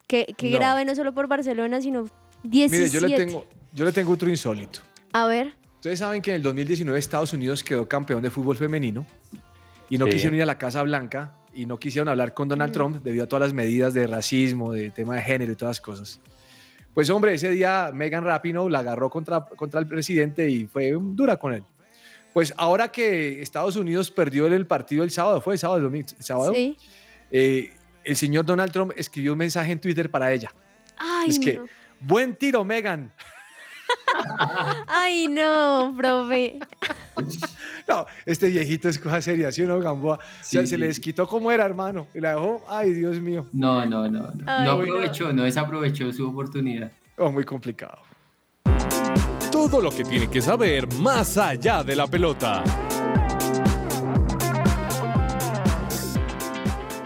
Que, 0.08 0.26
que 0.36 0.50
No. 0.50 0.58
grave 0.58 0.84
no 0.84 0.94
solo 0.96 1.14
por 1.14 1.28
Barcelona, 1.28 1.80
sino 1.80 2.08
17. 2.42 2.76
Mire, 2.76 2.90
yo 2.90 3.06
le, 3.06 3.16
tengo, 3.24 3.46
yo 3.72 3.84
le 3.84 3.92
tengo 3.92 4.12
otro 4.12 4.28
insólito. 4.28 4.80
A 5.12 5.26
ver, 5.26 5.54
Ustedes 5.84 5.98
saben 5.98 6.22
que 6.22 6.30
en 6.30 6.36
el 6.36 6.42
2019 6.42 6.98
Estados 6.98 7.34
Unidos 7.34 7.62
quedó 7.62 7.86
campeón 7.86 8.22
de 8.22 8.30
fútbol 8.30 8.56
femenino 8.56 9.04
y 9.90 9.98
no 9.98 10.06
Sí. 10.06 10.12
quisieron 10.12 10.36
ir 10.36 10.42
a 10.42 10.46
la 10.46 10.56
Casa 10.56 10.82
Blanca 10.82 11.34
y 11.52 11.66
no 11.66 11.78
quisieron 11.78 12.08
hablar 12.08 12.32
con 12.32 12.48
Donald 12.48 12.72
Trump 12.72 13.02
debido 13.02 13.24
a 13.24 13.26
todas 13.26 13.48
las 13.48 13.52
medidas 13.52 13.92
de 13.92 14.06
racismo, 14.06 14.72
de 14.72 14.90
tema 14.92 15.16
de 15.16 15.20
género 15.20 15.52
y 15.52 15.56
todas 15.56 15.76
las 15.76 15.80
cosas. 15.82 16.20
Pues 16.94 17.10
hombre, 17.10 17.34
ese 17.34 17.50
día 17.50 17.90
Megan 17.92 18.24
Rapinoe 18.24 18.70
la 18.70 18.78
agarró 18.78 19.10
contra, 19.10 19.44
contra 19.44 19.78
el 19.78 19.86
presidente 19.86 20.48
y 20.48 20.64
fue 20.64 20.96
dura 20.98 21.36
con 21.36 21.52
él. 21.52 21.64
Pues 22.32 22.54
ahora 22.56 22.90
que 22.90 23.42
Estados 23.42 23.76
Unidos 23.76 24.10
perdió 24.10 24.46
el 24.46 24.66
partido 24.66 25.04
el 25.04 25.10
sábado, 25.10 25.42
fue 25.42 25.52
el 25.52 25.58
sábado, 25.58 25.80
el 25.80 25.84
domingo, 25.84 26.08
el 26.16 26.24
sábado, 26.24 26.54
sí. 26.54 26.78
eh, 27.30 27.74
el 28.04 28.16
señor 28.16 28.46
Donald 28.46 28.72
Trump 28.72 28.92
escribió 28.96 29.32
un 29.32 29.38
mensaje 29.38 29.72
en 29.72 29.78
Twitter 29.80 30.10
para 30.10 30.32
ella. 30.32 30.50
Ay, 30.96 31.28
es 31.28 31.38
que, 31.38 31.60
buen 32.00 32.34
tiro, 32.36 32.64
Megan. 32.64 33.12
Ay, 34.86 35.28
no, 35.28 35.94
profe. 35.96 36.58
No, 37.86 38.06
este 38.24 38.48
viejito 38.48 38.88
es 38.88 38.98
cosa 38.98 39.20
seria, 39.20 39.52
¿sí 39.52 39.62
o 39.62 39.66
no, 39.68 39.78
Gamboa? 39.78 40.16
O 40.16 40.18
sea, 40.40 40.62
Sí, 40.62 40.66
se 40.68 40.74
sí. 40.74 40.76
le 40.78 40.86
desquitó 40.86 41.28
como 41.28 41.52
era, 41.52 41.66
hermano. 41.66 42.06
Y 42.14 42.20
la 42.20 42.30
dejó, 42.30 42.64
ay, 42.66 42.94
Dios 42.94 43.20
mío. 43.20 43.46
No, 43.52 43.84
no, 43.84 44.08
no. 44.08 44.20
No, 44.22 44.30
Ay, 44.46 44.64
no 44.64 44.76
no. 44.76 44.82
aprovechó, 44.82 45.32
no 45.32 45.42
desaprovechó 45.44 46.10
su 46.12 46.26
oportunidad. 46.28 46.90
Oh, 47.18 47.30
muy 47.30 47.44
complicado. 47.44 47.98
Todo 49.52 49.80
lo 49.82 49.90
que 49.90 50.02
tiene 50.02 50.28
que 50.30 50.40
saber 50.40 50.90
más 50.94 51.36
allá 51.36 51.84
de 51.84 51.94
la 51.94 52.06
pelota. 52.06 52.64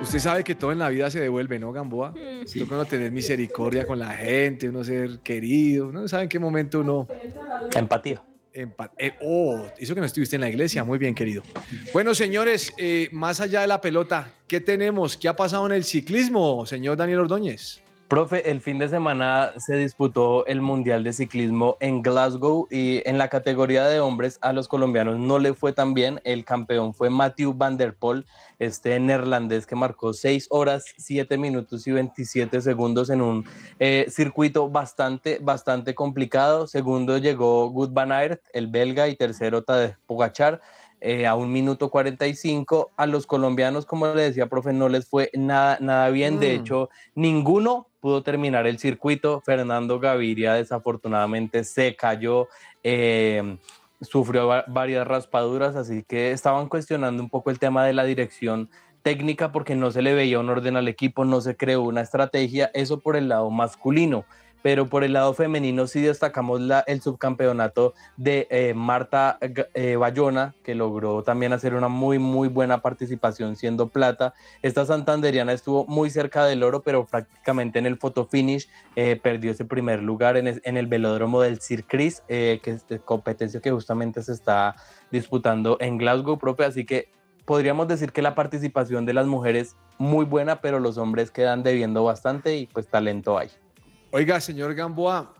Usted 0.09 0.20
sabe 0.20 0.42
que 0.42 0.54
todo 0.54 0.72
en 0.72 0.78
la 0.78 0.88
vida 0.88 1.11
se 1.11 1.20
devuelve, 1.20 1.59
¿no, 1.59 1.70
Gamboa? 1.70 2.14
Sí. 2.46 2.61
Toca 2.61 2.76
uno 2.76 2.86
tener 2.86 3.12
misericordia 3.12 3.86
con 3.86 3.98
la 3.98 4.12
gente, 4.12 4.66
uno 4.70 4.82
ser 4.82 5.18
querido, 5.18 5.88
uno 5.88 6.09
sabe 6.09 6.22
en 6.22 6.28
qué 6.30 6.38
momento 6.38 6.80
uno... 6.80 7.06
Empatía. 7.76 8.22
empa- 8.54 8.90
eh, 8.96 9.12
oh, 9.20 9.66
eso 9.78 9.94
que 9.94 10.00
no 10.00 10.06
estuviste 10.06 10.36
en 10.36 10.40
la 10.40 10.48
iglesia, 10.48 10.82
muy 10.82 10.96
bien, 10.98 11.14
querido. 11.14 11.42
Bueno, 11.92 12.14
señores, 12.14 12.72
eh, 12.78 13.11
más 13.12 13.42
allá 13.42 13.61
de 13.61 13.66
la 13.66 13.82
pelota, 13.82 14.32
¿qué 14.46 14.61
tenemos? 14.62 15.14
¿Qué 15.18 15.28
ha 15.28 15.36
pasado 15.36 15.66
en 15.66 15.72
el 15.72 15.84
ciclismo, 15.84 16.64
señor 16.64 16.96
Daniel 16.96 17.20
Ordóñez? 17.20 17.82
Profe, 18.09 18.50
el 18.50 18.62
fin 18.62 18.78
de 18.78 18.88
semana 18.88 19.52
se 19.59 19.76
disputó 19.76 20.46
el 20.46 20.62
Mundial 20.62 21.04
de 21.04 21.12
Ciclismo 21.12 21.76
en 21.78 22.00
Glasgow 22.00 22.66
y 22.70 23.02
en 23.06 23.18
la 23.18 23.28
categoría 23.28 23.84
de 23.86 24.00
hombres 24.00 24.38
a 24.40 24.54
los 24.54 24.66
colombianos 24.66 25.18
no 25.18 25.38
le 25.38 25.52
fue 25.52 25.74
tan 25.74 25.92
bien. 25.92 26.18
El 26.24 26.46
campeón 26.46 26.94
fue 26.94 27.11
Matthew 27.11 27.52
Van 27.52 27.76
Der 27.76 27.94
Poel, 27.94 28.24
este 28.59 28.98
neerlandés 28.98 29.66
que 29.66 29.76
marcó 29.76 30.14
6 30.14 30.46
horas, 30.48 30.86
7 30.96 31.36
minutos 31.36 31.86
y 31.86 31.92
27 31.92 32.62
segundos 32.62 33.11
en 33.11 33.20
un 33.20 33.44
eh, 33.78 34.06
circuito 34.09 34.70
bastante, 34.70 35.38
bastante 35.42 35.94
complicado. 35.94 36.66
Segundo 36.66 37.18
llegó 37.18 37.68
Good 37.68 37.90
Van 37.92 38.11
Aert, 38.12 38.40
el 38.54 38.68
belga, 38.68 39.09
y 39.09 39.16
tercero 39.16 39.64
Tadej 39.64 39.98
Pogacar. 40.06 40.62
eh, 41.00 41.28
a 41.28 41.36
un 41.36 41.52
minuto 41.52 41.90
45. 41.90 42.90
A 42.96 43.06
los 43.06 43.24
colombianos, 43.24 43.86
como 43.86 44.12
le 44.14 44.22
decía, 44.22 44.48
profe, 44.48 44.72
no 44.72 44.88
les 44.88 45.06
fue 45.06 45.30
nada, 45.34 45.78
nada 45.80 46.09
bien. 46.11 46.40
De 46.40 46.48
Mm. 46.59 46.61
hecho, 46.61 46.88
ninguno 47.14 47.86
pudo 48.01 48.22
terminar 48.22 48.66
el 48.66 48.78
circuito. 48.78 49.40
Fernando 49.40 49.99
Gaviria 50.01 50.55
desafortunadamente 50.55 51.64
se 51.64 51.96
cayó 51.96 52.49
eh, 52.82 53.59
sufrió 54.01 54.46
va- 54.46 54.64
varias 54.68 55.07
raspaduras, 55.07 55.76
así 55.76 56.05
que 56.07 56.30
estaban 56.30 56.68
cuestionando 56.68 57.22
un 57.22 57.28
poco 57.28 57.51
el 57.51 57.59
tema 57.59 57.84
de 57.84 57.92
la 57.92 58.05
dirección 58.05 58.70
técnica 59.03 59.53
porque 59.53 59.74
no 59.74 59.90
se 59.90 60.03
le 60.03 60.14
veía 60.14 60.38
un 60.40 60.51
orden 60.51 60.76
al 60.76 60.88
equipo, 60.88 61.24
no 61.24 61.40
se 61.40 61.57
creó 61.57 61.82
una 61.82 62.01
estrategia, 62.03 62.70
eso 62.74 63.01
por 63.01 63.16
el 63.16 63.28
lado 63.28 63.51
masculino. 63.51 64.24
Pero 64.62 64.88
por 64.88 65.04
el 65.04 65.12
lado 65.12 65.34
femenino 65.34 65.86
sí 65.86 66.00
destacamos 66.00 66.61
la, 66.61 66.80
el 66.86 67.00
subcampeonato 67.00 67.94
de 68.16 68.46
eh, 68.50 68.74
Marta 68.74 69.38
eh, 69.40 69.96
Bayona, 69.96 70.54
que 70.64 70.74
logró 70.74 71.22
también 71.22 71.52
hacer 71.52 71.74
una 71.74 71.88
muy, 71.88 72.18
muy 72.18 72.48
buena 72.48 72.82
participación 72.82 73.56
siendo 73.56 73.88
plata. 73.88 74.34
Esta 74.62 74.84
santanderiana 74.84 75.52
estuvo 75.52 75.86
muy 75.86 76.11
cerca 76.11 76.44
del 76.44 76.62
oro, 76.62 76.82
pero 76.82 77.06
prácticamente 77.06 77.78
en 77.78 77.86
el 77.86 77.98
photo 77.98 78.24
finish 78.24 78.68
eh, 78.96 79.18
perdió 79.22 79.52
ese 79.52 79.64
primer 79.64 80.02
lugar 80.02 80.36
en, 80.36 80.76
el 80.76 80.86
velódromo 80.86 81.40
del 81.40 81.61
eh, 82.28 82.61
que 82.62 82.70
es 82.70 82.84
competencia 83.04 83.61
que 83.61 83.70
justamente 83.70 84.22
se 84.22 84.32
está 84.32 84.74
disputando 85.11 85.76
en 85.80 85.98
Glasgow 85.98 86.38
propia. 86.38 86.66
Así 86.66 86.84
que 86.84 87.11
podríamos 87.44 87.88
decir 87.88 88.12
que 88.12 88.22
la 88.22 88.34
participación 88.34 89.06
de 89.06 89.14
las 89.14 89.26
mujeres 89.26 89.76
muy 89.98 90.24
buena, 90.24 90.61
pero 90.61 90.80
los 90.80 90.98
hombres 90.98 91.30
quedan 91.30 91.62
debiendo 91.62 92.04
bastante 92.04 92.56
y 92.56 92.66
pues 92.66 92.88
talento 92.88 93.38
hay. 93.38 93.50
Oiga, 94.11 94.40
señor 94.40 94.74
Gamboa, 94.74 95.34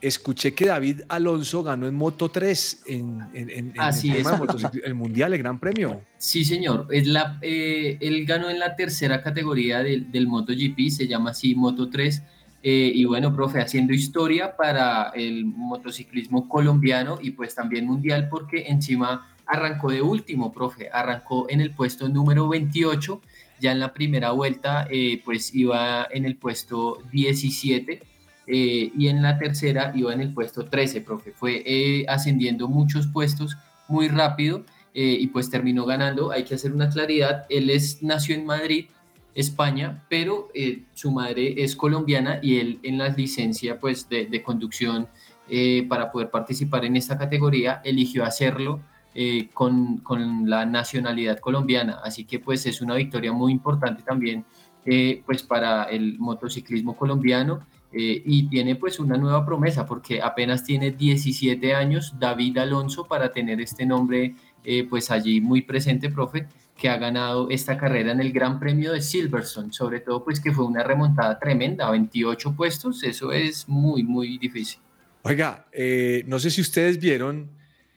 escuché 0.00 0.54
que 0.54 0.66
David 0.66 1.00
Alonso 1.08 1.62
ganó 1.62 1.86
en 1.88 1.94
Moto 1.94 2.28
3 2.28 2.82
en, 2.86 3.20
en- 3.34 3.50
en- 3.50 3.66
en 3.74 3.80
Así 3.80 4.10
el, 4.10 4.18
tema 4.18 4.32
es. 4.34 4.40
de 4.40 4.46
motocicl- 4.46 4.82
el 4.84 4.94
Mundial, 4.94 5.32
el 5.34 5.38
Gran 5.40 5.58
Premio. 5.58 6.02
Sí, 6.18 6.44
señor. 6.44 6.86
Es 6.90 7.06
la, 7.06 7.38
eh, 7.42 7.98
él 8.00 8.24
ganó 8.24 8.48
en 8.48 8.58
la 8.58 8.76
tercera 8.76 9.22
categoría 9.22 9.82
del, 9.82 10.10
del 10.12 10.28
MotoGP, 10.28 10.90
se 10.90 11.08
llama 11.08 11.30
así 11.30 11.54
Moto 11.54 11.88
3. 11.90 12.22
eh, 12.62 12.90
y 12.94 13.04
bueno, 13.04 13.32
profe, 13.34 13.60
haciendo 13.60 13.92
historia 13.92 14.56
para 14.56 15.10
el 15.14 15.44
motociclismo 15.44 16.48
colombiano 16.48 17.18
y 17.22 17.30
pues 17.30 17.54
también 17.54 17.86
mundial, 17.86 18.28
porque 18.28 18.64
encima 18.66 19.28
arrancó 19.46 19.90
de 19.92 20.02
último, 20.02 20.52
profe. 20.52 20.88
Arrancó 20.92 21.46
en 21.48 21.60
el 21.60 21.70
puesto 21.72 22.08
número 22.08 22.48
28. 22.48 23.20
Ya 23.60 23.72
en 23.72 23.80
la 23.80 23.92
primera 23.92 24.32
vuelta, 24.32 24.86
eh, 24.90 25.20
pues 25.24 25.54
iba 25.54 26.06
en 26.10 26.24
el 26.24 26.36
puesto 26.36 26.98
17. 27.12 28.02
eh, 28.48 28.92
y 28.96 29.08
en 29.08 29.22
la 29.22 29.38
tercera 29.38 29.92
iba 29.94 30.12
en 30.12 30.20
el 30.20 30.32
puesto 30.32 30.66
13, 30.66 31.00
profe. 31.00 31.32
Fue 31.32 31.62
eh, 31.66 32.04
ascendiendo 32.08 32.68
muchos 32.68 33.08
puestos 33.08 33.56
muy 33.88 34.08
rápido 34.08 34.64
eh, 34.94 35.16
y 35.20 35.26
pues 35.28 35.50
terminó 35.50 35.84
ganando. 35.84 36.30
Hay 36.30 36.44
que 36.44 36.54
hacer 36.54 36.72
una 36.72 36.88
claridad, 36.88 37.44
él 37.48 37.70
es, 37.70 38.02
nació 38.02 38.34
en 38.34 38.46
Madrid, 38.46 38.86
España, 39.34 40.02
pero 40.08 40.48
eh, 40.54 40.84
su 40.94 41.10
madre 41.10 41.62
es 41.62 41.76
colombiana 41.76 42.38
y 42.42 42.56
él 42.58 42.78
en 42.82 42.98
la 42.98 43.08
licencia 43.10 43.78
pues 43.78 44.08
de, 44.08 44.26
de 44.26 44.42
conducción 44.42 45.08
eh, 45.48 45.84
para 45.88 46.10
poder 46.10 46.30
participar 46.30 46.84
en 46.86 46.96
esta 46.96 47.18
categoría 47.18 47.80
eligió 47.84 48.24
hacerlo 48.24 48.80
eh, 49.18 49.48
con, 49.54 49.98
con 49.98 50.48
la 50.48 50.66
nacionalidad 50.66 51.38
colombiana. 51.38 52.00
Así 52.04 52.24
que 52.26 52.38
pues 52.38 52.66
es 52.66 52.82
una 52.82 52.94
victoria 52.96 53.32
muy 53.32 53.50
importante 53.50 54.02
también 54.02 54.44
eh, 54.84 55.22
pues 55.24 55.42
para 55.42 55.84
el 55.84 56.18
motociclismo 56.18 56.94
colombiano. 56.94 57.66
eh, 57.92 58.22
y 58.26 58.48
tiene 58.48 58.76
pues 58.76 58.98
una 59.00 59.16
nueva 59.16 59.46
promesa 59.46 59.86
porque 59.86 60.20
apenas 60.20 60.64
tiene 60.64 60.90
17 60.90 61.74
años 61.74 62.14
David 62.18 62.58
Alonso 62.58 63.06
para 63.06 63.32
tener 63.32 63.60
este 63.60 63.86
nombre 63.86 64.34
eh, 64.64 64.84
pues 64.90 65.10
allí 65.10 65.40
muy 65.40 65.62
presente, 65.62 66.10
profe, 66.10 66.46
que 66.76 66.88
ha 66.88 66.98
ganado 66.98 67.48
esta 67.50 67.78
carrera 67.78 68.12
en 68.12 68.20
el 68.20 68.32
Gran 68.32 68.58
Premio 68.58 68.92
de 68.92 69.00
Silverstone, 69.00 69.72
sobre 69.72 70.00
todo 70.00 70.24
pues 70.24 70.40
que 70.40 70.52
fue 70.52 70.66
una 70.66 70.82
remontada 70.82 71.38
tremenda, 71.38 71.90
28 71.90 72.54
puestos, 72.54 73.02
eso 73.04 73.32
es 73.32 73.68
muy, 73.68 74.02
muy 74.02 74.38
difícil. 74.38 74.80
Oiga, 75.22 75.66
eh, 75.72 76.24
no 76.26 76.38
sé 76.38 76.50
si 76.50 76.60
ustedes 76.60 76.98
vieron 76.98 77.48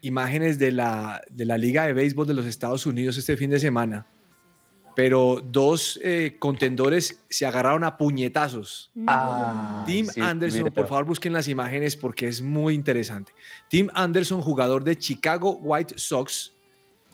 imágenes 0.02 0.58
de 0.60 0.72
la, 0.72 1.22
de 1.30 1.45
la 1.45 1.58
Liga 1.58 1.86
de 1.86 1.93
Béisbol 1.93 2.28
de 2.28 2.34
los 2.34 2.45
Estados 2.45 2.86
Unidos 2.86 3.18
este 3.18 3.36
fin 3.38 3.50
de 3.50 3.60
semana, 3.60 4.08
pero 4.95 5.41
dos 5.43 6.00
eh, 6.04 6.36
contendores 6.39 7.24
se 7.30 7.45
agarraron 7.45 7.84
a 7.84 7.97
puñetazos. 7.97 8.91
Ah, 9.08 9.84
Tim 9.86 10.08
sí, 10.08 10.20
Anderson, 10.20 10.66
por 10.74 10.88
favor 10.88 11.06
busquen 11.06 11.32
las 11.34 11.47
imágenes 11.47 11.95
porque 11.95 12.28
es 12.28 12.41
muy 12.41 12.74
interesante. 12.74 13.32
Tim 13.70 13.89
Anderson, 13.93 14.41
jugador 14.41 14.84
de 14.84 14.97
Chicago 14.97 15.58
White 15.62 15.95
Sox, 15.97 16.54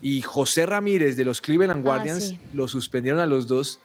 y 0.02 0.22
José 0.22 0.66
Ramírez 0.66 1.16
de 1.16 1.24
los 1.26 1.40
Cleveland 1.42 1.80
Ah, 1.80 1.84
Guardians, 1.84 2.24
sí. 2.30 2.40
lo 2.54 2.68
suspendieron 2.68 3.22
a 3.22 3.26
los 3.26 3.48
dos. 3.48 3.80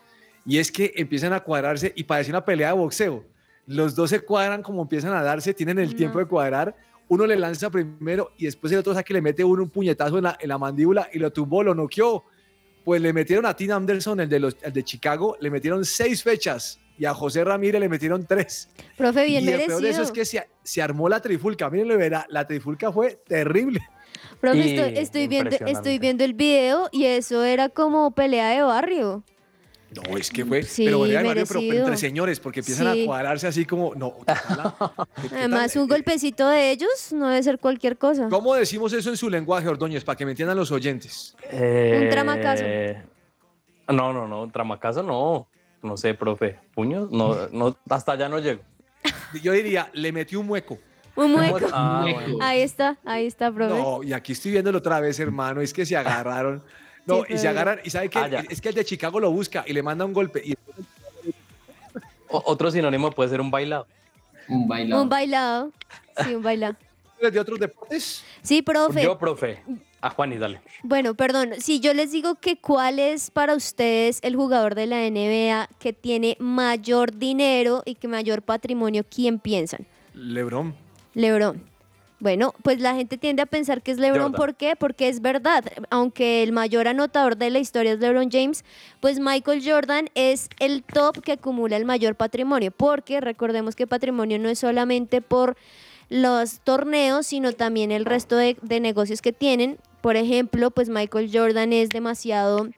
Y 0.44 0.58
es 0.58 0.72
que 0.72 0.92
empiezan 0.96 1.32
a 1.32 1.40
cuadrarse 1.40 1.92
y 1.94 2.02
parece 2.04 2.30
una 2.30 2.44
pelea 2.44 2.68
de 2.68 2.74
boxeo. 2.74 3.24
Los 3.66 3.94
dos 3.94 4.10
se 4.10 4.20
cuadran 4.20 4.62
como 4.62 4.82
empiezan 4.82 5.12
a 5.14 5.22
darse, 5.22 5.54
tienen 5.54 5.78
el 5.78 5.90
No. 5.90 5.96
tiempo 5.96 6.18
de 6.18 6.24
cuadrar. 6.24 6.74
Uno 7.10 7.26
le 7.26 7.36
lanza 7.36 7.70
primero 7.70 8.32
y 8.38 8.44
después 8.44 8.72
el 8.72 8.78
otro 8.78 8.92
sabe 8.92 9.02
que 9.02 9.14
le 9.14 9.20
mete 9.20 9.42
uno 9.42 9.64
un 9.64 9.68
puñetazo 9.68 10.18
en 10.18 10.24
la, 10.24 10.38
en 10.40 10.48
la 10.48 10.58
mandíbula 10.58 11.08
y 11.12 11.18
lo 11.18 11.32
tumbó, 11.32 11.64
lo 11.64 11.74
noqueó. 11.74 12.24
Pues 12.84 13.02
le 13.02 13.12
metieron 13.12 13.44
a 13.46 13.54
Tim 13.54 13.72
Anderson, 13.72 14.20
el 14.20 14.28
de, 14.28 14.38
los, 14.38 14.56
el 14.62 14.72
de 14.72 14.84
Chicago, 14.84 15.36
le 15.40 15.50
metieron 15.50 15.84
seis 15.84 16.22
fechas 16.22 16.78
y 16.96 17.04
a 17.06 17.12
José 17.12 17.42
Ramírez 17.42 17.80
le 17.80 17.88
metieron 17.88 18.24
tres. 18.24 18.68
Profe, 18.96 19.24
bien 19.24 19.42
y 19.42 19.48
el 19.48 19.52
merecido. 19.52 19.78
peor 19.78 19.82
de 19.82 19.90
eso 19.90 20.02
es 20.02 20.12
que 20.12 20.24
se, 20.24 20.48
se 20.62 20.80
armó 20.80 21.08
la 21.08 21.20
trifulca. 21.20 21.68
Miren, 21.68 21.88
lo 21.88 21.98
verá, 21.98 22.26
la 22.28 22.46
trifulca 22.46 22.92
fue 22.92 23.18
terrible. 23.26 23.80
Profe, 24.40 24.76
estoy, 24.76 24.98
estoy 24.98 25.26
viendo, 25.26 25.56
estoy 25.66 25.98
viendo 25.98 26.22
el 26.22 26.34
video 26.34 26.88
y 26.92 27.06
eso 27.06 27.42
era 27.42 27.70
como 27.70 28.12
pelea 28.12 28.50
de 28.50 28.62
barrio. 28.62 29.24
No, 29.94 30.16
es 30.16 30.30
que 30.30 30.44
fue, 30.44 30.62
Sí, 30.62 30.84
pero, 30.84 31.02
de 31.04 31.14
Mario, 31.22 31.44
pero 31.48 31.60
entre 31.60 31.96
señores, 31.96 32.38
porque 32.38 32.60
empiezan 32.60 32.92
Sí. 32.94 33.02
a 33.02 33.06
cuadrarse 33.06 33.48
así 33.48 33.64
como, 33.64 33.92
no, 33.96 34.18
¿qué 34.18 34.24
tal? 34.26 34.74
¿Qué- 35.20 35.28
qué 35.28 35.34
Además, 35.36 35.72
tal? 35.72 35.82
un 35.82 35.88
golpecito 35.88 36.48
de 36.48 36.70
ellos 36.70 37.12
no 37.12 37.26
debe 37.28 37.42
ser 37.42 37.58
cualquier 37.58 37.98
cosa. 37.98 38.28
¿Cómo 38.28 38.54
decimos 38.54 38.92
eso 38.92 39.10
en 39.10 39.16
su 39.16 39.28
lenguaje, 39.28 39.66
Ordóñez, 39.68 40.04
para 40.04 40.16
que 40.16 40.24
me 40.24 40.30
entiendan 40.32 40.56
los 40.56 40.70
oyentes? 40.70 41.34
Eh, 41.50 42.08
tramacazo. 42.10 42.62
No, 43.88 44.12
no, 44.12 44.28
no, 44.28 44.48
tramacazo 44.50 45.02
no. 45.02 45.48
No 45.82 45.96
sé, 45.96 46.14
profe. 46.14 46.58
¿Puños? 46.74 47.10
No, 47.10 47.48
no, 47.52 47.76
hasta 47.88 48.12
allá 48.12 48.28
no 48.28 48.38
llego. 48.38 48.62
Yo 49.42 49.52
diría, 49.52 49.88
le 49.94 50.12
metió 50.12 50.38
un 50.40 50.46
mueco. 50.46 50.78
Un 51.16 51.32
mueco. 51.32 51.58
Ah, 51.72 52.00
Mueco. 52.02 52.20
bueno. 52.32 52.38
Ahí 52.40 52.60
está, 52.60 52.96
ahí 53.04 53.26
está, 53.26 53.50
profe. 53.50 53.74
No, 53.74 54.02
y 54.02 54.12
aquí 54.12 54.32
estoy 54.32 54.52
viéndolo 54.52 54.78
otra 54.78 55.00
vez, 55.00 55.18
hermano, 55.18 55.60
es 55.60 55.72
que 55.72 55.84
se 55.84 55.96
agarraron. 55.96 56.62
No, 57.06 57.24
Sí, 57.24 57.34
y 57.34 57.38
se 57.38 57.48
agarran, 57.48 57.80
y 57.84 57.90
sabe 57.90 58.08
que 58.08 58.18
Ah, 58.18 58.44
es 58.48 58.60
que 58.60 58.68
el 58.68 58.74
de 58.74 58.84
Chicago 58.84 59.18
lo 59.20 59.30
busca 59.30 59.64
y 59.66 59.72
le 59.72 59.82
manda 59.82 60.04
un 60.04 60.12
golpe. 60.12 60.42
Y 60.44 60.54
O- 62.28 62.42
otro 62.46 62.70
sinónimo 62.70 63.10
puede 63.10 63.30
ser 63.30 63.40
un 63.40 63.50
bailado. 63.50 63.86
Un 64.48 64.68
bailado. 64.68 65.02
Un 65.02 65.08
bailado. 65.08 65.72
Sí, 66.24 66.34
un 66.34 66.42
bailado. 66.42 66.76
de 67.20 67.38
otros 67.38 67.58
deportes, 67.60 68.24
Sí, 68.42 68.62
profe. 68.62 69.02
Yo, 69.02 69.18
profe. 69.18 69.62
A 70.00 70.08
Juan 70.08 70.32
y 70.32 70.38
dale. 70.38 70.62
Bueno, 70.82 71.14
perdón, 71.14 71.50
si 71.58 71.78
yo 71.80 71.92
les 71.92 72.10
digo 72.12 72.36
que 72.36 72.56
cuál 72.56 72.98
es 72.98 73.30
para 73.30 73.54
ustedes 73.54 74.20
el 74.22 74.34
jugador 74.36 74.74
de 74.74 74.86
la 74.86 75.02
NBA 75.06 75.68
que 75.78 75.92
tiene 75.92 76.38
mayor 76.40 77.14
dinero 77.18 77.82
y 77.84 77.96
que 77.96 78.08
mayor 78.08 78.40
patrimonio, 78.40 79.04
¿quién 79.14 79.38
piensan? 79.38 79.86
LeBron. 80.14 80.74
LeBron. 81.12 81.62
Bueno, 82.20 82.54
pues 82.62 82.80
la 82.80 82.94
gente 82.94 83.16
tiende 83.16 83.40
a 83.40 83.46
pensar 83.46 83.82
que 83.82 83.90
es 83.90 83.98
LeBron. 83.98 84.32
¿por 84.32 84.54
qué? 84.54 84.76
Porque 84.76 85.08
es 85.08 85.22
verdad, 85.22 85.64
aunque 85.88 86.42
el 86.42 86.52
mayor 86.52 86.86
anotador 86.86 87.38
de 87.38 87.48
la 87.48 87.58
historia 87.58 87.92
es 87.92 87.98
LeBron 87.98 88.30
James, 88.30 88.62
pues 89.00 89.18
Michael 89.18 89.62
Jordan 89.64 90.10
es 90.14 90.50
el 90.58 90.82
top 90.82 91.22
que 91.22 91.32
acumula 91.32 91.78
el 91.78 91.86
mayor 91.86 92.16
patrimonio, 92.16 92.72
porque 92.72 93.22
recordemos 93.22 93.74
que 93.74 93.86
patrimonio 93.86 94.38
no 94.38 94.50
es 94.50 94.58
solamente 94.58 95.22
por 95.22 95.56
los 96.10 96.60
torneos, 96.60 97.26
sino 97.26 97.52
también 97.52 97.90
el 97.90 98.04
resto 98.04 98.36
de, 98.36 98.58
de 98.60 98.80
negocios 98.80 99.22
que 99.22 99.32
tienen. 99.32 99.78
Por 100.02 100.16
ejemplo, 100.16 100.70
pues 100.70 100.90
Michael 100.90 101.30
Jordan 101.32 101.72
es 101.72 101.88
demasiado 101.88 102.68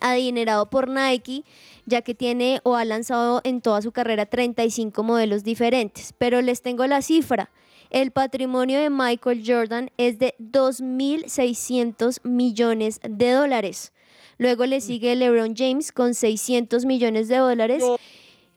adinerado 0.00 0.70
por 0.70 0.88
Nike, 0.88 1.44
ya 1.84 2.00
que 2.00 2.14
tiene 2.14 2.60
o 2.62 2.76
ha 2.76 2.84
lanzado 2.86 3.42
en 3.44 3.60
toda 3.60 3.82
su 3.82 3.92
carrera 3.92 4.24
35 4.24 5.02
modelos 5.02 5.44
diferentes. 5.44 6.14
Pero 6.16 6.40
les 6.40 6.62
tengo 6.62 6.86
la 6.86 7.02
cifra. 7.02 7.50
El 7.90 8.10
patrimonio 8.10 8.78
de 8.80 8.90
Michael 8.90 9.42
Jordan 9.46 9.90
es 9.96 10.18
de 10.18 10.34
2.600 10.38 12.20
millones 12.24 13.00
de 13.02 13.30
dólares. 13.32 13.92
Luego 14.36 14.66
le 14.66 14.80
sigue 14.80 15.16
LeBron 15.16 15.54
James 15.56 15.90
con 15.92 16.14
600 16.14 16.84
millones 16.84 17.28
de 17.28 17.38
dólares. 17.38 17.82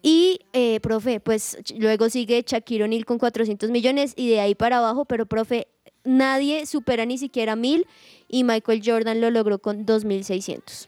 Y, 0.04 0.42
eh, 0.54 0.80
profe, 0.82 1.20
pues 1.20 1.58
luego 1.78 2.10
sigue 2.10 2.44
Shaquille 2.46 2.84
O'Neal 2.84 3.06
con 3.06 3.20
400 3.20 3.70
millones 3.70 4.14
y 4.16 4.30
de 4.30 4.40
ahí 4.40 4.56
para 4.56 4.80
abajo, 4.80 5.06
pero, 5.06 5.28
profe, 5.28 5.68
nadie 6.04 6.66
supera 6.66 7.06
ni 7.06 7.20
siquiera 7.20 7.56
mil 7.56 7.86
y 8.28 8.44
Michael 8.44 8.82
Jordan 8.84 9.22
lo 9.22 9.30
logró 9.30 9.60
con 9.60 9.86
2.600. 9.86 10.88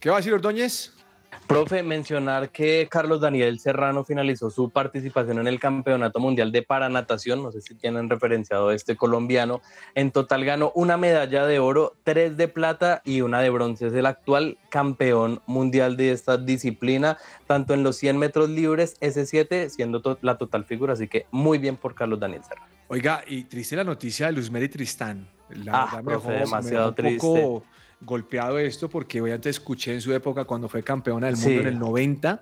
¿Qué 0.00 0.08
va 0.08 0.16
a 0.16 0.18
decir 0.20 0.32
Ordóñez? 0.32 0.93
Profe, 1.46 1.82
mencionar 1.82 2.48
que 2.50 2.88
Carlos 2.90 3.20
Daniel 3.20 3.58
Serrano 3.60 4.02
finalizó 4.02 4.48
su 4.50 4.70
participación 4.70 5.38
en 5.38 5.46
el 5.46 5.60
Campeonato 5.60 6.18
Mundial 6.18 6.50
de 6.52 6.62
Paranatación, 6.62 7.42
no 7.42 7.52
sé 7.52 7.60
si 7.60 7.74
tienen 7.74 8.08
referenciado 8.08 8.70
a 8.70 8.74
este 8.74 8.96
colombiano, 8.96 9.60
en 9.94 10.10
total 10.10 10.44
ganó 10.46 10.72
una 10.74 10.96
medalla 10.96 11.44
de 11.46 11.58
oro, 11.58 11.96
tres 12.02 12.38
de 12.38 12.48
plata 12.48 13.02
y 13.04 13.20
una 13.20 13.40
de 13.40 13.50
bronce. 13.50 13.88
Es 13.88 13.92
el 13.92 14.06
actual 14.06 14.56
campeón 14.70 15.42
mundial 15.46 15.98
de 15.98 16.12
esta 16.12 16.38
disciplina, 16.38 17.18
tanto 17.46 17.74
en 17.74 17.82
los 17.82 17.96
100 17.96 18.16
metros 18.18 18.48
libres, 18.48 18.96
S7, 19.02 19.68
siendo 19.68 20.00
to- 20.00 20.18
la 20.22 20.38
total 20.38 20.64
figura, 20.64 20.94
así 20.94 21.08
que 21.08 21.26
muy 21.30 21.58
bien 21.58 21.76
por 21.76 21.94
Carlos 21.94 22.18
Daniel 22.18 22.42
Serrano. 22.42 22.72
Oiga, 22.88 23.22
y 23.26 23.44
triste 23.44 23.76
la 23.76 23.84
noticia 23.84 24.26
de 24.26 24.32
Luzmeri 24.32 24.70
Tristán. 24.70 25.28
La 25.50 25.82
Ah, 25.84 25.96
me 25.98 26.02
profe, 26.04 26.30
dejó- 26.32 26.40
demasiado 26.46 26.94
poco 26.94 27.62
golpeado 28.04 28.58
esto 28.58 28.88
porque 28.88 29.20
obviamente 29.20 29.50
escuché 29.50 29.94
en 29.94 30.00
su 30.00 30.12
época 30.12 30.44
cuando 30.44 30.68
fue 30.68 30.82
campeona 30.82 31.26
del 31.26 31.36
mundo 31.36 31.50
Sí. 31.50 31.56
en 31.58 31.66
el 31.66 31.78
90, 31.78 32.38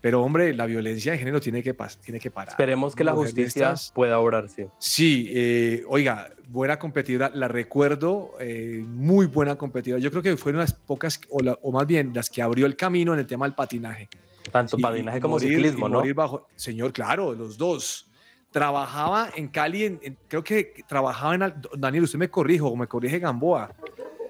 pero 0.00 0.22
hombre, 0.22 0.52
la 0.54 0.66
violencia 0.66 1.12
de 1.12 1.18
género 1.18 1.40
tiene 1.40 1.62
que, 1.62 1.74
tiene 2.04 2.20
que 2.20 2.30
parar. 2.30 2.50
Esperemos 2.50 2.94
que 2.94 3.04
la 3.04 3.12
justicia 3.12 3.68
estas- 3.68 3.90
pueda 3.92 4.18
obrar, 4.18 4.48
sí. 4.48 4.64
Sí, 4.78 5.30
eh, 5.32 5.82
oiga, 5.88 6.30
buena 6.48 6.78
competidora, 6.78 7.30
la 7.34 7.48
recuerdo, 7.48 8.32
eh, 8.40 8.84
muy 8.86 9.26
buena 9.26 9.56
competidora. 9.56 10.00
Yo 10.02 10.10
creo 10.10 10.22
que 10.22 10.36
fueron 10.36 10.60
las 10.60 10.74
pocas, 10.74 11.20
o, 11.30 11.40
la- 11.40 11.58
o 11.62 11.72
más 11.72 11.86
bien 11.86 12.12
las 12.14 12.28
que 12.28 12.42
abrió 12.42 12.66
el 12.66 12.76
camino 12.76 13.14
en 13.14 13.20
el 13.20 13.26
tema 13.26 13.46
del 13.46 13.54
patinaje. 13.54 14.08
Tanto 14.52 14.76
Y- 14.78 14.82
patinaje 14.82 15.20
como 15.20 15.36
morir- 15.36 15.48
ciclismo, 15.56 15.88
¿no? 15.88 16.02
bajo, 16.14 16.48
señor, 16.54 16.92
claro, 16.92 17.32
los 17.34 17.56
dos. 17.56 18.10
Trabajaba 18.50 19.30
en 19.34 19.48
Cali, 19.48 19.84
en- 19.84 19.98
en- 20.02 20.16
creo 20.28 20.44
que 20.44 20.84
trabajaba 20.86 21.34
en, 21.34 21.54
Daniel, 21.76 22.04
usted 22.04 22.18
me 22.20 22.28
corrijo 22.30 22.68
o 22.68 22.76
me 22.76 22.86
corrige 22.86 23.18
Gamboa. 23.18 23.72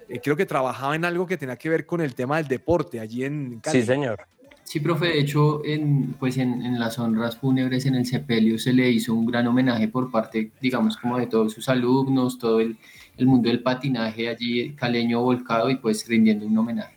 Eh, 0.09 0.21
creo 0.23 0.37
que 0.37 0.47
trabajaba 0.47 0.95
en 0.95 1.05
algo 1.05 1.27
que 1.27 1.37
tenía 1.37 1.57
que 1.57 1.69
ver 1.69 1.87
con 1.87 2.01
el 2.01 2.15
tema 2.15 2.37
del 2.37 2.49
deporte 2.49 3.01
allí 3.01 3.25
en 3.25 3.61
Cali. 3.61 3.81
Sí, 3.81 3.87
señor. 3.87 4.21
Sí, 4.65 4.81
profe, 4.81 5.07
de 5.07 5.21
hecho, 5.21 5.63
en, 5.65 6.15
pues 6.19 6.39
en, 6.39 6.63
en 6.63 6.81
las 6.81 6.99
honras 6.99 7.37
fúnebres 7.37 7.85
en 7.85 7.97
el 7.97 8.07
sepelio 8.07 8.59
se 8.59 8.73
le 8.73 8.89
hizo 8.89 9.13
un 9.13 9.27
gran 9.27 9.47
homenaje 9.47 9.89
por 9.89 10.11
parte, 10.11 10.51
digamos, 10.61 10.97
como 10.97 11.19
de 11.19 11.27
todos 11.27 11.53
sus 11.53 11.69
alumnos, 11.69 12.39
todo 12.39 12.61
el, 12.61 12.77
el 13.19 13.27
mundo 13.27 13.51
del 13.51 13.63
patinaje 13.63 14.29
allí 14.29 14.73
caleño 14.75 15.21
volcado 15.21 15.69
y 15.69 15.77
pues 15.77 16.09
rindiendo 16.09 16.47
un 16.47 16.57
homenaje. 16.57 16.97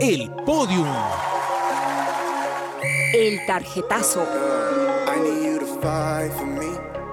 El 0.00 0.30
podium. 0.46 0.88
El 3.14 3.38
tarjetazo. 3.46 4.26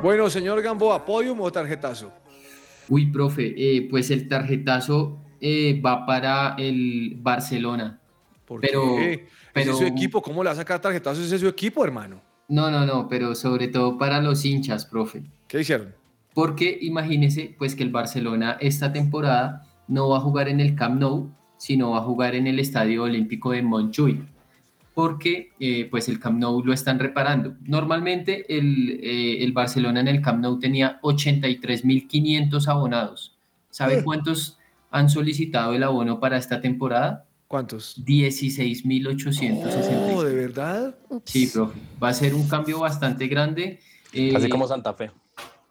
Bueno, 0.02 0.30
señor 0.30 0.62
Gamboa, 0.62 1.04
¿podium 1.04 1.42
o 1.42 1.52
tarjetazo? 1.52 2.12
Uy, 2.90 3.08
profe, 3.08 3.54
eh, 3.58 3.88
pues 3.90 4.12
el 4.12 4.28
tarjetazo 4.28 5.20
eh, 5.42 5.82
va 5.86 6.06
para 6.06 6.56
el 6.58 7.18
Barcelona. 7.22 8.00
¿Por 8.46 8.62
Pero- 8.62 8.96
qué? 8.98 9.14
Ese 9.14 9.28
pero- 9.54 9.72
es 9.72 9.78
su 9.78 9.86
equipo, 9.86 10.22
¿cómo 10.22 10.44
le 10.44 10.48
va 10.50 10.54
a 10.54 10.56
sacar 10.58 10.80
tarjetazo? 10.82 11.22
Ese 11.22 11.36
es 11.36 11.42
su 11.42 11.48
equipo, 11.48 11.84
hermano. 11.84 12.22
No, 12.48 12.70
no, 12.70 12.86
no, 12.86 13.08
pero 13.08 13.34
sobre 13.34 13.68
todo 13.70 13.98
para 13.98 14.22
los 14.22 14.46
hinchas, 14.46 14.86
profe. 14.86 15.24
¿Qué 15.48 15.62
hicieron? 15.62 15.96
Porque 16.34 16.78
imagínese 16.82 17.56
pues 17.58 17.74
que 17.76 17.84
el 17.84 17.90
Barcelona 17.92 18.58
esta 18.60 18.92
temporada 18.92 19.66
no 19.88 20.10
va 20.10 20.18
a 20.18 20.22
jugar 20.22 20.50
en 20.50 20.60
el 20.60 20.76
Camp 20.76 21.00
Nou, 21.00 21.32
sino 21.58 21.92
va 21.92 22.00
a 22.00 22.02
jugar 22.02 22.36
en 22.36 22.46
el 22.48 22.60
Estadio 22.60 23.04
Olímpico 23.04 23.52
de 23.52 23.62
Montjuic. 23.64 24.22
Porque 24.96 25.52
eh, 25.60 25.88
pues 25.92 26.08
el 26.10 26.20
Camp 26.20 26.40
Nou 26.40 26.64
lo 26.64 26.74
están 26.74 26.98
reparando. 27.00 27.56
Normalmente 27.62 28.46
el, 28.58 29.00
eh, 29.04 29.44
el 29.44 29.52
Barcelona 29.52 30.00
en 30.00 30.08
el 30.08 30.22
Camp 30.22 30.40
Nou 30.42 30.58
tenía 30.58 31.00
83.500 31.02 32.68
abonados. 32.68 33.38
¿Sabe 33.70 34.04
cuántos 34.04 34.58
han 34.92 35.10
solicitado 35.10 35.74
el 35.74 35.84
abono 35.84 36.20
para 36.22 36.38
esta 36.38 36.62
temporada? 36.62 37.26
¿Cuántos? 37.48 38.02
16.860. 38.06 40.14
Oh, 40.16 40.24
¿de 40.24 40.34
verdad? 40.34 40.96
Ups. 41.10 41.30
Sí, 41.30 41.48
profe. 41.48 41.78
Va 42.02 42.08
a 42.10 42.14
ser 42.14 42.34
un 42.34 42.48
cambio 42.48 42.80
bastante 42.80 43.28
grande. 43.28 43.80
Así 44.12 44.46
Eh, 44.46 44.50
como 44.50 44.66
Santa 44.68 44.94
Fe. 44.94 45.12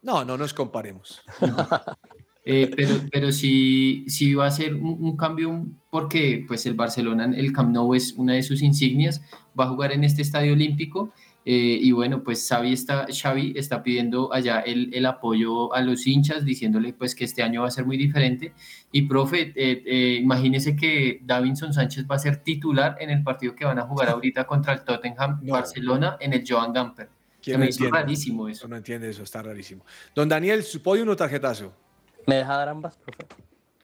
No, 0.03 0.23
no 0.25 0.37
nos 0.37 0.53
comparemos. 0.53 1.23
Eh, 2.47 2.71
pero, 2.77 2.97
pero 3.11 3.33
sí, 3.33 4.05
sí 4.07 4.35
va 4.35 4.47
a 4.47 4.51
ser 4.51 4.75
un, 4.75 4.99
un 5.01 5.17
cambio 5.17 5.67
porque 5.91 6.45
pues 6.47 6.67
el 6.67 6.75
Barcelona, 6.75 7.33
el 7.35 7.53
Camp 7.55 7.71
Nou 7.73 7.95
es 7.95 8.13
una 8.13 8.35
de 8.35 8.43
sus 8.43 8.61
insignias, 8.63 9.23
va 9.59 9.65
a 9.65 9.69
jugar 9.69 9.93
en 9.93 10.05
este 10.05 10.21
estadio 10.21 10.53
olímpico 10.53 11.11
eh, 11.47 11.79
y 11.81 11.93
bueno, 11.93 12.23
pues 12.23 12.47
Xavi 12.47 12.73
está, 12.75 13.07
Xavi 13.11 13.55
está 13.57 13.83
pidiendo 13.83 14.31
allá 14.33 14.61
el, 14.61 14.91
el 14.93 15.07
apoyo 15.07 15.73
a 15.75 15.81
los 15.81 16.07
hinchas, 16.07 16.45
diciéndole 16.45 16.93
pues 16.93 17.15
que 17.15 17.25
este 17.25 17.43
año 17.43 17.63
va 17.63 17.69
a 17.69 17.71
ser 17.71 17.87
muy 17.87 17.97
diferente 17.97 18.53
y 18.93 19.03
profe, 19.03 19.53
eh, 19.57 20.19
imagínese 20.21 20.77
que 20.77 21.21
Davinson 21.23 21.73
Sánchez 21.73 22.05
va 22.11 22.17
a 22.17 22.19
ser 22.19 22.43
titular 22.43 22.97
en 23.01 23.09
el 23.09 23.23
partido 23.23 23.55
que 23.55 23.65
van 23.65 23.79
a 23.79 23.83
jugar 23.87 24.11
ahorita 24.11 24.47
contra 24.47 24.75
el 24.75 24.85
Tottenham 24.85 25.41
No. 25.43 25.53
Barcelona 25.55 26.19
en 26.21 26.35
el 26.35 26.45
Joan 26.47 26.75
Gamper. 26.75 27.09
Se 27.41 27.51
¿Quién 27.51 27.61
me 27.61 27.67
no 27.67 27.71
hizo 27.71 27.85
entiende? 27.85 27.99
rarísimo 28.01 28.49
eso. 28.49 28.59
Eso 28.61 28.69
no 28.69 28.77
entiende 28.77 29.09
eso, 29.09 29.23
está 29.23 29.43
rarísimo. 29.43 29.85
Don 30.15 30.29
Daniel, 30.29 30.63
¿su 30.63 30.83
podium 30.83 31.09
o 31.11 31.17
tarjetazo? 31.17 31.84
¿Me 32.27 32.37
deja 32.37 32.57
dar 32.57 32.69
ambas, 32.69 32.97
profe? 32.99 33.27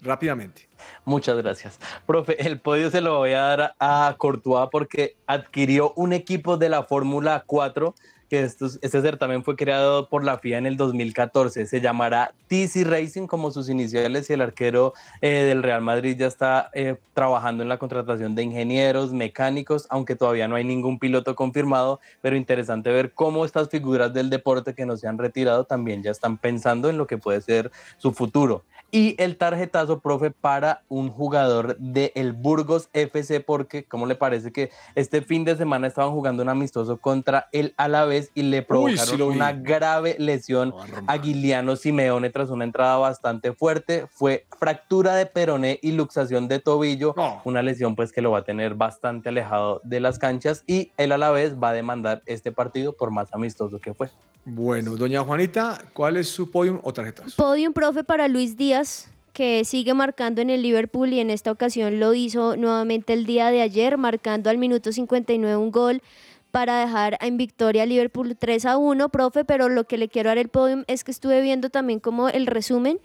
Rápidamente. 0.03 0.68
Muchas 1.05 1.36
gracias. 1.36 1.78
Profe, 2.07 2.47
el 2.47 2.61
podio 2.61 2.91
se 2.91 3.01
lo 3.01 3.18
voy 3.18 3.32
a 3.32 3.43
dar 3.43 3.74
a 3.78 4.14
Courtois 4.16 4.68
porque 4.72 5.16
adquirió 5.26 5.93
un 5.95 6.12
equipo 6.12 6.57
de 6.57 6.70
la 6.70 6.84
Fórmula 6.84 7.45
4, 7.47 7.95
que 8.31 8.45
este 8.45 9.03
certamen 9.03 9.43
fue 9.43 9.57
creado 9.57 10.09
por 10.09 10.22
la 10.22 10.39
FIA 10.39 10.59
en 10.59 10.66
el 10.66 10.76
2014. 10.76 11.66
Se 11.66 11.81
llamará 11.81 12.33
TC 12.47 12.85
Racing 12.85 13.26
como 13.26 13.51
sus 13.51 13.68
iniciales 13.68 14.31
y 14.31 14.35
el 14.35 14.41
arquero 14.41 14.95
eh, 15.20 15.43
del 15.43 15.64
Real 15.64 15.83
Madrid 15.83 16.16
ya 16.16 16.28
está 16.28 16.70
eh, 16.72 16.95
trabajando 17.12 17.64
en 17.64 17.68
la 17.68 17.78
contratación 17.78 18.37
de 18.37 18.45
ingenieros, 18.45 19.12
mecánicos, 19.12 19.89
aunque 19.91 20.14
todavía 20.14 20.47
no 20.47 20.55
hay 20.55 20.62
ningún 20.62 21.01
piloto 21.01 21.35
confirmado, 21.35 21.99
pero 22.22 22.37
interesante 22.37 22.93
ver 22.93 23.12
cómo 23.14 23.45
estas 23.45 23.68
figuras 23.68 24.14
del 24.14 24.31
deporte 24.31 24.74
que 24.74 24.87
no 24.87 24.97
se 24.97 25.09
han 25.09 25.18
retirado 25.18 25.64
también 25.64 26.05
ya 26.05 26.12
están 26.12 26.39
pensando 26.39 26.89
en 26.89 26.99
lo 26.99 27.09
que 27.09 27.18
puede 27.18 27.41
ser 27.41 27.72
su 27.99 28.12
futuro. 28.12 28.62
Y 28.93 29.14
el 29.22 29.36
tarjetazo, 29.36 30.01
profe, 30.01 30.30
para 30.30 30.82
un 30.88 31.11
jugador 31.11 31.76
del 31.78 32.11
el 32.14 32.32
Burgos 32.32 32.88
FC, 32.93 33.41
porque, 33.41 33.84
¿cómo 33.84 34.07
le 34.07 34.14
parece 34.14 34.53
que 34.53 34.70
este 34.95 35.22
fin 35.22 35.45
de 35.45 35.57
semana 35.57 35.86
estaban 35.86 36.12
jugando 36.12 36.43
un 36.43 36.49
amistoso 36.49 36.97
contra 36.99 37.49
el 37.53 37.74
Alavés 37.76 38.30
y 38.34 38.43
le 38.43 38.59
Uy, 38.59 38.64
provocaron 38.64 39.16
sí 39.16 39.22
una 39.22 39.53
grave 39.53 40.16
lesión 40.18 40.74
a 41.07 41.16
Guiliano 41.18 41.76
Simeone 41.76 42.30
tras 42.30 42.51
una 42.51 42.64
entrada 42.64 42.97
bastante 42.97 43.53
fuerte? 43.53 44.07
Fue 44.11 44.47
fractura 44.59 45.14
de 45.14 45.26
peroné 45.26 45.78
y 45.82 45.93
luxación 45.93 46.49
de 46.49 46.59
tobillo, 46.59 47.14
No. 47.16 47.41
una 47.45 47.62
lesión 47.62 47.95
pues 47.95 48.12
que 48.12 48.22
lo 48.22 48.30
va 48.32 48.38
a 48.38 48.45
tener 48.45 48.74
bastante 48.74 49.28
alejado 49.28 49.80
de 49.84 50.01
las 50.01 50.18
canchas 50.18 50.64
y 50.66 50.93
el 50.97 51.12
Alavés 51.12 51.57
va 51.57 51.70
a 51.70 51.72
demandar 51.72 52.22
este 52.26 52.53
partido 52.53 52.93
por 52.95 53.11
más 53.11 53.32
amistoso 53.32 53.78
que 53.78 53.95
fue. 53.95 54.11
Bueno, 54.45 54.97
doña 54.97 55.22
Juanita, 55.22 55.84
¿cuál 55.93 56.16
es 56.16 56.28
su 56.28 56.51
podium 56.51 56.80
o 56.82 56.93
tarjetazo? 56.93 57.36
Podium, 57.36 57.72
profe, 57.72 58.05
para 58.05 58.26
Luis 58.28 58.57
Díaz, 58.57 59.11
que 59.32 59.64
sigue 59.64 59.95
marcando 59.95 60.41
en 60.41 60.51
el 60.51 60.62
Liverpool 60.62 61.12
y 61.12 61.20
en 61.20 61.30
esta 61.30 61.53
ocasión 61.53 62.01
lo 62.01 62.14
hizo 62.14 62.57
nuevamente 62.57 63.12
el 63.12 63.26
día 63.26 63.51
de 63.51 63.61
ayer, 63.61 63.99
marcando 63.99 64.51
al 64.51 64.59
minuto 64.59 64.93
59 64.93 65.57
un 65.57 65.70
gol 65.70 66.03
para 66.51 66.80
dejar 66.80 67.16
en 67.20 67.36
victoria 67.36 67.84
a 67.84 67.86
Liverpool 67.86 68.36
3 68.36 68.66
a 68.66 68.76
1, 68.76 69.09
profe, 69.11 69.45
pero 69.45 69.68
lo 69.68 69.84
que 69.84 69.99
le 69.99 70.09
quiero 70.09 70.30
dar 70.30 70.38
el 70.38 70.49
podium 70.49 70.84
es 70.88 71.05
que 71.05 71.12
estuve 71.12 71.41
viendo 71.43 71.70
también 71.70 72.01
como 72.01 72.28
el 72.28 72.47
resumen 72.47 72.99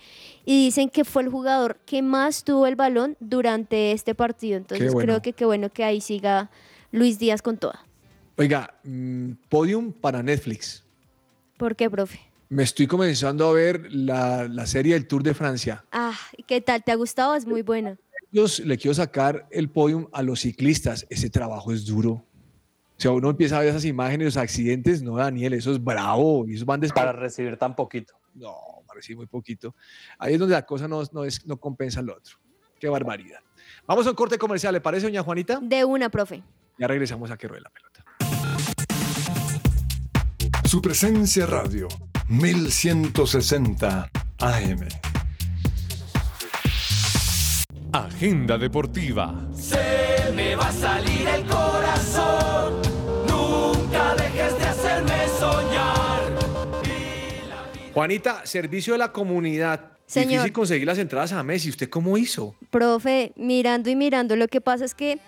y 0.46 0.66
dicen 0.66 0.90
que 0.90 1.06
fue 1.06 1.22
el 1.22 1.30
jugador 1.30 1.78
que 1.86 2.02
más 2.02 2.44
tuvo 2.44 2.66
el 2.66 2.76
balón 2.76 3.18
durante 3.20 3.92
este 3.92 4.16
partido, 4.16 4.58
entonces 4.58 4.94
bueno. 4.94 5.06
creo 5.06 5.22
que 5.22 5.34
qué 5.34 5.46
bueno 5.46 5.70
que 5.70 5.84
ahí 5.84 6.02
siga 6.02 6.50
Luis 6.92 7.20
Díaz 7.20 7.42
con 7.42 7.58
toda. 7.58 7.86
Oiga, 8.38 8.74
mm, 8.84 9.32
podium 9.48 9.92
para 9.92 10.24
Netflix. 10.24 10.85
¿Por 11.58 11.76
qué, 11.76 11.90
profe? 11.90 12.20
Me 12.50 12.64
estoy 12.64 12.88
comenzando 12.88 13.48
a 13.48 13.54
ver 13.54 13.88
la, 13.92 14.48
la 14.48 14.66
serie 14.66 14.94
del 14.94 15.08
Tour 15.08 15.24
de 15.24 15.34
Francia. 15.34 15.84
Ah, 15.92 16.18
¿qué 16.48 16.62
tal? 16.62 16.84
¿Te 16.84 16.92
ha 16.92 16.96
gustado? 16.96 17.36
Es 17.36 17.46
muy 17.46 17.62
buena. 17.62 17.98
Yo 18.32 18.46
le 18.64 18.78
quiero 18.78 18.94
sacar 18.94 19.48
el 19.50 19.70
podium 19.70 20.08
a 20.12 20.22
los 20.22 20.42
ciclistas. 20.42 21.08
Ese 21.10 21.30
trabajo 21.30 21.72
es 21.72 21.86
duro. 21.86 22.12
O 22.12 23.02
sea, 23.02 23.12
uno 23.12 23.30
empieza 23.30 23.58
a 23.58 23.60
ver 23.62 23.70
esas 23.70 23.86
imágenes, 23.86 24.26
los 24.26 24.38
accidentes. 24.38 25.02
No, 25.02 25.18
Daniel, 25.18 25.54
eso 25.54 25.72
es 25.72 25.84
bravo. 25.84 26.46
Y 26.48 26.56
esos 26.56 26.66
van 26.66 26.82
Para 26.82 27.12
recibir 27.12 27.58
tan 27.58 27.76
poquito. 27.76 28.14
No, 28.34 28.56
parece 28.88 29.16
muy 29.16 29.26
poquito. 29.26 29.76
Ahí 30.18 30.34
es 30.34 30.40
donde 30.40 30.54
la 30.54 30.66
cosa 30.66 30.88
no, 30.88 31.02
no, 31.12 31.26
es, 31.26 31.46
no 31.46 31.58
compensa 31.58 32.02
lo 32.02 32.16
otro. 32.16 32.38
Qué 32.80 32.88
barbaridad. 32.88 33.40
Vamos 33.88 34.06
a 34.08 34.12
un 34.12 34.16
corte 34.16 34.38
comercial, 34.38 34.74
¿le 34.74 34.82
parece, 34.82 35.06
doña 35.08 35.24
Juanita? 35.24 35.60
De 35.62 35.84
una, 35.84 36.10
profe. 36.10 36.44
Ya 36.78 36.88
regresamos 36.88 37.32
a 37.32 37.38
que 37.38 37.48
ruede 37.48 37.62
la 37.62 37.70
pelota. 37.70 38.05
Su 40.76 40.82
presencia 40.82 41.46
radio, 41.46 41.88
1160 42.28 44.10
AM. 44.40 44.88
Agenda 47.94 48.58
deportiva. 48.58 49.48
Se 49.56 50.34
me 50.36 50.54
va 50.58 50.68
a 50.68 50.74
salir 50.74 51.30
el 51.30 51.46
corazón. 51.46 52.82
Nunca 53.26 54.16
dejes 54.16 54.60
de 54.60 54.66
hacerme 54.66 55.14
soñar. 55.40 56.24
Juanita, 57.94 58.46
servicio 58.46 58.96
de 58.96 59.00
la 59.00 59.14
comunidad. 59.14 59.94
Señor. 60.08 60.32
Difícil 60.32 60.52
conseguir 60.52 60.88
las 60.88 60.98
entradas 60.98 61.32
a 61.32 61.42
Messi. 61.42 61.70
¿Usted 61.70 61.90
cómo 61.90 62.18
hizo? 62.18 62.54
Profe, 62.70 63.32
mirando 63.38 63.90
y 63.90 63.96
mirando, 63.96 64.36
lo 64.36 64.50
que 64.50 64.60
pasa 64.60 64.84
es 64.84 64.94
que 64.94 65.20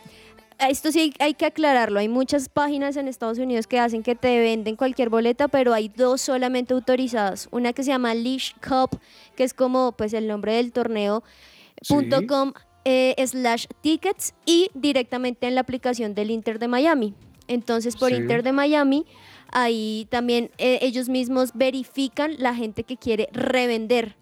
esto 0.59 0.91
sí 0.91 1.13
hay, 1.19 1.33
que 1.33 1.45
aclararlo. 1.45 1.99
Hay 1.99 2.09
muchas 2.09 2.49
páginas 2.49 2.97
en 2.97 3.07
Estados 3.07 3.37
Unidos 3.37 3.67
que 3.67 3.79
hacen 3.79 4.03
que 4.03 4.15
te 4.15 4.39
venden 4.39 4.75
cualquier 4.75 5.09
boleta, 5.09 5.47
pero 5.47 5.73
hay 5.73 5.89
dos 5.89 6.21
solamente 6.21 6.73
autorizadas. 6.73 7.47
Una 7.51 7.73
que 7.73 7.83
se 7.83 7.91
llama 7.91 8.13
Leash 8.13 8.53
Cup, 8.55 8.99
que 9.35 9.43
es 9.43 9.53
como 9.53 9.91
pues 9.91 10.13
el 10.13 10.27
nombre 10.27 10.53
del 10.53 10.71
torneo, 10.71 11.23
Sí. 11.81 11.93
punto 11.93 12.25
.com 12.25 12.53
eh, 12.85 13.13
slash 13.27 13.65
tickets 13.81 14.33
y 14.45 14.71
directamente 14.73 15.47
en 15.47 15.53
la 15.53 15.61
aplicación 15.61 16.15
del 16.15 16.31
Inter 16.31 16.57
de 16.57 16.67
Miami. 16.67 17.13
Entonces 17.47 17.95
por 17.95 18.09
Sí. 18.09 18.15
Inter 18.15 18.41
de 18.41 18.51
Miami 18.51 19.05
ahí 19.51 20.07
también 20.09 20.51
eh, 20.57 20.79
ellos 20.81 21.07
mismos 21.09 21.51
verifican 21.53 22.35
la 22.39 22.55
gente 22.55 22.83
que 22.83 22.97
quiere 22.97 23.29
revender. 23.31 24.15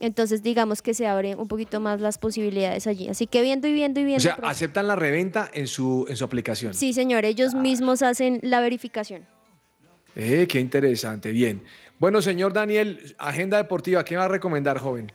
Entonces 0.00 0.42
digamos 0.42 0.82
que 0.82 0.94
se 0.94 1.06
abren 1.06 1.38
un 1.38 1.46
poquito 1.46 1.78
más 1.78 2.00
las 2.00 2.18
posibilidades 2.18 2.86
allí. 2.86 3.08
Así 3.08 3.26
que 3.26 3.42
viendo 3.42 3.68
y 3.68 3.72
viendo 3.72 4.00
y 4.00 4.04
viendo. 4.04 4.20
O 4.20 4.22
sea, 4.22 4.36
profe. 4.36 4.50
aceptan 4.50 4.88
la 4.88 4.96
reventa 4.96 5.50
en 5.52 5.66
su, 5.66 6.06
en 6.08 6.16
su 6.16 6.24
aplicación. 6.24 6.74
Sí, 6.74 6.92
señor, 6.92 7.24
ellos 7.24 7.54
mismos 7.54 8.02
hacen 8.02 8.40
la 8.42 8.60
verificación. 8.60 9.26
Eh, 10.16 10.48
qué 10.50 10.58
interesante, 10.58 11.30
bien. 11.30 11.62
Bueno, 11.98 12.22
señor 12.22 12.52
Daniel, 12.52 13.14
agenda 13.18 13.58
deportiva, 13.58 14.04
¿qué 14.04 14.16
va 14.16 14.24
a 14.24 14.28
recomendar, 14.28 14.78
joven? 14.78 15.12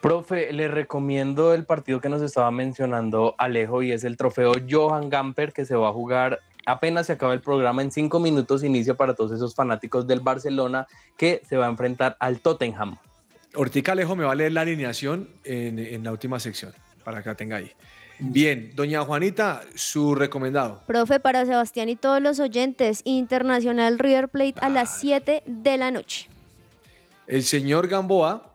Profe, 0.00 0.52
le 0.52 0.68
recomiendo 0.68 1.54
el 1.54 1.64
partido 1.64 2.00
que 2.00 2.08
nos 2.08 2.22
estaba 2.22 2.50
mencionando 2.50 3.34
Alejo 3.38 3.82
y 3.82 3.90
es 3.90 4.04
el 4.04 4.16
trofeo 4.16 4.52
Johan 4.70 5.08
Gamper 5.08 5.52
que 5.52 5.64
se 5.64 5.74
va 5.74 5.88
a 5.88 5.92
jugar 5.92 6.40
apenas 6.66 7.06
se 7.06 7.12
acaba 7.12 7.32
el 7.32 7.40
programa 7.40 7.80
en 7.80 7.90
cinco 7.90 8.20
minutos 8.20 8.62
inicia 8.62 8.94
para 8.94 9.14
todos 9.14 9.32
esos 9.32 9.54
fanáticos 9.54 10.06
del 10.06 10.20
Barcelona 10.20 10.86
que 11.16 11.40
se 11.48 11.56
va 11.56 11.66
a 11.66 11.70
enfrentar 11.70 12.16
al 12.20 12.40
Tottenham. 12.40 12.98
Ortica 13.56 13.92
Alejo 13.92 14.16
me 14.16 14.24
va 14.24 14.32
a 14.32 14.34
leer 14.34 14.52
la 14.52 14.62
alineación 14.62 15.28
en, 15.44 15.78
en 15.78 16.04
la 16.04 16.12
última 16.12 16.38
sección, 16.38 16.72
para 17.04 17.22
que 17.22 17.28
la 17.28 17.34
tenga 17.34 17.56
ahí. 17.56 17.72
Bien, 18.18 18.70
doña 18.74 19.02
Juanita, 19.02 19.62
su 19.74 20.14
recomendado. 20.14 20.82
Profe, 20.86 21.20
para 21.20 21.44
Sebastián 21.44 21.88
y 21.88 21.96
todos 21.96 22.22
los 22.22 22.40
oyentes, 22.40 23.02
Internacional 23.04 23.98
River 23.98 24.28
Plate 24.28 24.54
a 24.60 24.70
las 24.70 24.98
7 25.00 25.42
de 25.44 25.76
la 25.76 25.90
noche. 25.90 26.28
El 27.26 27.42
señor 27.42 27.88
Gamboa, 27.88 28.54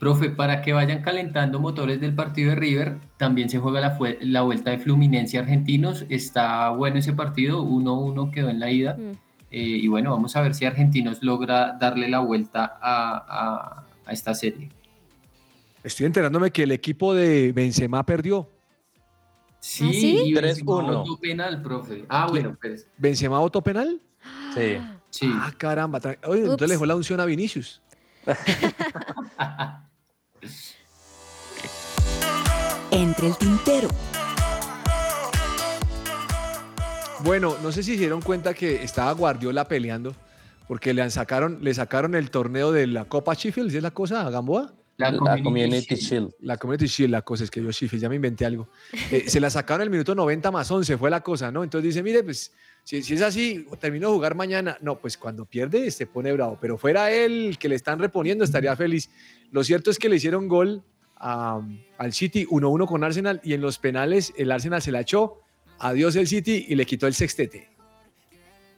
Profe, 0.00 0.30
para 0.30 0.62
que 0.62 0.72
vayan 0.72 1.02
calentando 1.02 1.60
motores 1.60 2.00
del 2.00 2.14
partido 2.14 2.50
de 2.50 2.56
River, 2.56 2.96
también 3.18 3.50
se 3.50 3.58
juega 3.58 3.96
la 4.20 4.42
vuelta 4.42 4.70
de 4.70 4.78
Fluminense 4.78 5.38
Argentinos. 5.38 6.06
Está 6.08 6.70
bueno 6.70 6.98
ese 6.98 7.12
partido, 7.12 7.62
1-1 7.62 8.32
quedó 8.32 8.48
en 8.48 8.60
la 8.60 8.70
ida. 8.70 8.96
Mm. 8.96 9.29
Eh, 9.50 9.58
y 9.82 9.88
bueno, 9.88 10.10
vamos 10.12 10.36
a 10.36 10.40
ver 10.42 10.54
si 10.54 10.64
Argentinos 10.64 11.22
logra 11.22 11.76
darle 11.80 12.08
la 12.08 12.20
vuelta 12.20 12.78
a, 12.80 13.16
a- 13.18 13.84
a 14.06 14.12
esta 14.12 14.32
serie. 14.34 14.70
estoy 15.84 16.06
enterándome 16.06 16.50
que 16.50 16.62
el 16.64 16.72
equipo 16.72 17.14
de 17.14 17.52
Benzema 17.52 18.04
perdió. 18.04 18.48
Sí, 19.60 19.84
¿Ah, 19.88 19.92
sí? 19.92 20.20
y 20.26 20.32
3-1. 20.34 20.42
Benzema 20.42 20.92
votó 20.92 21.16
penal, 21.18 21.62
profe. 21.62 22.04
Ah, 22.08 22.26
bueno, 22.28 22.56
pues 22.60 22.86
¿Benzema 22.96 23.38
votó 23.40 23.60
penal? 23.62 24.00
Sí. 24.54 24.78
sí. 25.10 25.30
Ah, 25.32 25.52
caramba. 25.56 26.00
Oye, 26.26 26.40
entonces 26.42 26.68
le 26.68 26.74
dejó 26.74 26.86
la 26.86 26.96
unción 26.96 27.20
a 27.20 27.24
Vinicius. 27.24 27.80
Entre 32.90 33.26
el 33.28 33.36
tintero. 33.36 33.88
Bueno, 37.24 37.56
no 37.62 37.70
sé 37.72 37.82
si 37.82 37.92
se 37.94 37.98
dieron 37.98 38.22
cuenta 38.22 38.54
que 38.54 38.82
estaba 38.82 39.12
Guardiola 39.12 39.68
peleando 39.68 40.14
porque 40.66 40.94
le 40.94 41.08
sacaron, 41.10 41.58
le 41.62 41.74
sacaron 41.74 42.14
el 42.14 42.30
torneo 42.30 42.72
de 42.72 42.86
la 42.86 43.04
Copa 43.04 43.34
Sheffield, 43.34 43.70
¿sí 43.70 43.76
es 43.76 43.82
la 43.82 43.90
cosa, 43.90 44.28
Gamboa? 44.30 44.72
La, 44.96 45.10
La 45.10 45.18
Community 45.18 45.42
Community 45.42 45.94
Shield. 45.96 46.00
Shield. 46.02 46.34
La 46.40 46.56
Community 46.56 46.86
Shield, 46.86 47.10
la 47.10 47.22
cosa 47.22 47.44
es 47.44 47.50
que 47.50 47.62
yo 47.62 47.70
Sheffield, 47.70 48.02
ya 48.02 48.08
me 48.08 48.16
inventé 48.16 48.44
algo. 48.46 48.68
Eh, 49.10 49.24
se 49.26 49.40
la 49.40 49.50
sacaron 49.50 49.82
el 49.82 49.90
minuto 49.90 50.14
90 50.14 50.50
más 50.50 50.70
11, 50.70 50.96
fue 50.98 51.10
la 51.10 51.20
cosa, 51.22 51.50
¿no? 51.50 51.64
Entonces 51.64 51.88
dice, 51.94 52.02
mire, 52.02 52.22
pues 52.22 52.52
si, 52.84 53.02
si 53.02 53.14
es 53.14 53.22
así, 53.22 53.66
termino 53.80 54.08
de 54.08 54.14
jugar 54.14 54.34
mañana. 54.34 54.76
No, 54.80 54.98
pues 54.98 55.16
cuando 55.18 55.44
pierde 55.44 55.90
se 55.90 56.06
pone 56.06 56.32
bravo, 56.32 56.58
pero 56.60 56.78
fuera 56.78 57.10
él 57.10 57.56
que 57.58 57.68
le 57.68 57.74
están 57.74 57.98
reponiendo, 57.98 58.44
estaría 58.44 58.76
feliz. 58.76 59.10
Lo 59.50 59.64
cierto 59.64 59.90
es 59.90 59.98
que 59.98 60.08
le 60.08 60.16
hicieron 60.16 60.48
gol 60.48 60.82
a- 61.16 61.60
al 61.98 62.12
City 62.12 62.46
1-1 62.48 62.86
con 62.86 63.02
Arsenal 63.02 63.40
y 63.42 63.54
en 63.54 63.60
los 63.62 63.78
penales 63.78 64.32
el 64.36 64.52
Arsenal 64.52 64.80
se 64.82 64.92
la 64.92 65.00
echó. 65.00 65.40
Adiós 65.80 66.14
el 66.16 66.26
City 66.26 66.66
y 66.68 66.74
le 66.74 66.86
quitó 66.86 67.06
el 67.06 67.14
sextete. 67.14 67.68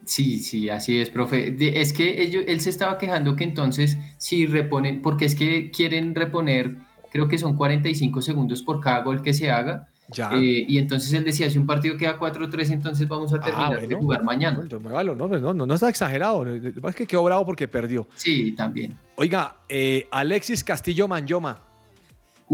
Sí, 0.04 0.40
sí, 0.40 0.68
así 0.68 0.98
es, 1.00 1.10
profe. 1.10 1.52
De- 1.52 1.80
es 1.80 1.92
que 1.92 2.22
ellos, 2.22 2.44
él 2.48 2.60
se 2.60 2.70
estaba 2.70 2.98
quejando 2.98 3.36
que 3.36 3.44
entonces 3.44 3.96
si 4.18 4.46
reponen, 4.46 5.00
porque 5.00 5.24
es 5.26 5.34
que 5.36 5.70
quieren 5.70 6.14
reponer, 6.14 6.76
creo 7.12 7.28
que 7.28 7.38
son 7.38 7.56
45 7.56 8.20
segundos 8.20 8.62
por 8.62 8.80
cada 8.80 9.02
gol 9.02 9.22
que 9.22 9.32
se 9.32 9.50
haga. 9.50 9.88
Ya. 10.08 10.30
eh, 10.34 10.66
y 10.68 10.76
entonces 10.76 11.10
él 11.14 11.24
decía, 11.24 11.48
si 11.48 11.56
un 11.56 11.66
partido 11.66 11.96
queda 11.96 12.18
4-3, 12.18 12.70
entonces 12.72 13.08
vamos 13.08 13.32
a 13.32 13.40
terminar 13.40 13.70
de 13.70 13.76
Ah, 13.76 13.80
bueno. 13.86 13.98
jugar 13.98 14.22
mañana. 14.24 14.60
No, 14.70 15.14
no, 15.14 15.28
no, 15.38 15.54
no, 15.54 15.66
no 15.66 15.74
está 15.74 15.88
exagerado. 15.88 16.44
Es 16.54 16.94
que 16.94 17.06
quedó 17.06 17.22
bravo 17.24 17.46
porque 17.46 17.66
perdió. 17.66 18.06
Sí, 18.16 18.52
también. 18.52 18.98
Oiga, 19.16 19.56
eh, 19.70 20.06
Alexis 20.10 20.64
Castillo 20.64 21.08
Manyoma 21.08 21.62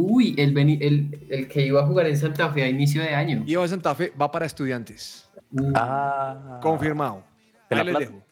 Uy, 0.01 0.35
el, 0.39 0.57
el, 0.57 1.27
el 1.29 1.49
que 1.49 1.67
iba 1.67 1.83
a 1.83 1.87
jugar 1.87 2.07
en 2.07 2.17
Santa 2.17 2.51
Fe 2.53 2.63
a 2.63 2.69
inicio 2.69 3.03
de 3.03 3.15
año. 3.15 3.43
iba 3.47 3.65
a 3.65 3.69
Santa 3.69 3.95
Fe, 3.97 4.13
va 4.21 4.31
para 4.31 4.47
estudiantes. 4.47 5.29
Uh, 5.51 5.73
Ah. 5.75 6.61
Confirmado. 6.63 7.25
Dejo. 7.69 8.23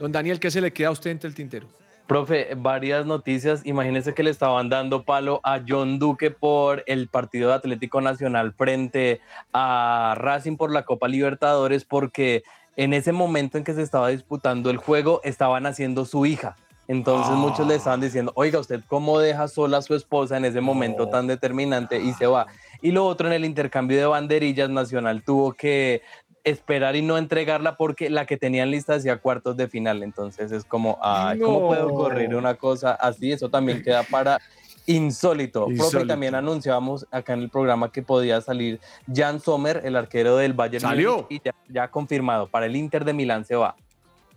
Don 0.00 0.10
Daniel, 0.10 0.40
¿qué 0.40 0.50
se 0.50 0.60
le 0.60 0.72
queda 0.72 0.88
a 0.88 0.90
usted 0.90 1.10
entre 1.10 1.28
el 1.28 1.34
tintero? 1.34 1.68
Profe, 2.08 2.54
varias 2.56 3.06
noticias. 3.06 3.64
Imagínense 3.66 4.14
que 4.14 4.22
le 4.22 4.30
estaban 4.30 4.68
dando 4.68 5.04
palo 5.04 5.40
a 5.44 5.60
John 5.66 5.98
Duque 5.98 6.30
por 6.30 6.82
el 6.86 7.08
partido 7.08 7.50
de 7.50 7.54
Atlético 7.54 8.00
Nacional 8.00 8.52
frente 8.52 9.20
a 9.52 10.14
Racing 10.16 10.56
por 10.56 10.72
la 10.72 10.84
Copa 10.84 11.06
Libertadores 11.06 11.84
porque 11.84 12.42
en 12.76 12.94
ese 12.94 13.12
momento 13.12 13.58
en 13.58 13.64
que 13.64 13.74
se 13.74 13.82
estaba 13.82 14.08
disputando 14.08 14.70
el 14.70 14.78
juego 14.78 15.20
estaban 15.22 15.66
haciendo 15.66 16.04
su 16.04 16.26
hija. 16.26 16.56
Entonces 16.88 17.30
Ah. 17.32 17.36
muchos 17.36 17.66
le 17.68 17.74
estaban 17.76 18.00
diciendo, 18.00 18.32
oiga, 18.34 18.58
¿usted 18.58 18.80
cómo 18.88 19.18
deja 19.20 19.46
sola 19.46 19.76
a 19.78 19.82
su 19.82 19.94
esposa 19.94 20.36
en 20.38 20.46
ese 20.46 20.60
momento 20.62 21.08
tan 21.08 21.26
determinante 21.26 22.00
y 22.00 22.12
se 22.14 22.26
va? 22.26 22.46
Y 22.80 22.90
lo 22.92 23.06
otro 23.06 23.26
en 23.28 23.34
el 23.34 23.44
intercambio 23.44 23.98
de 23.98 24.06
banderillas, 24.06 24.70
Nacional 24.70 25.22
tuvo 25.22 25.52
que 25.52 26.00
esperar 26.44 26.96
y 26.96 27.02
no 27.02 27.18
entregarla 27.18 27.76
porque 27.76 28.08
la 28.08 28.24
que 28.24 28.38
tenían 28.38 28.70
lista 28.70 28.94
hacía 28.94 29.18
cuartos 29.18 29.56
de 29.58 29.68
final. 29.68 30.02
Entonces 30.02 30.50
es 30.50 30.64
como, 30.64 30.98
ay, 31.02 31.38
¿cómo 31.40 31.66
puede 31.68 31.82
No. 31.82 31.88
ocurrir 31.88 32.34
una 32.34 32.54
cosa 32.54 32.92
así? 32.92 33.32
Eso 33.32 33.50
también 33.50 33.82
queda 33.82 34.02
para 34.04 34.38
insólito. 34.86 35.66
Profe, 35.66 35.74
Insólito. 35.82 36.08
también 36.08 36.34
anunciábamos 36.34 37.06
acá 37.10 37.34
en 37.34 37.40
el 37.40 37.50
programa 37.50 37.92
que 37.92 38.02
podía 38.02 38.40
salir 38.40 38.80
Jan 39.14 39.40
Sommer, 39.40 39.82
el 39.84 39.94
arquero 39.96 40.38
del 40.38 40.54
Bayern. 40.54 40.80
¿Salió? 40.80 41.16
Múnich, 41.16 41.26
Y 41.28 41.40
ya, 41.44 41.52
ya 41.68 41.88
confirmado, 41.90 42.48
para 42.48 42.64
el 42.64 42.74
Inter 42.76 43.04
de 43.04 43.12
Milán 43.12 43.44
se 43.44 43.54
va. 43.54 43.76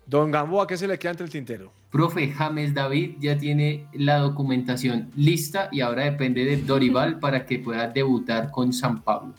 Don 0.05 0.31
Gamboa, 0.31 0.67
¿qué 0.67 0.77
se 0.77 0.87
le 0.87 0.97
queda 0.99 1.11
entre 1.11 1.25
el 1.25 1.31
tintero? 1.31 1.71
Profe 1.91 2.31
James 2.31 2.73
David 2.73 3.15
ya 3.19 3.37
tiene 3.37 3.85
la 3.93 4.17
documentación 4.19 5.09
lista 5.15 5.69
y 5.71 5.81
ahora 5.81 6.05
depende 6.05 6.45
de 6.45 6.57
Dorival 6.57 7.19
para 7.19 7.45
que 7.45 7.59
pueda 7.59 7.87
debutar 7.87 8.49
con 8.51 8.71
San 8.73 9.01
Pablo. 9.01 9.33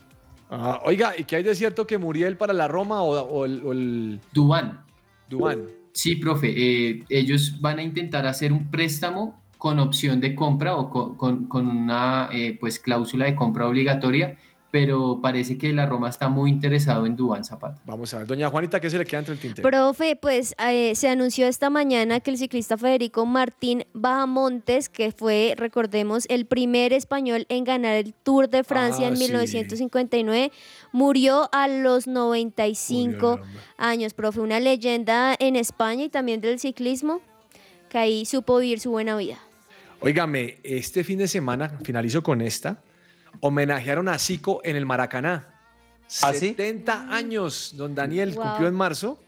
Ah, 0.51 0.81
oiga, 0.85 1.15
¿y 1.19 1.25
qué 1.25 1.37
hay 1.37 1.43
de 1.43 1.55
cierto 1.55 1.87
que 1.87 1.97
Muriel 1.99 2.37
para 2.37 2.53
la 2.53 2.69
Roma 2.69 3.03
o, 3.03 3.19
o 3.21 3.45
el, 3.47 3.63
o 3.65 3.73
el 3.73 4.21
Dubán. 4.33 4.81
Dubán? 5.29 5.63
Sí, 5.93 6.17
profe, 6.17 6.53
eh, 6.57 7.05
ellos 7.09 7.59
van 7.61 7.79
a 7.79 7.83
intentar 7.83 8.27
hacer 8.27 8.53
un 8.53 8.71
préstamo 8.71 9.41
con 9.59 9.79
opción 9.79 10.21
de 10.21 10.35
compra 10.35 10.77
o 10.77 10.91
con, 10.91 11.17
con- 11.17 11.45
con 11.47 11.67
una 11.69 12.29
eh, 12.33 12.57
pues 12.61 12.79
cláusula 12.79 13.27
de 13.27 13.35
compra 13.35 13.67
obligatoria, 13.67 14.37
pero 14.73 15.21
parece 15.21 15.59
que 15.59 15.71
la 15.75 15.85
Roma 15.85 16.09
está 16.09 16.31
muy 16.31 16.51
interesado 16.51 17.05
en 17.05 17.15
Dubán 17.15 17.45
Zapata. 17.45 17.79
Vamos 17.85 18.13
a 18.15 18.19
ver. 18.19 18.27
Doña 18.27 18.49
Juanita, 18.49 18.81
¿qué 18.81 18.89
se 18.89 18.97
le 18.97 19.05
queda 19.05 19.19
entre 19.21 19.35
el 19.35 19.39
tintero? 19.41 19.69
Profe, 19.69 20.17
pues 20.17 20.55
eh, 20.67 20.95
se 20.95 21.11
anunció 21.11 21.47
esta 21.47 21.69
mañana 21.69 22.21
que 22.21 22.31
el 22.31 22.39
ciclista 22.39 22.79
Federico 22.79 23.27
Martín 23.27 23.85
Bahamontes, 23.93 24.89
que 24.89 25.13
fue, 25.13 25.53
recordemos, 25.59 26.25
el 26.31 26.47
primer 26.47 26.95
español 26.95 27.45
en 27.51 27.65
ganar 27.65 27.97
el 27.97 28.15
Tour 28.15 28.49
de 28.49 28.65
Francia 28.65 29.05
Ah, 29.07 29.11
en 29.11 29.19
sí. 29.19 29.25
1959, 29.25 30.51
murió 30.91 31.51
a 31.53 31.69
los 31.69 32.07
95 32.07 33.13
Uy, 33.13 33.37
caramba. 33.37 33.61
años. 33.77 34.15
Profe, 34.15 34.41
una 34.41 34.59
leyenda 34.59 35.37
en 35.39 35.57
España 35.57 36.05
y 36.05 36.09
también 36.09 36.41
del 36.41 36.59
ciclismo, 36.59 37.21
que 37.91 37.99
ahí 37.99 38.25
supo 38.25 38.57
vivir 38.59 38.81
su 38.81 38.91
buena 38.91 39.19
vida. 39.19 39.39
Óigame, 40.01 40.57
este 40.65 41.05
fin 41.05 41.19
de 41.19 41.29
semana, 41.29 41.79
finalizo 41.85 42.23
con 42.23 42.41
esta, 42.41 42.83
homenajearon 43.41 44.09
a 44.09 44.19
Zico 44.19 44.61
en 44.65 44.77
el 44.77 44.87
Maracaná. 44.87 45.49
¿Ah, 46.23 46.33
sí? 46.33 46.49
70 46.49 47.15
años, 47.15 47.73
don 47.77 47.95
Daniel, 47.95 48.33
Wow. 48.35 48.43
cumplió 48.45 48.69
en 48.69 48.75
marzo. 48.75 49.19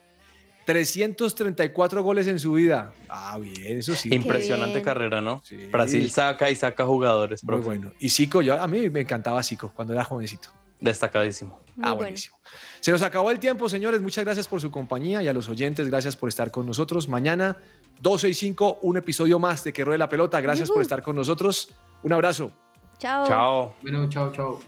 334 0.66 2.02
goles 2.02 2.26
en 2.26 2.38
su 2.38 2.52
vida. 2.54 2.92
Ah, 3.08 3.38
bien, 3.38 3.78
eso 3.78 3.94
sí. 3.94 4.08
Impresionante 4.12 4.74
bien. 4.76 4.84
carrera, 4.84 5.20
¿no? 5.20 5.42
Sí. 5.44 5.56
Brasil 5.70 6.10
saca 6.10 6.50
y 6.50 6.56
saca 6.56 6.84
jugadores, 6.86 7.44
Muy 7.44 7.48
profe. 7.48 7.64
bueno. 7.64 7.92
Y 7.98 8.08
Zico, 8.10 8.40
yo, 8.42 8.60
a 8.60 8.66
mí 8.66 8.88
me 8.90 9.00
encantaba 9.00 9.42
Zico 9.42 9.72
cuando 9.74 9.92
era 9.92 10.04
jovencito. 10.04 10.48
Destacadísimo. 10.80 11.60
Muy 11.76 11.84
ah, 11.84 11.90
bueno. 11.90 11.96
buenísimo. 11.96 12.38
Se 12.80 12.90
nos 12.92 13.02
acabó 13.02 13.30
el 13.30 13.38
tiempo, 13.38 13.68
señores. 13.68 14.00
Muchas 14.00 14.24
gracias 14.24 14.48
por 14.48 14.60
su 14.60 14.70
compañía 14.70 15.22
y 15.22 15.28
a 15.28 15.32
los 15.32 15.48
oyentes, 15.48 15.88
gracias 15.88 16.16
por 16.16 16.28
estar 16.28 16.50
con 16.50 16.66
nosotros. 16.66 17.08
Mañana, 17.08 17.56
12 18.00 18.28
y 18.30 18.34
5, 18.34 18.78
un 18.82 18.96
episodio 18.96 19.38
más 19.38 19.64
de 19.64 19.72
Que 19.72 19.84
Ruede 19.84 19.98
la 19.98 20.08
Pelota. 20.08 20.40
Gracias 20.40 20.70
por 20.70 20.82
estar 20.82 21.02
con 21.02 21.16
nosotros. 21.16 21.70
Un 22.02 22.12
abrazo. 22.12 22.52
Chao. 22.98 23.26
Chao. 23.26 23.74
Bueno, 23.82 24.08
chao, 24.08 24.32
chao. 24.32 24.60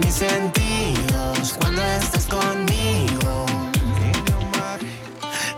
mis 0.00 0.14
sentidos 0.14 1.56
cuando 1.58 1.82
estás 1.82 2.26
conmigo. 2.26 3.46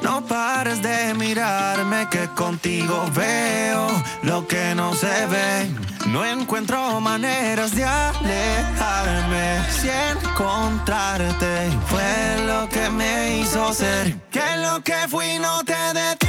No 0.02 0.24
pares 0.26 0.80
de 0.82 1.14
mirarme 1.14 2.08
que 2.10 2.28
contigo 2.34 3.04
veo 3.14 3.88
lo 4.22 4.46
que 4.46 4.74
no 4.74 4.94
se 4.94 5.26
ve. 5.26 5.70
No 6.06 6.24
encuentro 6.24 7.00
maneras 7.00 7.74
de 7.74 7.84
alejarme. 7.84 9.60
Si 9.70 9.88
encontrarte 9.88 11.70
fue 11.86 12.46
lo 12.46 12.68
que 12.68 12.88
me 12.90 13.38
hizo 13.38 13.72
ser. 13.74 14.16
Que 14.30 14.56
lo 14.56 14.82
que 14.82 15.06
fui 15.08 15.38
no 15.38 15.62
te 15.64 15.74
detiene. 15.92 16.27